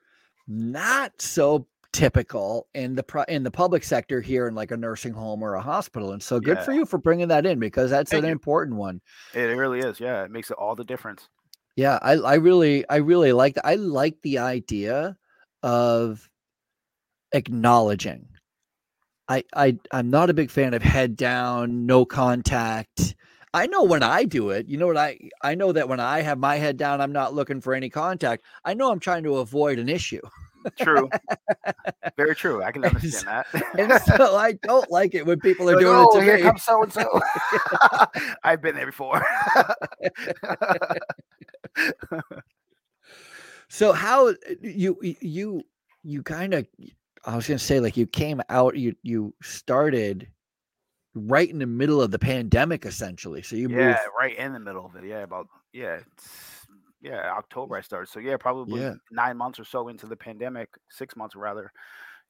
not 0.47 1.13
so 1.21 1.67
typical 1.93 2.69
in 2.75 2.95
the 2.95 3.03
pri- 3.03 3.25
in 3.29 3.43
the 3.43 3.51
public 3.51 3.83
sector 3.83 4.21
here 4.21 4.47
in 4.49 4.55
like 4.55 4.71
a 4.71 4.77
nursing 4.77 5.15
home 5.15 5.43
or 5.43 5.55
a 5.55 5.63
hospital. 5.63 6.13
And 6.13 6.23
so 6.23 6.39
good 6.39 6.59
for 6.61 6.73
you 6.73 6.85
for 6.85 6.99
bringing 6.99 7.29
that 7.29 7.47
in 7.47 7.59
because 7.59 7.91
that's 7.91 8.11
Thank 8.11 8.25
an 8.25 8.29
you. 8.29 8.33
important 8.33 8.77
one. 8.77 9.01
It 9.33 9.41
really 9.41 9.81
is. 9.81 9.99
Yeah, 9.99 10.23
it 10.23 10.31
makes 10.31 10.51
it 10.51 10.59
all 10.59 10.75
the 10.75 10.85
difference. 10.85 11.29
Yeah, 11.75 11.99
I, 12.03 12.13
I 12.13 12.35
really 12.35 12.87
I 12.89 12.97
really 12.97 13.33
like 13.33 13.55
that. 13.55 13.67
I 13.67 13.77
like 13.77 14.21
the 14.23 14.39
idea 14.39 15.17
of 15.63 16.29
acknowledging. 17.33 18.29
I 19.29 19.45
I 19.55 19.79
I'm 19.91 20.11
not 20.11 20.31
a 20.31 20.35
big 20.35 20.51
fan 20.51 20.75
of 20.75 20.83
head 20.83 21.17
down, 21.17 21.87
no 21.87 22.05
contact. 22.05 23.15
I 23.57 23.67
know 23.67 23.85
when 23.85 24.03
I 24.03 24.25
do 24.25 24.51
it, 24.51 24.69
you 24.69 24.77
know 24.77 24.87
what 24.87 24.97
I 24.99 25.19
I 25.43 25.55
know 25.55 25.73
that 25.73 25.89
when 25.89 25.99
I 26.01 26.21
have 26.21 26.39
my 26.39 26.57
head 26.57 26.77
down, 26.77 27.01
I'm 27.01 27.13
not 27.13 27.35
looking 27.35 27.61
for 27.61 27.75
any 27.75 27.89
contact. 27.89 28.45
I 28.65 28.75
know 28.75 28.93
I'm 28.93 29.01
trying 29.01 29.23
to 29.25 29.39
avoid 29.39 29.79
an 29.79 29.89
issue. 29.89 30.21
True. 30.79 31.09
Very 32.17 32.35
true. 32.37 32.63
I 32.63 32.71
can 32.73 32.85
And 32.85 32.85
understand 32.85 33.45
And 33.79 33.91
that. 33.91 33.97
so 33.97 34.37
I 34.37 34.53
don't 34.63 34.91
like 34.91 35.15
it 35.15 35.25
when 35.27 35.41
people 35.41 35.69
are 35.71 35.75
You're 35.75 35.77
doing 35.77 35.99
like, 35.99 36.03
it 36.03 36.09
"Oh, 36.13 36.19
to 36.21 36.25
here 36.25 36.37
me. 36.37 36.39
comes 36.39 36.63
so 36.65 36.83
and 36.83 36.93
so. 36.93 37.21
I've 38.45 38.61
been 38.63 38.75
there 38.77 38.87
before. 38.87 39.25
So 43.69 43.93
how 43.93 44.35
you 44.61 44.97
you 45.21 45.63
you 46.03 46.23
kind 46.23 46.55
of 46.55 46.67
I 47.25 47.37
was 47.37 47.47
gonna 47.49 47.59
say 47.59 47.81
like 47.81 47.97
you 47.97 48.07
came 48.07 48.41
out 48.49 48.77
you 48.77 48.95
you 49.03 49.35
started 49.43 50.29
right 51.17 51.49
in 51.51 51.59
the 51.59 51.67
middle 51.67 52.01
of 52.03 52.11
the 52.11 52.19
pandemic 52.19 52.87
essentially. 52.87 53.43
So 53.43 53.57
you 53.57 53.69
yeah, 53.69 53.71
moved 53.71 54.09
right 54.19 54.37
in 54.37 54.53
the 54.53 54.61
middle 54.61 54.87
of 54.87 54.95
it. 54.97 55.05
Yeah, 55.05 55.21
about 55.23 55.49
yeah, 55.73 56.01
it's, 56.07 56.67
yeah, 57.01 57.33
October 57.33 57.77
I 57.77 57.81
started. 57.81 58.09
So 58.11 58.21
yeah, 58.21 58.37
probably 58.37 58.87
Yeah. 58.87 58.95
nine 59.11 59.37
months 59.37 59.59
or 59.59 59.65
so 59.65 59.89
into 59.89 60.07
the 60.07 60.17
pandemic, 60.17 60.71
six 60.91 61.17
months 61.17 61.35
rather. 61.37 61.73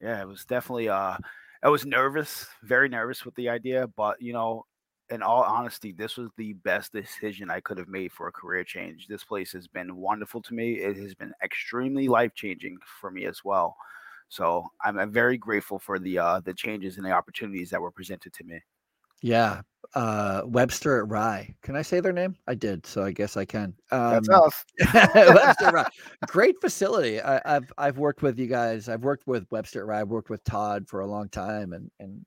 Yeah, 0.01 0.21
it 0.21 0.27
was 0.27 0.45
definitely. 0.45 0.89
uh 0.89 1.17
I 1.63 1.69
was 1.69 1.85
nervous, 1.85 2.47
very 2.63 2.89
nervous 2.89 3.25
with 3.25 3.35
the 3.35 3.49
idea, 3.49 3.87
but 3.87 4.21
you 4.21 4.33
know, 4.33 4.65
in 5.09 5.23
all 5.23 5.43
honesty, 5.43 5.93
this 5.93 6.17
was 6.17 6.29
the 6.37 6.53
best 6.53 6.93
decision 6.93 7.49
I 7.51 7.61
could 7.61 7.77
have 7.79 7.87
made 7.89 8.11
for 8.13 8.27
a 8.27 8.31
career 8.33 8.63
change. 8.63 9.07
This 9.07 9.23
place 9.25 9.53
has 9.53 9.67
been 9.67 9.95
wonderful 9.97 10.41
to 10.43 10.53
me. 10.55 10.75
It 10.75 10.97
has 10.97 11.15
been 11.15 11.33
extremely 11.43 12.07
life 12.09 12.33
changing 12.35 12.77
for 13.01 13.11
me 13.11 13.25
as 13.25 13.43
well. 13.45 13.75
So 14.29 14.67
I'm, 14.83 14.99
I'm 14.99 15.11
very 15.11 15.37
grateful 15.37 15.79
for 15.79 15.99
the 15.99 16.19
uh, 16.19 16.41
the 16.41 16.53
changes 16.53 16.97
and 16.97 17.05
the 17.05 17.11
opportunities 17.11 17.69
that 17.71 17.81
were 17.81 17.91
presented 17.91 18.33
to 18.33 18.43
me. 18.45 18.61
Yeah, 19.21 19.61
uh, 19.95 20.41
Webster 20.45 21.03
at 21.03 21.09
Rye. 21.09 21.55
Can 21.61 21.75
I 21.75 21.81
say 21.81 21.99
their 21.99 22.13
name? 22.13 22.35
I 22.47 22.55
did, 22.55 22.85
so 22.85 23.03
I 23.03 23.11
guess 23.11 23.37
I 23.37 23.45
can. 23.45 23.73
Um, 23.91 24.11
That's 24.11 24.29
us. 24.29 24.65
Webster 25.15 25.71
Rye, 25.71 25.87
great 26.27 26.55
facility. 26.61 27.21
I, 27.21 27.41
have 27.45 27.71
I've 27.77 27.97
worked 27.97 28.21
with 28.21 28.37
you 28.37 28.47
guys. 28.47 28.89
I've 28.89 29.03
worked 29.03 29.27
with 29.27 29.47
Webster 29.51 29.85
Rye. 29.85 30.01
I've 30.01 30.09
worked 30.09 30.29
with 30.29 30.43
Todd 30.43 30.87
for 30.87 31.01
a 31.01 31.07
long 31.07 31.29
time, 31.29 31.73
and 31.73 31.89
and 31.99 32.25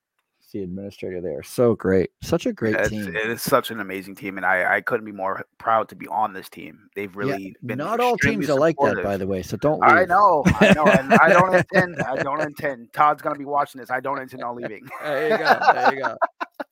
the 0.52 0.62
administrator 0.62 1.20
there. 1.20 1.42
So 1.42 1.74
great, 1.74 2.10
such 2.22 2.46
a 2.46 2.52
great 2.52 2.74
It's, 2.74 2.88
team. 2.88 3.08
it 3.08 3.30
is 3.30 3.42
such 3.42 3.70
an 3.70 3.80
amazing 3.80 4.14
team, 4.14 4.36
and 4.36 4.44
I, 4.44 4.76
I 4.76 4.80
couldn't 4.80 5.06
be 5.06 5.12
more 5.12 5.44
proud 5.58 5.88
to 5.90 5.96
be 5.96 6.06
on 6.08 6.32
this 6.32 6.48
team. 6.48 6.88
They've 6.94 7.14
really 7.14 7.44
yeah, 7.44 7.52
been 7.64 7.78
not 7.78 8.00
all 8.00 8.16
teams 8.16 8.48
are 8.50 8.58
like 8.58 8.76
that, 8.82 9.02
by 9.02 9.16
the 9.16 9.26
way. 9.26 9.42
So 9.42 9.56
don't. 9.56 9.82
I 9.82 10.04
know, 10.04 10.42
I 10.60 10.72
know, 10.72 10.86
and 10.86 11.14
I 11.14 11.28
don't 11.28 11.54
intend. 11.72 12.00
I 12.02 12.16
don't 12.16 12.40
intend. 12.40 12.92
Todd's 12.92 13.22
gonna 13.22 13.38
be 13.38 13.44
watching 13.44 13.80
this. 13.80 13.90
I 13.90 14.00
don't 14.00 14.18
intend 14.18 14.42
on 14.42 14.56
leaving 14.56 14.88
There 15.02 15.30
you 15.30 15.38
go. 15.38 15.58
There 15.72 15.94
you 15.94 16.02
go. 16.02 16.16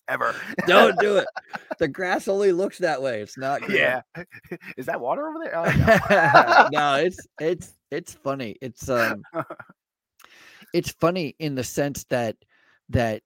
Ever. 0.08 0.34
Don't 0.66 0.98
do 0.98 1.16
it. 1.18 1.26
The 1.78 1.86
grass 1.86 2.26
only 2.26 2.50
looks 2.50 2.78
that 2.78 3.00
way. 3.00 3.20
It's 3.20 3.38
not. 3.38 3.62
green. 3.62 3.78
Yeah. 3.78 4.00
Is 4.76 4.86
that 4.86 5.00
water 5.00 5.28
over 5.28 5.38
there? 5.44 5.56
Oh, 5.56 5.64
no. 6.10 6.68
no, 6.72 6.94
it's 6.96 7.24
it's 7.40 7.74
it's 7.92 8.14
funny. 8.14 8.56
It's 8.60 8.88
um 8.88 9.22
it's 10.74 10.90
funny 10.90 11.36
in 11.38 11.54
the 11.54 11.62
sense 11.62 12.02
that 12.10 12.34
that 12.88 13.22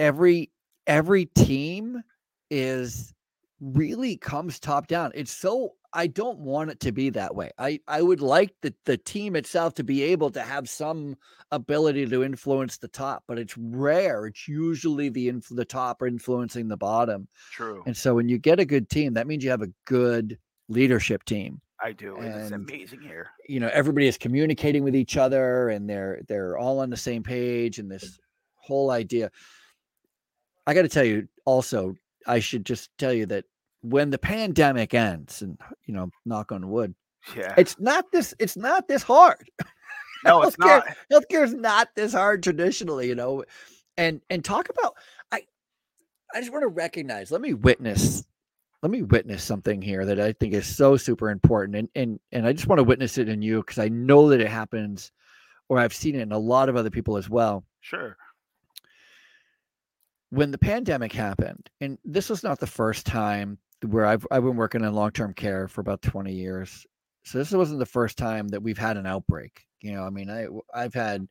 every 0.00 0.50
every 0.88 1.26
team 1.26 2.02
is 2.50 3.14
really 3.60 4.16
comes 4.16 4.58
top 4.58 4.88
down. 4.88 5.12
It's 5.14 5.32
so 5.32 5.75
I 5.96 6.08
don't 6.08 6.38
want 6.40 6.70
it 6.70 6.80
to 6.80 6.92
be 6.92 7.08
that 7.10 7.34
way. 7.34 7.50
I 7.58 7.80
I 7.88 8.02
would 8.02 8.20
like 8.20 8.54
the 8.60 8.74
the 8.84 8.98
team 8.98 9.34
itself 9.34 9.72
to 9.74 9.84
be 9.84 10.02
able 10.02 10.30
to 10.32 10.42
have 10.42 10.68
some 10.68 11.16
ability 11.50 12.06
to 12.06 12.22
influence 12.22 12.76
the 12.76 12.88
top, 12.88 13.24
but 13.26 13.38
it's 13.38 13.56
rare. 13.56 14.26
It's 14.26 14.46
usually 14.46 15.08
the 15.08 15.28
inf- 15.28 15.48
the 15.48 15.64
top 15.64 16.02
are 16.02 16.06
influencing 16.06 16.68
the 16.68 16.76
bottom. 16.76 17.28
True. 17.50 17.82
And 17.86 17.96
so 17.96 18.14
when 18.14 18.28
you 18.28 18.36
get 18.36 18.60
a 18.60 18.66
good 18.66 18.90
team, 18.90 19.14
that 19.14 19.26
means 19.26 19.42
you 19.42 19.48
have 19.48 19.62
a 19.62 19.72
good 19.86 20.38
leadership 20.68 21.24
team. 21.24 21.62
I 21.82 21.92
do. 21.92 22.16
It's 22.20 22.50
amazing 22.50 23.00
here. 23.00 23.30
You 23.48 23.60
know, 23.60 23.70
everybody 23.72 24.06
is 24.06 24.18
communicating 24.18 24.84
with 24.84 24.94
each 24.94 25.16
other 25.16 25.70
and 25.70 25.88
they're 25.88 26.20
they're 26.28 26.58
all 26.58 26.80
on 26.80 26.90
the 26.90 26.96
same 26.98 27.22
page 27.22 27.78
and 27.78 27.90
this 27.90 28.18
whole 28.56 28.90
idea. 28.90 29.30
I 30.66 30.74
got 30.74 30.82
to 30.82 30.88
tell 30.88 31.04
you 31.04 31.26
also, 31.46 31.94
I 32.26 32.40
should 32.40 32.66
just 32.66 32.90
tell 32.98 33.14
you 33.14 33.24
that 33.26 33.46
when 33.90 34.10
the 34.10 34.18
pandemic 34.18 34.94
ends 34.94 35.42
and 35.42 35.58
you 35.86 35.94
know, 35.94 36.10
knock 36.24 36.52
on 36.52 36.68
wood, 36.70 36.94
Yeah. 37.36 37.54
it's 37.56 37.78
not 37.78 38.04
this 38.12 38.34
it's 38.38 38.56
not 38.56 38.88
this 38.88 39.02
hard. 39.02 39.48
no, 40.24 40.42
it's 40.42 40.56
healthcare- 40.56 40.82
not. 40.86 40.96
healthcare 41.12 41.44
is 41.44 41.54
not 41.54 41.88
this 41.94 42.12
hard 42.12 42.42
traditionally, 42.42 43.08
you 43.08 43.14
know. 43.14 43.44
And 43.96 44.20
and 44.30 44.44
talk 44.44 44.68
about 44.68 44.94
I 45.32 45.42
I 46.34 46.40
just 46.40 46.52
want 46.52 46.62
to 46.62 46.68
recognize, 46.68 47.30
let 47.30 47.40
me 47.40 47.54
witness 47.54 48.24
let 48.82 48.90
me 48.92 49.02
witness 49.02 49.42
something 49.42 49.80
here 49.80 50.04
that 50.04 50.20
I 50.20 50.32
think 50.32 50.52
is 50.52 50.66
so 50.66 50.96
super 50.96 51.30
important. 51.30 51.76
And 51.76 51.88
and 51.94 52.20
and 52.32 52.46
I 52.46 52.52
just 52.52 52.66
want 52.68 52.78
to 52.78 52.84
witness 52.84 53.18
it 53.18 53.28
in 53.28 53.40
you 53.42 53.58
because 53.62 53.78
I 53.78 53.88
know 53.88 54.28
that 54.30 54.40
it 54.40 54.48
happens 54.48 55.12
or 55.68 55.78
I've 55.78 55.94
seen 55.94 56.14
it 56.14 56.20
in 56.20 56.32
a 56.32 56.38
lot 56.38 56.68
of 56.68 56.76
other 56.76 56.90
people 56.90 57.16
as 57.16 57.28
well. 57.28 57.64
Sure. 57.80 58.16
When 60.30 60.50
the 60.50 60.58
pandemic 60.58 61.12
happened, 61.12 61.70
and 61.80 61.98
this 62.04 62.28
was 62.28 62.42
not 62.42 62.58
the 62.60 62.66
first 62.66 63.06
time 63.06 63.58
where 63.82 64.06
I've 64.06 64.26
I've 64.30 64.42
been 64.44 64.56
working 64.56 64.82
in 64.84 64.92
long-term 64.94 65.34
care 65.34 65.68
for 65.68 65.80
about 65.80 66.02
20 66.02 66.32
years. 66.32 66.86
So 67.24 67.38
this 67.38 67.50
wasn't 67.52 67.80
the 67.80 67.86
first 67.86 68.16
time 68.18 68.48
that 68.48 68.62
we've 68.62 68.78
had 68.78 68.96
an 68.96 69.06
outbreak. 69.06 69.64
You 69.80 69.92
know, 69.94 70.04
I 70.04 70.10
mean, 70.10 70.30
I 70.30 70.46
I've 70.74 70.94
had 70.94 71.26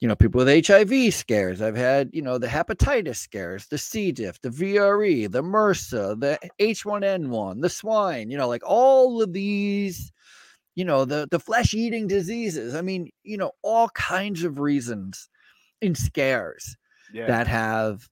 you 0.00 0.08
know 0.08 0.16
people 0.16 0.44
with 0.44 0.66
HIV 0.66 1.14
scares. 1.14 1.62
I've 1.62 1.76
had 1.76 2.10
you 2.12 2.22
know 2.22 2.38
the 2.38 2.46
hepatitis 2.48 3.16
scares, 3.16 3.66
the 3.68 3.78
C. 3.78 4.12
diff, 4.12 4.40
the 4.42 4.50
VRE, 4.50 5.30
the 5.30 5.42
MRSA, 5.42 6.20
the 6.20 6.38
H1N1, 6.60 7.62
the 7.62 7.70
swine. 7.70 8.30
You 8.30 8.36
know, 8.36 8.48
like 8.48 8.62
all 8.64 9.22
of 9.22 9.32
these. 9.32 10.12
You 10.74 10.84
know 10.84 11.06
the 11.06 11.26
the 11.30 11.40
flesh-eating 11.40 12.06
diseases. 12.06 12.74
I 12.74 12.82
mean, 12.82 13.10
you 13.24 13.38
know, 13.38 13.52
all 13.62 13.88
kinds 13.90 14.44
of 14.44 14.58
reasons 14.58 15.30
and 15.80 15.96
scares 15.96 16.76
Yeah. 17.14 17.26
that 17.28 17.46
have 17.46 18.06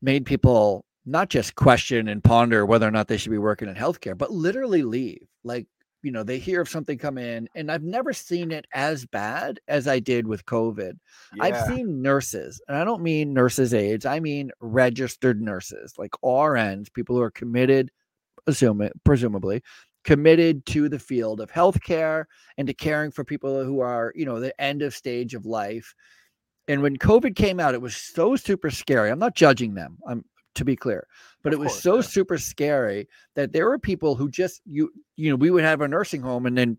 made 0.00 0.24
people 0.24 0.85
not 1.06 1.30
just 1.30 1.54
question 1.54 2.08
and 2.08 2.22
ponder 2.22 2.66
whether 2.66 2.86
or 2.86 2.90
not 2.90 3.08
they 3.08 3.16
should 3.16 3.30
be 3.30 3.38
working 3.38 3.68
in 3.68 3.76
healthcare, 3.76 4.18
but 4.18 4.32
literally 4.32 4.82
leave. 4.82 5.26
Like, 5.44 5.66
you 6.02 6.12
know, 6.12 6.22
they 6.22 6.38
hear 6.38 6.60
of 6.60 6.68
something 6.68 6.98
come 6.98 7.16
in, 7.16 7.48
and 7.54 7.70
I've 7.70 7.82
never 7.82 8.12
seen 8.12 8.50
it 8.50 8.66
as 8.74 9.06
bad 9.06 9.60
as 9.68 9.88
I 9.88 9.98
did 9.98 10.26
with 10.26 10.44
COVID. 10.44 10.98
I've 11.40 11.66
seen 11.66 12.02
nurses, 12.02 12.60
and 12.68 12.76
I 12.76 12.84
don't 12.84 13.02
mean 13.02 13.32
nurses' 13.32 13.72
aides, 13.72 14.04
I 14.04 14.20
mean 14.20 14.50
registered 14.60 15.40
nurses, 15.40 15.94
like 15.96 16.12
RNs, 16.24 16.92
people 16.92 17.16
who 17.16 17.22
are 17.22 17.30
committed, 17.30 17.90
assume 18.46 18.88
presumably, 19.04 19.62
committed 20.04 20.64
to 20.66 20.88
the 20.88 20.98
field 20.98 21.40
of 21.40 21.50
healthcare 21.50 22.26
and 22.56 22.68
to 22.68 22.74
caring 22.74 23.10
for 23.10 23.24
people 23.24 23.64
who 23.64 23.80
are, 23.80 24.12
you 24.14 24.24
know, 24.24 24.38
the 24.38 24.58
end 24.60 24.82
of 24.82 24.94
stage 24.94 25.34
of 25.34 25.46
life. 25.46 25.94
And 26.68 26.82
when 26.82 26.96
COVID 26.96 27.34
came 27.34 27.58
out, 27.58 27.74
it 27.74 27.82
was 27.82 27.96
so 27.96 28.36
super 28.36 28.70
scary. 28.70 29.10
I'm 29.10 29.18
not 29.18 29.34
judging 29.34 29.74
them. 29.74 29.98
I'm 30.06 30.24
to 30.56 30.64
be 30.64 30.76
clear, 30.76 31.06
but 31.42 31.52
Of 31.52 31.58
it 31.58 31.62
was 31.62 31.72
course, 31.72 31.82
so 31.82 31.94
yeah. 31.96 32.00
super 32.02 32.38
scary 32.38 33.08
that 33.34 33.52
there 33.52 33.66
were 33.68 33.78
people 33.78 34.14
who 34.16 34.28
just 34.30 34.60
you 34.66 34.90
you 35.16 35.30
know 35.30 35.36
we 35.36 35.50
would 35.50 35.64
have 35.64 35.80
a 35.80 35.88
nursing 35.88 36.20
home 36.22 36.46
and 36.46 36.56
then 36.58 36.76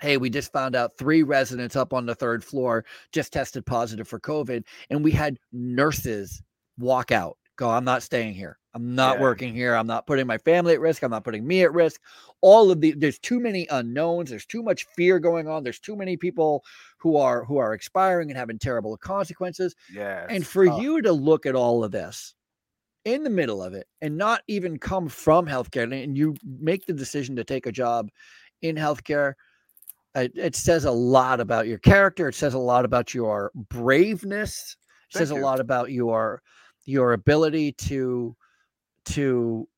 hey 0.00 0.16
we 0.16 0.28
just 0.30 0.52
found 0.52 0.74
out 0.74 0.96
three 0.98 1.22
residents 1.22 1.76
up 1.76 1.92
on 1.92 2.04
the 2.06 2.14
third 2.14 2.42
floor 2.42 2.84
just 3.12 3.32
tested 3.32 3.64
positive 3.64 4.08
for 4.08 4.18
covid 4.18 4.64
and 4.90 5.04
we 5.04 5.12
had 5.12 5.38
nurses 5.52 6.42
walk 6.78 7.12
out 7.12 7.36
go 7.56 7.70
i'm 7.70 7.84
not 7.84 8.02
staying 8.02 8.34
here 8.34 8.58
i'm 8.74 8.96
not 8.96 9.16
Yeah. 9.18 9.22
working 9.22 9.54
here 9.54 9.76
i'm 9.76 9.86
not 9.86 10.04
putting 10.04 10.26
my 10.26 10.38
family 10.38 10.74
at 10.74 10.80
risk 10.80 11.04
i'm 11.04 11.12
not 11.12 11.22
putting 11.22 11.46
me 11.46 11.62
at 11.62 11.72
risk 11.72 12.00
all 12.40 12.72
of 12.72 12.80
the 12.80 12.92
there's 12.96 13.20
too 13.20 13.38
many 13.38 13.68
unknowns 13.70 14.30
there's 14.30 14.46
too 14.46 14.64
much 14.64 14.84
fear 14.96 15.20
going 15.20 15.46
on 15.46 15.62
there's 15.62 15.78
too 15.78 15.94
many 15.94 16.16
people 16.16 16.64
who 16.98 17.16
are 17.16 17.44
who 17.44 17.58
are 17.58 17.72
expiring 17.72 18.30
and 18.30 18.36
having 18.38 18.58
terrible 18.58 18.96
consequences 18.96 19.76
Yeah. 19.92 20.26
and 20.28 20.44
for 20.44 20.66
tough. 20.66 20.82
you 20.82 21.02
to 21.02 21.12
look 21.12 21.46
at 21.46 21.54
all 21.54 21.84
of 21.84 21.92
this 21.92 22.34
in 23.04 23.22
the 23.22 23.30
middle 23.30 23.62
of 23.62 23.74
it 23.74 23.86
and 24.00 24.16
not 24.16 24.42
even 24.48 24.78
come 24.78 25.08
from 25.08 25.46
healthcare 25.46 25.82
and 26.02 26.16
you 26.16 26.34
make 26.60 26.86
the 26.86 26.92
decision 26.92 27.36
to 27.36 27.44
take 27.44 27.66
a 27.66 27.72
job 27.72 28.08
in 28.62 28.76
healthcare 28.76 29.34
it, 30.14 30.32
it 30.34 30.56
says 30.56 30.84
a 30.84 30.90
lot 30.90 31.40
about 31.40 31.66
your 31.66 31.78
character 31.78 32.28
it 32.28 32.34
says 32.34 32.54
a 32.54 32.58
lot 32.58 32.84
about 32.84 33.12
your 33.12 33.50
braveness 33.68 34.76
it 35.10 35.12
Thank 35.12 35.20
says 35.20 35.30
a 35.30 35.36
lot 35.36 35.60
about 35.60 35.90
your 35.90 36.40
your 36.86 37.12
ability 37.12 37.72
to 37.72 38.34
to 39.06 39.68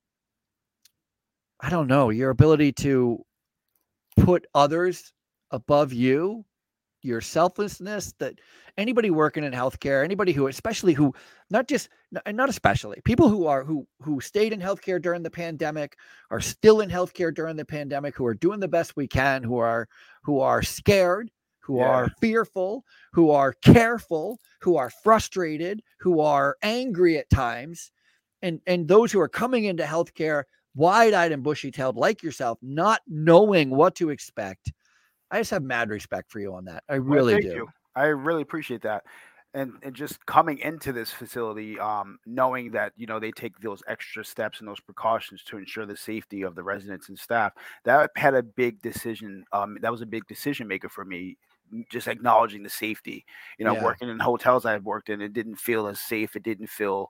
i 1.60 1.68
don't 1.68 1.88
know 1.88 2.10
your 2.10 2.30
ability 2.30 2.72
to 2.72 3.24
put 4.16 4.46
others 4.54 5.12
above 5.50 5.92
you 5.92 6.44
your 7.06 7.20
selflessness 7.20 8.12
that 8.18 8.34
anybody 8.76 9.10
working 9.10 9.44
in 9.44 9.52
healthcare 9.52 10.04
anybody 10.04 10.32
who 10.32 10.48
especially 10.48 10.92
who 10.92 11.14
not 11.50 11.68
just 11.68 11.88
not 12.32 12.48
especially 12.48 13.00
people 13.04 13.28
who 13.28 13.46
are 13.46 13.64
who 13.64 13.86
who 14.02 14.20
stayed 14.20 14.52
in 14.52 14.60
healthcare 14.60 15.00
during 15.00 15.22
the 15.22 15.30
pandemic 15.30 15.96
are 16.30 16.40
still 16.40 16.80
in 16.80 16.90
healthcare 16.90 17.32
during 17.34 17.56
the 17.56 17.64
pandemic 17.64 18.14
who 18.16 18.26
are 18.26 18.34
doing 18.34 18.60
the 18.60 18.68
best 18.68 18.96
we 18.96 19.06
can 19.06 19.42
who 19.42 19.56
are 19.58 19.88
who 20.22 20.40
are 20.40 20.62
scared 20.62 21.30
who 21.60 21.78
Yeah. 21.78 21.84
are 21.86 22.08
fearful 22.20 22.84
who 23.12 23.30
are 23.30 23.52
careful 23.64 24.38
who 24.60 24.76
are 24.76 24.90
frustrated 24.90 25.82
who 26.00 26.20
are 26.20 26.56
angry 26.62 27.18
at 27.18 27.30
times 27.30 27.90
and 28.42 28.60
and 28.66 28.88
those 28.88 29.12
who 29.12 29.20
are 29.20 29.28
coming 29.28 29.64
into 29.64 29.82
healthcare 29.84 30.44
wide-eyed 30.74 31.32
and 31.32 31.42
bushy-tailed 31.42 31.96
like 31.96 32.22
yourself 32.22 32.58
not 32.62 33.00
knowing 33.08 33.70
what 33.70 33.94
to 33.96 34.10
expect 34.10 34.72
i 35.30 35.38
just 35.40 35.50
have 35.50 35.62
mad 35.62 35.90
respect 35.90 36.30
for 36.30 36.40
you 36.40 36.54
on 36.54 36.64
that 36.64 36.84
i 36.88 36.94
Well, 37.06 37.20
really 37.20 37.36
thank 37.36 37.54
do 37.54 37.54
You. 37.54 37.68
I 37.94 38.06
really 38.06 38.42
appreciate 38.42 38.82
that. 38.82 39.04
And 39.54 39.78
and 39.82 39.94
just 39.94 40.26
coming 40.26 40.58
into 40.58 40.92
this 40.92 41.12
facility, 41.12 41.78
um, 41.78 42.18
knowing 42.26 42.72
that 42.72 42.92
you 42.96 43.06
know 43.06 43.18
they 43.18 43.30
take 43.30 43.58
those 43.60 43.82
extra 43.86 44.22
steps 44.24 44.58
and 44.58 44.68
those 44.68 44.80
precautions 44.80 45.42
to 45.44 45.56
ensure 45.56 45.86
the 45.86 45.96
safety 45.96 46.42
of 46.42 46.54
the 46.54 46.62
residents 46.62 47.08
and 47.08 47.18
staff, 47.18 47.54
that 47.84 48.10
had 48.16 48.34
a 48.34 48.42
big 48.42 48.82
decision. 48.82 49.44
Um, 49.52 49.78
that 49.80 49.90
was 49.92 50.02
a 50.02 50.06
big 50.06 50.26
decision 50.26 50.68
maker 50.68 50.88
for 50.90 51.04
me. 51.06 51.38
Just 51.90 52.06
acknowledging 52.06 52.62
the 52.64 52.68
safety. 52.70 53.24
You 53.58 53.64
know, 53.64 53.72
Yeah. 53.72 53.82
working 53.82 54.08
in 54.10 54.18
hotels 54.20 54.66
I've 54.66 54.84
worked 54.84 55.08
in, 55.08 55.20
it 55.22 55.32
didn't 55.32 55.56
feel 55.56 55.86
as 55.86 56.00
safe. 56.00 56.36
It 56.36 56.42
didn't 56.42 56.68
feel 56.68 57.08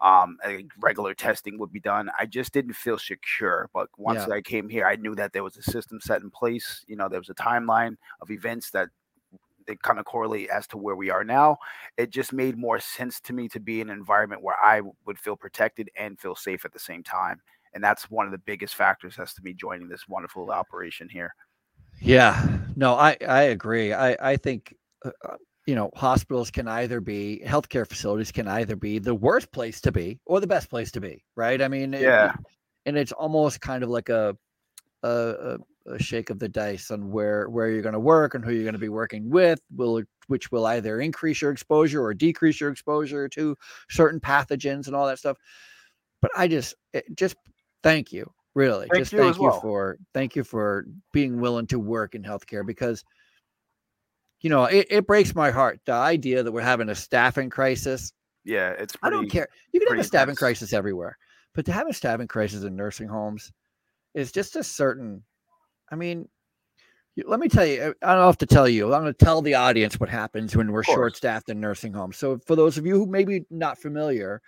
um, 0.00 0.38
a 0.44 0.64
regular 0.78 1.14
testing 1.14 1.58
would 1.58 1.72
be 1.72 1.80
done. 1.80 2.10
I 2.18 2.26
just 2.26 2.52
didn't 2.52 2.74
feel 2.74 2.98
secure. 2.98 3.68
But 3.74 3.88
once 3.96 4.26
Yeah. 4.28 4.34
I 4.34 4.40
came 4.42 4.68
here, 4.68 4.86
I 4.86 4.96
knew 4.96 5.14
that 5.16 5.32
there 5.32 5.42
was 5.44 5.56
a 5.56 5.62
system 5.62 6.00
set 6.00 6.22
in 6.22 6.30
place. 6.30 6.84
You 6.86 6.96
know, 6.96 7.08
there 7.08 7.20
was 7.20 7.30
a 7.30 7.34
timeline 7.34 7.96
of 8.20 8.30
events 8.30 8.70
that 8.70 8.88
they 9.66 9.76
kind 9.76 9.98
of 9.98 10.04
correlate 10.06 10.48
as 10.48 10.66
to 10.68 10.78
where 10.78 10.96
we 10.96 11.10
are 11.10 11.24
now. 11.24 11.58
It 11.96 12.10
just 12.10 12.32
made 12.32 12.56
more 12.56 12.80
sense 12.80 13.20
to 13.22 13.32
me 13.32 13.48
to 13.48 13.60
be 13.60 13.80
in 13.80 13.90
an 13.90 13.98
environment 13.98 14.42
where 14.42 14.56
I 14.64 14.80
would 15.04 15.18
feel 15.18 15.36
protected 15.36 15.90
and 15.96 16.18
feel 16.18 16.34
safe 16.34 16.64
at 16.64 16.72
the 16.72 16.78
same 16.78 17.02
time. 17.02 17.40
And 17.74 17.84
that's 17.84 18.10
one 18.10 18.24
of 18.24 18.32
the 18.32 18.38
biggest 18.38 18.76
factors 18.76 19.18
as 19.18 19.34
to 19.34 19.42
me 19.42 19.52
joining 19.52 19.88
this 19.88 20.08
wonderful 20.08 20.50
operation 20.50 21.08
here. 21.08 21.34
Yeah, 22.00 22.58
no, 22.76 22.94
I 22.94 23.16
I 23.28 23.42
agree. 23.42 23.92
I 23.92 24.16
I 24.32 24.36
think 24.36 24.74
uh, 25.04 25.10
uh, 25.22 25.36
you 25.68 25.74
know, 25.74 25.90
hospitals 25.94 26.50
can 26.50 26.66
either 26.66 26.98
be 26.98 27.42
healthcare 27.44 27.86
facilities 27.86 28.32
can 28.32 28.48
either 28.48 28.74
be 28.74 28.98
the 28.98 29.14
worst 29.14 29.52
place 29.52 29.82
to 29.82 29.92
be 29.92 30.18
or 30.24 30.40
the 30.40 30.46
best 30.46 30.70
place 30.70 30.90
to 30.92 30.98
be, 30.98 31.22
right? 31.36 31.60
I 31.60 31.68
mean, 31.68 31.92
yeah, 31.92 32.30
it, 32.30 32.40
and 32.86 32.96
it's 32.96 33.12
almost 33.12 33.60
kind 33.60 33.82
of 33.82 33.90
like 33.90 34.08
a 34.08 34.34
a, 35.02 35.58
a 35.84 35.98
shake 35.98 36.30
of 36.30 36.38
the 36.38 36.48
dice 36.48 36.90
on 36.90 37.10
where 37.10 37.50
where 37.50 37.68
you're 37.68 37.82
going 37.82 37.92
to 37.92 38.00
work 38.00 38.34
and 38.34 38.42
who 38.42 38.52
you're 38.52 38.62
going 38.62 38.72
to 38.72 38.78
be 38.78 38.88
working 38.88 39.28
with 39.28 39.60
will 39.76 40.02
which 40.28 40.50
will 40.50 40.64
either 40.64 41.02
increase 41.02 41.42
your 41.42 41.50
exposure 41.50 42.02
or 42.02 42.14
decrease 42.14 42.58
your 42.60 42.70
exposure 42.70 43.28
to 43.28 43.54
certain 43.90 44.18
pathogens 44.20 44.86
and 44.86 44.96
all 44.96 45.06
that 45.06 45.18
stuff 45.18 45.36
but 46.20 46.30
i 46.36 46.48
just 46.48 46.74
eh, 46.94 47.00
just 47.14 47.36
thank 47.82 48.12
you 48.12 48.28
really 48.54 48.88
Thank 48.88 49.02
just 49.02 49.12
you 49.12 49.18
thank 49.18 49.36
you 49.36 49.44
well. 49.44 49.60
for 49.60 49.98
thank 50.14 50.34
you 50.34 50.44
for 50.44 50.86
being 51.12 51.40
willing 51.40 51.66
to 51.68 51.78
work 51.78 52.14
in 52.14 52.22
healthcare 52.22 52.66
because 52.66 53.04
you 54.40 54.50
know 54.50 54.64
it, 54.64 54.86
it 54.90 55.06
breaks 55.06 55.34
my 55.34 55.50
heart 55.50 55.80
the 55.84 55.92
idea 55.92 56.42
that 56.42 56.52
we're 56.52 56.60
having 56.60 56.88
a 56.88 56.94
staffing 56.94 57.50
crisis 57.50 58.12
yeah. 58.44 58.70
It's 58.70 58.96
i 59.02 59.10
don't 59.10 59.30
care 59.30 59.48
you 59.72 59.80
can 59.80 59.88
have 59.90 59.98
a 59.98 60.04
staffing 60.04 60.30
intense. 60.30 60.38
crisis 60.38 60.72
everywhere 60.72 61.18
but 61.54 61.64
to 61.66 61.72
have 61.72 61.88
a 61.88 61.92
staffing 61.92 62.28
crisis 62.28 62.64
in 62.64 62.76
nursing 62.76 63.08
homes 63.08 63.52
is 64.14 64.32
just 64.32 64.56
a 64.56 64.64
certain 64.64 65.22
i 65.90 65.94
mean 65.96 66.28
let 67.26 67.40
me 67.40 67.48
tell 67.48 67.66
you 67.66 67.82
uh, 67.82 67.92
i 68.02 68.14
don't 68.14 68.24
have 68.26 68.38
to 68.38 68.46
tell 68.46 68.68
you 68.68 68.94
i'm 68.94 69.02
going 69.02 69.12
to 69.12 69.24
tell 69.24 69.42
the 69.42 69.54
audience 69.54 69.98
what 69.98 70.08
happens 70.08 70.56
when 70.56 70.70
we're 70.72 70.84
short 70.84 71.16
staffed 71.16 71.48
in 71.50 71.60
nursing 71.60 71.92
homes 71.92 72.16
so 72.16 72.38
for 72.46 72.54
those 72.56 72.78
of 72.78 72.86
you 72.86 72.94
who 72.94 73.06
may 73.06 73.24
be 73.24 73.44
not 73.50 73.76
familiar 73.78 74.40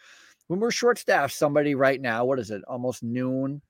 when 0.46 0.60
we're 0.60 0.70
short 0.70 0.98
staffed 0.98 1.34
somebody 1.34 1.74
right 1.74 2.00
now 2.00 2.24
what 2.24 2.38
is 2.38 2.50
it 2.50 2.62
almost 2.68 3.02
noon 3.02 3.60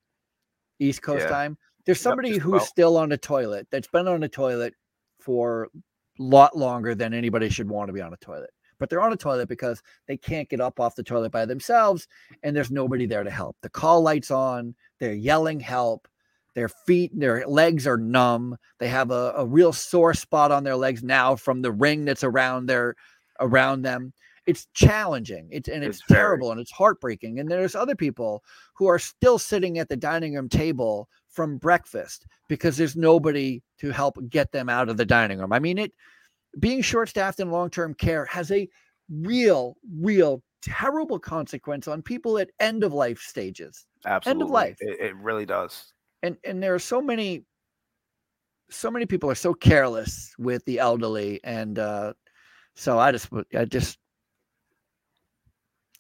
east 0.79 1.03
coast 1.03 1.25
Yeah. 1.25 1.31
time 1.31 1.59
there's 1.87 2.01
somebody 2.01 2.33
just 2.33 2.43
who's 2.43 2.55
about. 2.57 2.67
still 2.67 2.97
on 2.99 3.09
the 3.09 3.19
toilet 3.19 3.67
that's 3.71 3.89
been 3.89 4.07
on 4.07 4.21
the 4.21 4.29
toilet 4.29 4.75
for 5.19 5.69
lot 6.23 6.57
longer 6.57 6.95
than 6.95 7.15
anybody 7.15 7.49
should 7.49 7.69
want 7.69 7.89
to 7.89 7.93
be 7.93 8.01
on 8.01 8.13
a 8.13 8.17
toilet. 8.19 8.51
But 8.79 8.89
they're 8.89 9.01
on 9.03 9.13
a 9.13 9.17
toilet 9.17 9.49
because 9.49 9.83
they 10.07 10.17
can't 10.17 10.49
get 10.49 10.61
up 10.61 10.81
off 10.81 10.95
the 10.95 11.03
toilet 11.03 11.33
by 11.33 11.45
themselves 11.45 12.09
and 12.43 12.57
there's 12.57 12.71
nobody 12.71 13.07
there 13.07 13.25
to 13.25 13.31
help. 13.31 13.57
The 13.63 13.69
call 13.69 14.03
lights 14.03 14.31
on 14.31 14.75
they're 14.99 15.13
yelling 15.13 15.61
help 15.61 16.09
their 16.55 16.69
feet 16.69 17.13
and 17.13 17.23
their 17.23 17.47
legs 17.47 17.87
are 17.87 17.97
numb. 17.97 18.57
They 18.79 18.89
have 18.89 19.11
a, 19.11 19.35
a 19.37 19.47
real 19.47 19.73
sore 19.73 20.15
spot 20.15 20.51
on 20.51 20.65
their 20.65 20.77
legs 20.77 21.03
now 21.03 21.37
from 21.37 21.63
the 21.63 21.73
ring 21.73 22.05
that's 22.05 22.25
around 22.25 22.67
their 22.67 22.97
around 23.39 23.83
them. 23.83 24.13
It's 24.47 24.67
challenging. 24.75 25.49
It's 25.53 25.69
and 25.69 25.85
it's, 25.85 26.01
It's 26.01 26.09
very. 26.09 26.19
terrible 26.19 26.51
and 26.51 26.61
it's 26.61 26.73
heartbreaking. 26.73 27.39
And 27.39 27.51
there's 27.51 27.75
other 27.75 27.95
people 27.95 28.43
who 28.75 28.87
are 28.87 28.99
still 28.99 29.39
sitting 29.39 29.79
at 29.79 29.89
the 29.89 29.97
dining 29.97 30.35
room 30.35 30.49
table 30.49 31.09
from 31.31 31.57
breakfast 31.59 32.27
because 32.49 32.77
there's 32.77 32.97
nobody 32.97 33.63
to 33.79 33.91
help 33.91 34.17
get 34.29 34.51
them 34.53 34.69
out 34.69 34.89
of 34.89 34.97
the 34.97 35.07
dining 35.07 35.39
room 35.39 35.53
i 35.53 35.59
mean 35.59 35.79
it 35.79 35.93
being 36.59 36.83
short 36.83 37.09
staffed 37.09 37.41
in 37.41 37.51
long 37.51 37.71
term 37.71 37.95
care 37.95 38.25
has 38.25 38.51
a 38.51 38.69
real 39.09 39.77
real 40.01 40.43
terrible 40.63 41.19
consequence 41.19 41.89
on 41.89 42.03
people 42.03 42.39
at 42.39 42.51
end 42.61 42.85
of 42.85 42.93
life 42.93 43.21
stages 43.21 43.87
Absolutely. 44.07 44.31
End 44.31 44.43
of 44.43 44.51
life. 44.51 44.77
It, 44.81 45.01
it 45.01 45.17
really 45.17 45.47
does. 45.47 45.93
and 46.23 46.37
and 46.45 46.63
there 46.63 46.75
are 46.75 46.79
so 46.79 47.01
many 47.01 47.45
so 48.71 48.91
many 48.91 49.05
people 49.05 49.31
are 49.31 49.35
so 49.35 49.53
careless 49.53 50.33
with 50.39 50.65
the 50.65 50.79
elderly 50.79 51.41
and 51.45 51.79
uh 51.79 52.13
so 52.77 52.99
i 52.99 53.11
just 53.11 53.29
i 53.57 53.65
just 53.65 53.99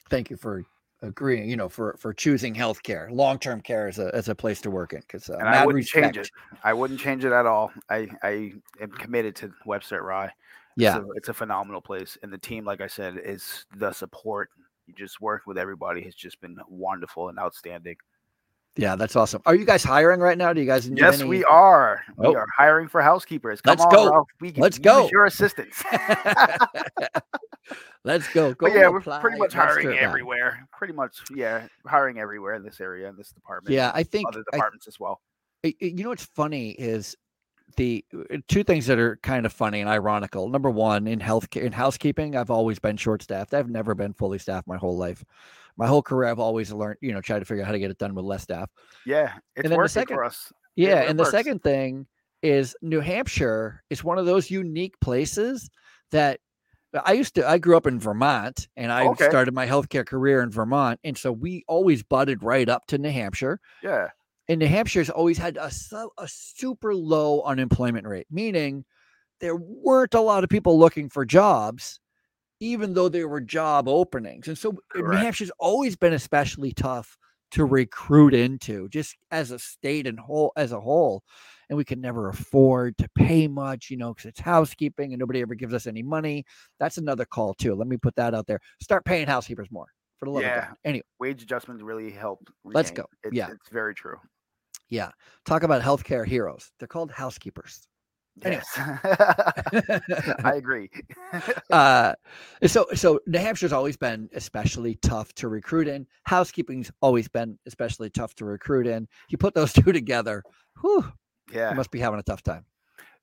thank 0.08 0.30
you 0.30 0.36
for 0.36 0.64
agreeing 1.02 1.48
you 1.48 1.56
know 1.56 1.68
for 1.68 1.96
for 1.98 2.12
choosing 2.12 2.54
healthcare 2.54 3.10
long-term 3.10 3.60
care 3.62 3.88
as 3.88 3.98
a 3.98 4.14
as 4.14 4.28
a 4.28 4.34
place 4.34 4.60
to 4.60 4.70
work 4.70 4.92
in 4.92 5.00
because 5.00 5.30
uh, 5.30 5.36
I 5.36 5.64
wouldn't 5.64 5.86
change 5.86 6.16
it. 6.18 6.30
I 6.62 6.74
wouldn't 6.74 7.00
change 7.00 7.24
it 7.24 7.32
at 7.32 7.46
all. 7.46 7.72
I, 7.88 8.08
I 8.22 8.52
am 8.80 8.90
committed 8.90 9.34
to 9.36 9.52
Webster 9.64 9.96
at 9.96 10.02
Rye. 10.02 10.30
yeah 10.76 10.96
It's 10.96 11.04
a, 11.04 11.08
it's 11.14 11.28
a 11.30 11.34
phenomenal 11.34 11.80
place. 11.80 12.18
And 12.22 12.32
the 12.32 12.38
team, 12.38 12.64
like 12.64 12.80
I 12.80 12.86
said, 12.86 13.20
is 13.24 13.64
the 13.76 13.92
support. 13.92 14.50
You 14.86 14.94
just 14.94 15.20
work 15.20 15.42
with 15.46 15.56
everybody 15.56 16.02
has 16.02 16.14
just 16.14 16.40
been 16.40 16.56
wonderful 16.68 17.28
and 17.28 17.38
outstanding. 17.38 17.96
Yeah 18.80 18.96
that's 18.96 19.14
awesome 19.14 19.42
are 19.46 19.54
you 19.54 19.64
guys 19.66 19.82
hiring 19.84 20.20
right 20.20 20.38
now 20.38 20.52
do 20.52 20.60
you 20.60 20.66
guys 20.66 20.88
need 20.88 20.98
Yes, 20.98 21.20
any- 21.20 21.28
we 21.28 21.44
are. 21.44 22.02
We 22.16 22.28
Oh. 22.28 22.34
are 22.34 22.46
hiring 22.56 22.88
for 22.88 23.02
housekeepers. 23.02 23.60
Come 23.60 23.72
Let's 23.72 23.84
on, 23.84 23.92
go. 23.92 24.10
Ralph. 24.10 24.28
We 24.40 24.50
can 24.52 24.62
Let's 24.66 24.78
go. 24.78 25.08
your 25.12 25.26
assistance. 25.26 25.82
let's 28.04 28.26
go 28.32 28.54
go 28.54 28.66
but 28.66 28.72
yeah, 28.74 28.88
we're 28.88 29.00
pretty 29.00 29.38
much 29.38 29.52
hiring 29.52 29.98
everywhere. 29.98 30.66
Pretty 30.76 30.92
much, 30.94 31.18
yeah, 31.34 31.66
hiring 31.86 32.18
everywhere 32.18 32.54
in 32.54 32.62
this 32.62 32.80
area, 32.80 33.08
in 33.08 33.16
this 33.16 33.30
department. 33.30 33.74
yeah 33.74 33.90
i 33.94 34.02
think 34.02 34.26
other 34.28 34.42
I 34.52 34.56
departments 34.56 34.88
as 34.88 34.98
well. 34.98 35.20
you 35.62 36.02
know 36.02 36.08
what's 36.10 36.24
funny 36.24 36.70
is 36.70 37.16
the 37.76 38.04
uh, 38.14 38.38
two 38.48 38.62
things 38.64 38.86
that 38.86 38.98
are 38.98 39.16
kind 39.22 39.46
of 39.46 39.52
funny 39.52 39.80
and 39.80 39.88
ironical. 39.88 40.48
Number 40.48 40.70
one, 40.70 41.06
in 41.06 41.20
health 41.20 41.54
in 41.56 41.72
housekeeping, 41.72 42.36
I've 42.36 42.50
always 42.50 42.78
been 42.78 42.96
short 42.96 43.22
staffed. 43.22 43.54
I've 43.54 43.70
never 43.70 43.94
been 43.94 44.12
fully 44.12 44.38
staffed 44.38 44.66
my 44.66 44.76
whole 44.76 44.96
life. 44.96 45.24
My 45.76 45.86
whole 45.86 46.02
career, 46.02 46.28
I've 46.28 46.38
always 46.38 46.72
learned, 46.72 46.98
you 47.00 47.12
know, 47.12 47.20
try 47.20 47.38
to 47.38 47.44
figure 47.44 47.62
out 47.62 47.66
how 47.66 47.72
to 47.72 47.78
get 47.78 47.90
it 47.90 47.98
done 47.98 48.14
with 48.14 48.24
less 48.24 48.42
staff. 48.42 48.68
Yeah, 49.06 49.32
it's 49.56 49.68
then 49.68 49.78
the 49.80 49.88
second- 49.88 50.16
for 50.16 50.24
us. 50.24 50.52
Yeah, 50.76 51.02
and 51.02 51.18
the 51.18 51.24
second 51.24 51.62
thing 51.62 52.06
is 52.42 52.74
New 52.80 53.00
Hampshire 53.00 53.82
is 53.90 54.02
one 54.02 54.18
of 54.18 54.26
those 54.26 54.50
unique 54.50 54.98
places 55.00 55.68
that 56.10 56.40
I 57.04 57.12
used 57.12 57.34
to. 57.36 57.48
I 57.48 57.58
grew 57.58 57.76
up 57.76 57.86
in 57.86 58.00
Vermont, 58.00 58.66
and 58.76 58.90
I 58.90 59.06
Okay. 59.08 59.28
started 59.28 59.54
my 59.54 59.66
healthcare 59.66 60.04
career 60.06 60.42
in 60.42 60.50
Vermont, 60.50 60.98
and 61.04 61.16
so 61.16 61.30
we 61.32 61.64
always 61.68 62.02
butted 62.02 62.42
right 62.42 62.68
up 62.68 62.86
to 62.86 62.98
New 62.98 63.10
Hampshire. 63.10 63.60
Yeah, 63.82 64.08
and 64.50 64.58
New 64.58 64.66
Hampshire's 64.66 65.08
always 65.08 65.38
had 65.38 65.56
a, 65.56 65.70
a 66.18 66.26
super 66.26 66.92
low 66.92 67.42
unemployment 67.42 68.04
rate, 68.04 68.26
meaning 68.32 68.84
there 69.38 69.54
weren't 69.54 70.14
a 70.14 70.20
lot 70.20 70.42
of 70.42 70.50
people 70.50 70.76
looking 70.76 71.08
for 71.08 71.24
jobs, 71.24 72.00
even 72.58 72.92
though 72.92 73.08
there 73.08 73.28
were 73.28 73.40
job 73.40 73.86
openings. 73.86 74.48
And 74.48 74.58
so 74.58 74.70
uh, 74.96 75.02
New 75.02 75.16
Hampshire's 75.16 75.52
always 75.60 75.96
been 75.96 76.14
especially 76.14 76.72
tough 76.72 77.16
to 77.52 77.64
recruit 77.64 78.34
into, 78.34 78.88
just 78.88 79.14
as 79.30 79.52
a 79.52 79.58
state 79.60 80.08
and 80.08 80.18
whole 80.18 80.52
as 80.56 80.72
a 80.72 80.80
whole. 80.80 81.22
And 81.68 81.76
we 81.76 81.84
could 81.84 82.00
never 82.00 82.28
afford 82.28 82.98
to 82.98 83.08
pay 83.14 83.46
much, 83.46 83.88
you 83.88 83.96
know, 83.96 84.12
because 84.12 84.30
it's 84.30 84.40
housekeeping 84.40 85.12
and 85.12 85.20
nobody 85.20 85.42
ever 85.42 85.54
gives 85.54 85.74
us 85.74 85.86
any 85.86 86.02
money. 86.02 86.44
That's 86.80 86.98
another 86.98 87.24
call 87.24 87.54
too. 87.54 87.76
Let 87.76 87.86
me 87.86 87.96
put 87.98 88.16
that 88.16 88.34
out 88.34 88.48
there. 88.48 88.58
Start 88.82 89.04
paying 89.04 89.28
housekeepers 89.28 89.68
more 89.70 89.86
for 90.18 90.24
the 90.24 90.32
love 90.32 90.42
of 90.42 90.64
God. 90.64 90.76
Anyway, 90.84 91.04
wage 91.20 91.42
adjustments 91.44 91.84
really 91.84 92.10
help. 92.10 92.40
Let's 92.64 92.90
go. 92.90 93.06
It's, 93.22 93.32
Yeah. 93.32 93.50
it's 93.52 93.68
very 93.68 93.94
true. 93.94 94.16
Yeah. 94.90 95.10
Talk 95.46 95.62
about 95.62 95.82
healthcare 95.82 96.26
heroes. 96.26 96.70
They're 96.78 96.88
called 96.88 97.10
housekeepers. 97.10 97.88
Yes, 98.44 98.66
I 98.76 100.52
agree. 100.56 100.90
uh, 101.70 102.14
so 102.66 102.86
so 102.94 103.20
New 103.26 103.38
Hampshire's 103.38 103.72
always 103.72 103.96
been 103.96 104.28
especially 104.34 104.94
tough 104.96 105.32
to 105.34 105.48
recruit 105.48 105.88
in. 105.88 106.06
Housekeeping's 106.24 106.90
always 107.02 107.28
been 107.28 107.58
especially 107.66 108.08
tough 108.08 108.34
to 108.36 108.44
recruit 108.44 108.86
in. 108.86 109.08
You 109.28 109.36
put 109.36 109.54
those 109.54 109.72
two 109.72 109.92
together, 109.92 110.42
whew, 110.80 111.12
yeah. 111.52 111.70
you 111.70 111.76
must 111.76 111.90
be 111.90 111.98
having 111.98 112.20
a 112.20 112.22
tough 112.22 112.42
time. 112.42 112.64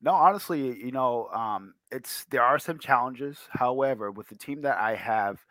No, 0.02 0.12
honestly, 0.12 0.78
you 0.78 0.92
know, 0.92 1.28
um, 1.30 1.74
it's 1.92 2.26
there 2.26 2.44
are 2.44 2.60
some 2.60 2.78
challenges. 2.78 3.40
However, 3.50 4.12
with 4.12 4.28
the 4.28 4.36
team 4.36 4.62
that 4.62 4.78
I 4.78 4.96
have, 4.96 5.44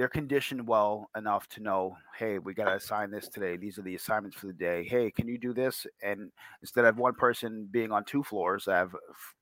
they're 0.00 0.08
conditioned 0.08 0.66
well 0.66 1.10
enough 1.14 1.46
to 1.46 1.60
know, 1.60 1.94
hey, 2.18 2.38
we 2.38 2.54
got 2.54 2.64
to 2.64 2.76
assign 2.76 3.10
this 3.10 3.28
today. 3.28 3.58
These 3.58 3.78
are 3.78 3.82
the 3.82 3.96
assignments 3.96 4.34
for 4.34 4.46
the 4.46 4.54
day. 4.54 4.82
Hey, 4.82 5.10
can 5.10 5.28
you 5.28 5.36
do 5.36 5.52
this? 5.52 5.86
And 6.02 6.32
instead 6.62 6.86
of 6.86 6.96
one 6.96 7.12
person 7.12 7.68
being 7.70 7.92
on 7.92 8.06
two 8.06 8.22
floors, 8.22 8.66
I 8.66 8.78
have 8.78 8.96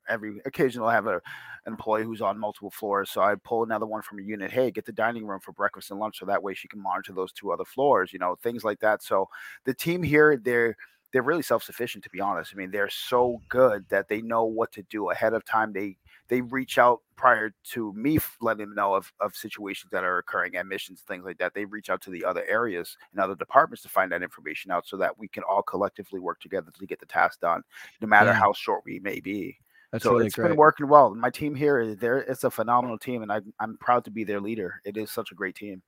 every 0.09 0.40
occasional 0.46 0.88
I 0.88 0.94
have 0.94 1.06
a 1.06 1.20
an 1.66 1.74
employee 1.74 2.02
who's 2.02 2.20
on 2.20 2.40
multiple 2.40 2.72
floors. 2.72 3.09
So 3.09 3.20
I 3.22 3.36
pull 3.36 3.62
another 3.62 3.86
one 3.86 4.02
from 4.02 4.18
a 4.18 4.22
unit. 4.22 4.50
Hey, 4.50 4.72
get 4.72 4.84
the 4.84 4.90
dining 4.90 5.28
room 5.28 5.38
for 5.38 5.52
breakfast 5.52 5.92
and 5.92 6.00
lunch, 6.00 6.18
so 6.18 6.26
that 6.26 6.42
way 6.42 6.54
she 6.54 6.66
can 6.66 6.82
monitor 6.82 7.12
those 7.12 7.30
two 7.30 7.52
other 7.52 7.64
floors. 7.64 8.12
You 8.12 8.18
know, 8.18 8.34
things 8.42 8.64
like 8.64 8.80
that. 8.80 9.04
So 9.04 9.28
the 9.64 9.74
team 9.74 10.02
here, 10.02 10.36
they're 10.36 10.74
they're 11.12 11.22
really 11.22 11.42
self-sufficient 11.42 12.02
to 12.02 12.11
be 12.11 12.20
honest. 12.20 12.50
I 12.52 12.56
mean, 12.56 12.72
they're 12.72 12.90
so 12.90 13.40
good 13.48 13.88
that 13.90 14.09
they 14.09 14.22
know 14.22 14.44
what 14.44 14.72
to 14.72 14.82
do 14.90 15.11
ahead 15.11 15.34
of 15.34 15.44
time. 15.44 15.72
They 15.72 15.98
they 16.29 16.41
reach 16.41 16.79
out 16.79 17.01
prior 17.16 17.53
to 17.72 17.93
me 17.95 18.18
letting 18.41 18.66
them 18.66 18.74
know 18.74 18.95
of, 18.95 19.12
of 19.20 19.35
situations 19.35 19.91
that 19.91 20.05
are 20.05 20.18
occurring, 20.18 20.57
admissions, 20.57 21.01
things 21.01 21.24
like 21.24 21.39
that. 21.39 21.55
They 21.55 21.64
reach 21.64 21.91
out 21.91 22.01
to 22.03 22.11
the 22.11 22.24
other 22.24 22.45
areas 22.47 22.97
and 23.12 23.20
other 23.20 23.35
departments 23.35 23.83
to 23.83 23.89
find 23.89 24.12
that 24.12 24.22
information 24.22 24.70
out 24.70 24.87
so 24.87 24.97
that 24.99 25.18
we 25.18 25.26
can 25.29 25.43
all 25.43 25.62
collectively 25.62 26.20
work 26.20 26.41
together 26.41 26.70
to 26.79 26.87
get 26.87 27.01
the 27.01 27.07
task 27.07 27.41
done, 27.41 27.62
no 28.01 28.07
matter 28.09 28.31
Yeah. 28.31 28.35
how 28.35 28.53
short 28.53 28.83
we 28.85 28.99
may 29.01 29.20
be. 29.20 29.59
That's 29.91 30.05
so 30.05 30.12
really 30.12 30.26
it's 30.26 30.35
great. 30.35 30.49
been 30.49 30.57
working 30.57 30.87
well. 30.87 31.14
My 31.14 31.31
team 31.31 31.55
here, 31.55 31.79
eh, 31.79 31.87
is 31.87 31.97
there 31.97 32.18
it's 32.18 32.45
a 32.45 32.51
phenomenal 32.51 32.99
team, 32.99 33.22
and 33.22 33.33
I, 33.33 33.41
I'm 33.59 33.79
proud 33.79 34.05
to 34.05 34.11
be 34.11 34.22
their 34.22 34.41
leader. 34.41 34.83
It 34.85 34.97
is 34.99 35.11
such 35.11 35.33
a 35.33 35.35
great 35.35 35.55
team. 35.55 35.83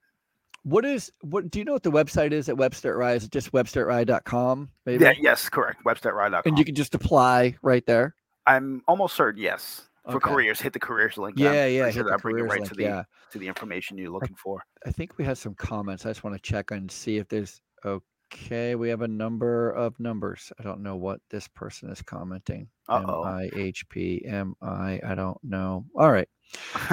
What 0.62 0.84
is 0.86 1.12
what 1.20 1.50
do 1.50 1.58
you 1.58 1.64
know 1.66 1.72
what 1.74 1.82
the 1.82 1.90
website 1.92 2.32
is 2.32 2.48
at 2.48 2.56
Webster 2.56 2.90
at 2.92 2.96
Rye? 2.96 3.12
Is 3.14 3.24
it 3.24 3.30
just 3.30 3.52
websterrye.com? 3.52 4.70
Maybe? 4.86 5.04
Yeah, 5.04 5.12
yes, 5.20 5.48
correct. 5.48 5.84
Webster.com. 5.84 6.42
And 6.46 6.58
you 6.58 6.64
can 6.64 6.74
just 6.74 6.94
apply 6.94 7.56
right 7.62 7.84
there. 7.86 8.14
I'm 8.46 8.82
almost 8.88 9.14
certain, 9.16 9.40
yes. 9.40 9.82
For 10.10 10.16
Okay. 10.18 10.30
careers, 10.30 10.60
hit 10.60 10.72
the 10.72 10.80
careers 10.80 11.16
link. 11.18 11.38
I'm 11.38 11.44
Yeah, 11.44 11.66
yeah. 11.66 11.90
sure 11.90 12.04
that'll 12.04 12.18
bring 12.18 12.36
you 12.38 12.44
right 12.44 12.60
link. 12.60 12.68
to 12.68 12.74
the 12.74 12.82
yeah. 12.82 13.02
to 13.30 13.38
the 13.38 13.46
information 13.48 13.96
you're 13.98 14.10
looking 14.10 14.34
for. 14.36 14.62
I 14.86 14.90
think 14.90 15.16
we 15.18 15.24
have 15.24 15.38
some 15.38 15.54
comments. 15.54 16.04
I 16.06 16.10
just 16.10 16.24
want 16.24 16.36
to 16.36 16.42
check 16.42 16.70
and 16.70 16.90
see 16.90 17.16
if 17.18 17.28
there's 17.28 17.60
okay. 17.84 18.74
We 18.76 18.88
have 18.88 19.02
a 19.02 19.08
number 19.08 19.70
of 19.70 19.98
numbers. 19.98 20.52
I 20.58 20.62
don't 20.62 20.82
know 20.82 20.96
what 20.96 21.20
this 21.30 21.48
person 21.48 21.90
is 21.90 22.00
commenting. 22.02 22.68
M. 22.90 23.08
I 23.08 23.50
H 23.54 23.88
P 23.88 24.24
M 24.26 24.54
I. 24.62 25.00
I 25.04 25.14
don't 25.14 25.38
know. 25.42 25.84
All 25.96 26.10
right. 26.12 26.28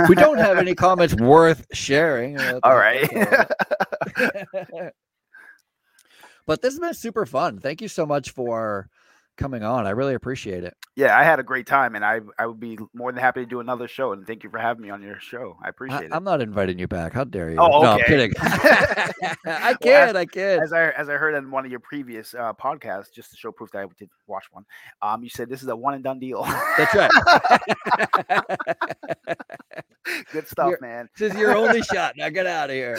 We 0.09 0.15
don't 0.15 0.37
have 0.37 0.57
any 0.57 0.75
comments 0.85 1.15
worth 1.15 1.65
sharing. 1.73 2.39
uh, 2.39 2.59
All 2.63 2.71
that- 2.71 2.77
right. 2.77 3.09
that's 4.53 4.71
all 4.73 4.81
right. 4.81 4.93
but 6.45 6.61
this 6.61 6.73
has 6.73 6.79
been 6.79 6.93
super 6.93 7.25
fun. 7.25 7.59
Thank 7.59 7.81
you 7.81 7.87
so 7.87 8.05
much 8.05 8.31
for 8.31 8.89
coming 9.37 9.63
on. 9.63 9.87
I 9.87 9.91
really 9.91 10.13
appreciate 10.15 10.63
it. 10.63 10.73
yeah, 10.95 11.17
I 11.17 11.23
had 11.23 11.39
a 11.39 11.43
great 11.43 11.65
time, 11.67 11.95
and 11.95 12.03
I 12.03 12.19
I 12.37 12.45
would 12.47 12.59
be 12.59 12.77
more 12.93 13.11
than 13.11 13.21
happy 13.21 13.39
to 13.41 13.45
do 13.45 13.59
another 13.59 13.87
show. 13.87 14.11
And 14.13 14.25
thank 14.27 14.43
you 14.43 14.49
for 14.49 14.57
having 14.57 14.81
me 14.83 14.89
on 14.89 15.01
your 15.01 15.19
show. 15.19 15.57
I 15.63 15.69
appreciate 15.69 16.01
I, 16.01 16.05
it. 16.05 16.11
I'm 16.11 16.23
not 16.23 16.41
inviting 16.41 16.77
you 16.79 16.87
back. 16.87 17.13
How 17.13 17.23
dare 17.23 17.51
you? 17.51 17.57
Oh, 17.59 17.67
No, 17.81 17.91
I'm 17.91 17.95
okay. 18.01 18.05
kidding. 18.07 18.33
I 18.41 19.35
Well, 19.45 19.77
kid. 19.81 20.15
I 20.15 20.25
kid. 20.25 20.59
as 20.61 20.73
I 20.73 20.89
as 20.89 21.07
I 21.09 21.13
heard 21.13 21.35
in 21.35 21.49
one 21.51 21.63
of 21.65 21.71
your 21.71 21.79
previous 21.79 22.33
uh, 22.33 22.53
podcasts, 22.53 23.11
just 23.13 23.31
to 23.31 23.37
show 23.37 23.51
proof 23.51 23.71
that 23.71 23.79
I 23.83 23.85
did 23.97 24.09
watch 24.27 24.45
one, 24.51 24.65
um, 25.01 25.23
you 25.23 25.29
said 25.29 25.49
this 25.49 25.61
is 25.63 25.69
a 25.69 25.75
one 25.75 25.93
and 25.93 26.03
done 26.03 26.19
deal. 26.19 26.43
That's 26.77 26.93
right. 26.95 27.11
Good 30.31 30.47
stuff, 30.47 30.67
You're- 30.69 30.77
man. 30.81 31.09
this 31.17 31.33
is 31.33 31.39
your 31.39 31.55
only 31.55 31.81
shot. 31.81 32.13
Now 32.17 32.29
get 32.29 32.47
out 32.47 32.69
of 32.69 32.75
here. 32.75 32.97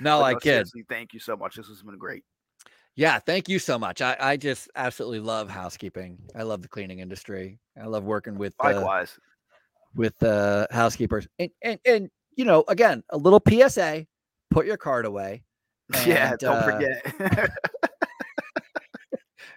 no, 0.00 0.22
I 0.22 0.32
no, 0.32 0.38
kid. 0.38 0.42
seriously, 0.68 0.84
Thank 0.88 1.12
you 1.12 1.20
so 1.20 1.36
much. 1.36 1.56
This 1.56 1.66
has 1.68 1.82
been 1.82 1.98
great. 1.98 2.22
Yeah, 2.96 3.18
thank 3.18 3.48
you 3.48 3.58
so 3.58 3.78
much. 3.78 4.00
I, 4.00 4.16
I 4.20 4.36
just 4.36 4.70
absolutely 4.76 5.18
love 5.20 5.50
housekeeping. 5.50 6.18
I 6.36 6.44
love 6.44 6.62
the 6.62 6.68
cleaning 6.68 7.00
industry. 7.00 7.58
I 7.80 7.86
love 7.86 8.04
working 8.04 8.38
with 8.38 8.54
uh, 8.62 8.72
Likewise. 8.72 9.18
with 9.94 10.22
uh, 10.22 10.68
housekeepers. 10.70 11.26
And, 11.38 11.50
and 11.62 11.80
and 11.84 12.10
you 12.36 12.44
know, 12.44 12.64
again, 12.68 13.02
a 13.10 13.18
little 13.18 13.42
PSA: 13.46 14.06
put 14.50 14.66
your 14.66 14.76
card 14.76 15.06
away. 15.06 15.42
yeah, 16.06 16.36
don't 16.38 16.56
uh, 16.56 16.62
forget. 16.62 17.50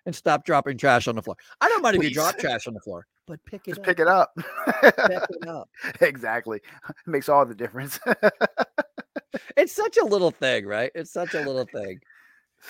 and 0.08 0.16
stop 0.16 0.44
dropping 0.44 0.78
trash 0.78 1.08
on 1.08 1.16
the 1.16 1.22
floor. 1.22 1.38
I 1.62 1.70
don't 1.70 1.84
mind 1.84 1.96
if 1.96 2.04
you 2.04 2.12
drop 2.12 2.40
trash 2.40 2.66
on 2.66 2.74
the 2.74 2.80
floor, 2.80 3.06
but 3.28 3.40
pick 3.46 3.68
it 3.68 3.72
Just 3.72 3.82
up. 3.82 3.86
pick 3.86 4.00
it 4.00 4.08
up. 4.08 4.32
pick 4.82 4.96
it 4.98 5.48
up. 5.48 5.70
exactly. 6.02 6.58
It 6.90 6.96
makes 7.06 7.30
all 7.30 7.46
the 7.46 7.56
difference. 7.56 8.00
It's 9.56 9.74
such 9.74 9.98
a 9.98 10.06
little 10.06 10.32
thing, 10.32 10.66
right? 10.66 10.92
It's 10.96 11.12
such 11.12 11.34
a 11.36 11.40
little 11.40 11.66
thing. 11.66 12.00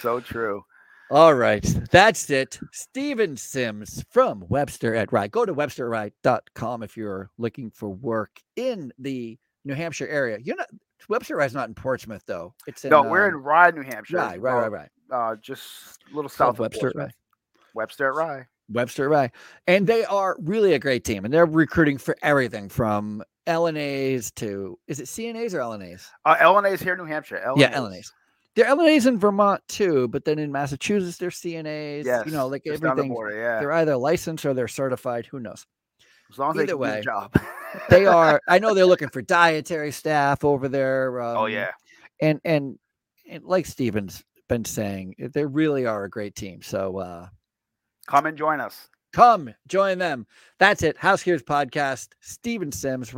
So 0.01 0.19
true. 0.19 0.63
All 1.09 1.33
right. 1.33 1.63
That's 1.91 2.29
it. 2.29 2.59
Steven 2.73 3.37
Sims 3.37 4.03
from 4.09 4.43
Webster 4.49 4.93
at 4.93 5.13
Rye. 5.13 5.27
Go 5.27 5.45
to 5.45 5.53
websterrye.com 5.53 6.83
if 6.83 6.97
you're 6.97 7.29
looking 7.37 7.71
for 7.71 7.89
work 7.89 8.41
in 8.57 8.91
the 8.99 9.37
New 9.63 9.73
Hampshire 9.73 10.07
area. 10.07 10.37
You're 10.41 10.57
not 10.57 10.67
Webster 11.07 11.37
Rye's 11.37 11.53
not 11.53 11.69
in 11.69 11.75
Portsmouth 11.75 12.23
though. 12.25 12.53
It's 12.67 12.83
in 12.83 12.89
no, 12.89 13.03
we're 13.03 13.29
in 13.29 13.35
um, 13.35 13.43
Rye, 13.43 13.71
New 13.71 13.83
Hampshire. 13.83 14.17
Rye, 14.17 14.37
right, 14.37 14.69
right, 14.69 14.71
right. 14.71 14.89
Uh, 15.09 15.35
just 15.37 15.99
a 16.11 16.15
little 16.15 16.29
south 16.29 16.55
of 16.55 16.59
Webster 16.59 16.89
at 16.89 16.95
Rye. 16.95 17.11
Webster 17.73 18.07
at 18.07 18.15
Rye. 18.15 18.45
Webster 18.69 19.05
at 19.05 19.09
Rye. 19.09 19.31
And 19.67 19.87
they 19.87 20.03
are 20.05 20.35
really 20.41 20.73
a 20.73 20.79
great 20.79 21.05
team. 21.05 21.23
And 21.23 21.33
they're 21.33 21.45
recruiting 21.45 21.97
for 21.97 22.17
everything 22.21 22.67
from 22.67 23.23
LNAs 23.45 24.33
to 24.35 24.77
is 24.87 24.99
it 24.99 25.05
CNAs 25.05 25.53
or 25.53 25.59
LNAs? 25.59 26.09
Uh, 26.25 26.35
LNA 26.35 26.73
is 26.73 26.81
here 26.81 26.93
in 26.93 26.99
New 26.99 27.05
Hampshire. 27.05 27.41
LNAs. 27.45 27.59
Yeah, 27.59 27.77
LNAs. 27.77 28.11
They're 28.57 28.65
LNAs 28.65 29.05
in 29.07 29.17
Vermont 29.19 29.61
too, 29.69 30.09
but 30.09 30.25
then 30.25 30.37
in 30.39 30.51
Massachusetts 30.51 31.17
they're 31.17 31.29
CNAs. 31.29 32.03
Yes. 32.03 32.25
you 32.25 32.33
know, 32.33 32.47
like 32.47 32.63
the 32.63 32.71
everything. 32.73 33.07
border, 33.13 33.37
yeah. 33.37 33.59
They're 33.59 33.71
either 33.71 33.95
licensed 33.95 34.45
or 34.45 34.53
they're 34.53 34.67
certified. 34.67 35.27
Who 35.27 35.39
knows? 35.39 35.65
As 36.29 36.37
long 36.37 36.49
as 36.51 36.55
they 36.57 36.63
either 36.63 36.71
do 36.73 36.77
way, 36.77 37.01
job. 37.01 37.33
they 37.89 38.05
are 38.05 38.41
i 38.49 38.59
know 38.59 38.73
they're 38.73 38.85
looking 38.85 39.07
for 39.09 39.21
dietary 39.21 39.91
staff 39.93 40.43
over 40.43 40.67
there 40.67 41.21
um, 41.21 41.37
oh 41.37 41.45
yeah. 41.45 41.71
and, 42.21 42.41
and 42.43 42.77
and 43.29 43.43
like 43.45 43.65
steven's 43.65 44.23
been 44.49 44.65
saying 44.65 45.15
they 45.19 45.45
really 45.45 45.85
are 45.85 46.03
a 46.05 46.09
great 46.09 46.35
team 46.35 46.61
so 46.61 46.97
uh 46.97 47.27
Come 48.07 48.25
and 48.25 48.37
join 48.37 48.59
us. 48.59 48.89
come 49.13 49.53
join 49.67 49.97
them 49.99 50.25
that's 50.59 50.83
it 50.83 50.97
Housekeepers 50.97 51.43
podcast 51.43 52.09
steven 52.21 52.71
sims 52.73 53.13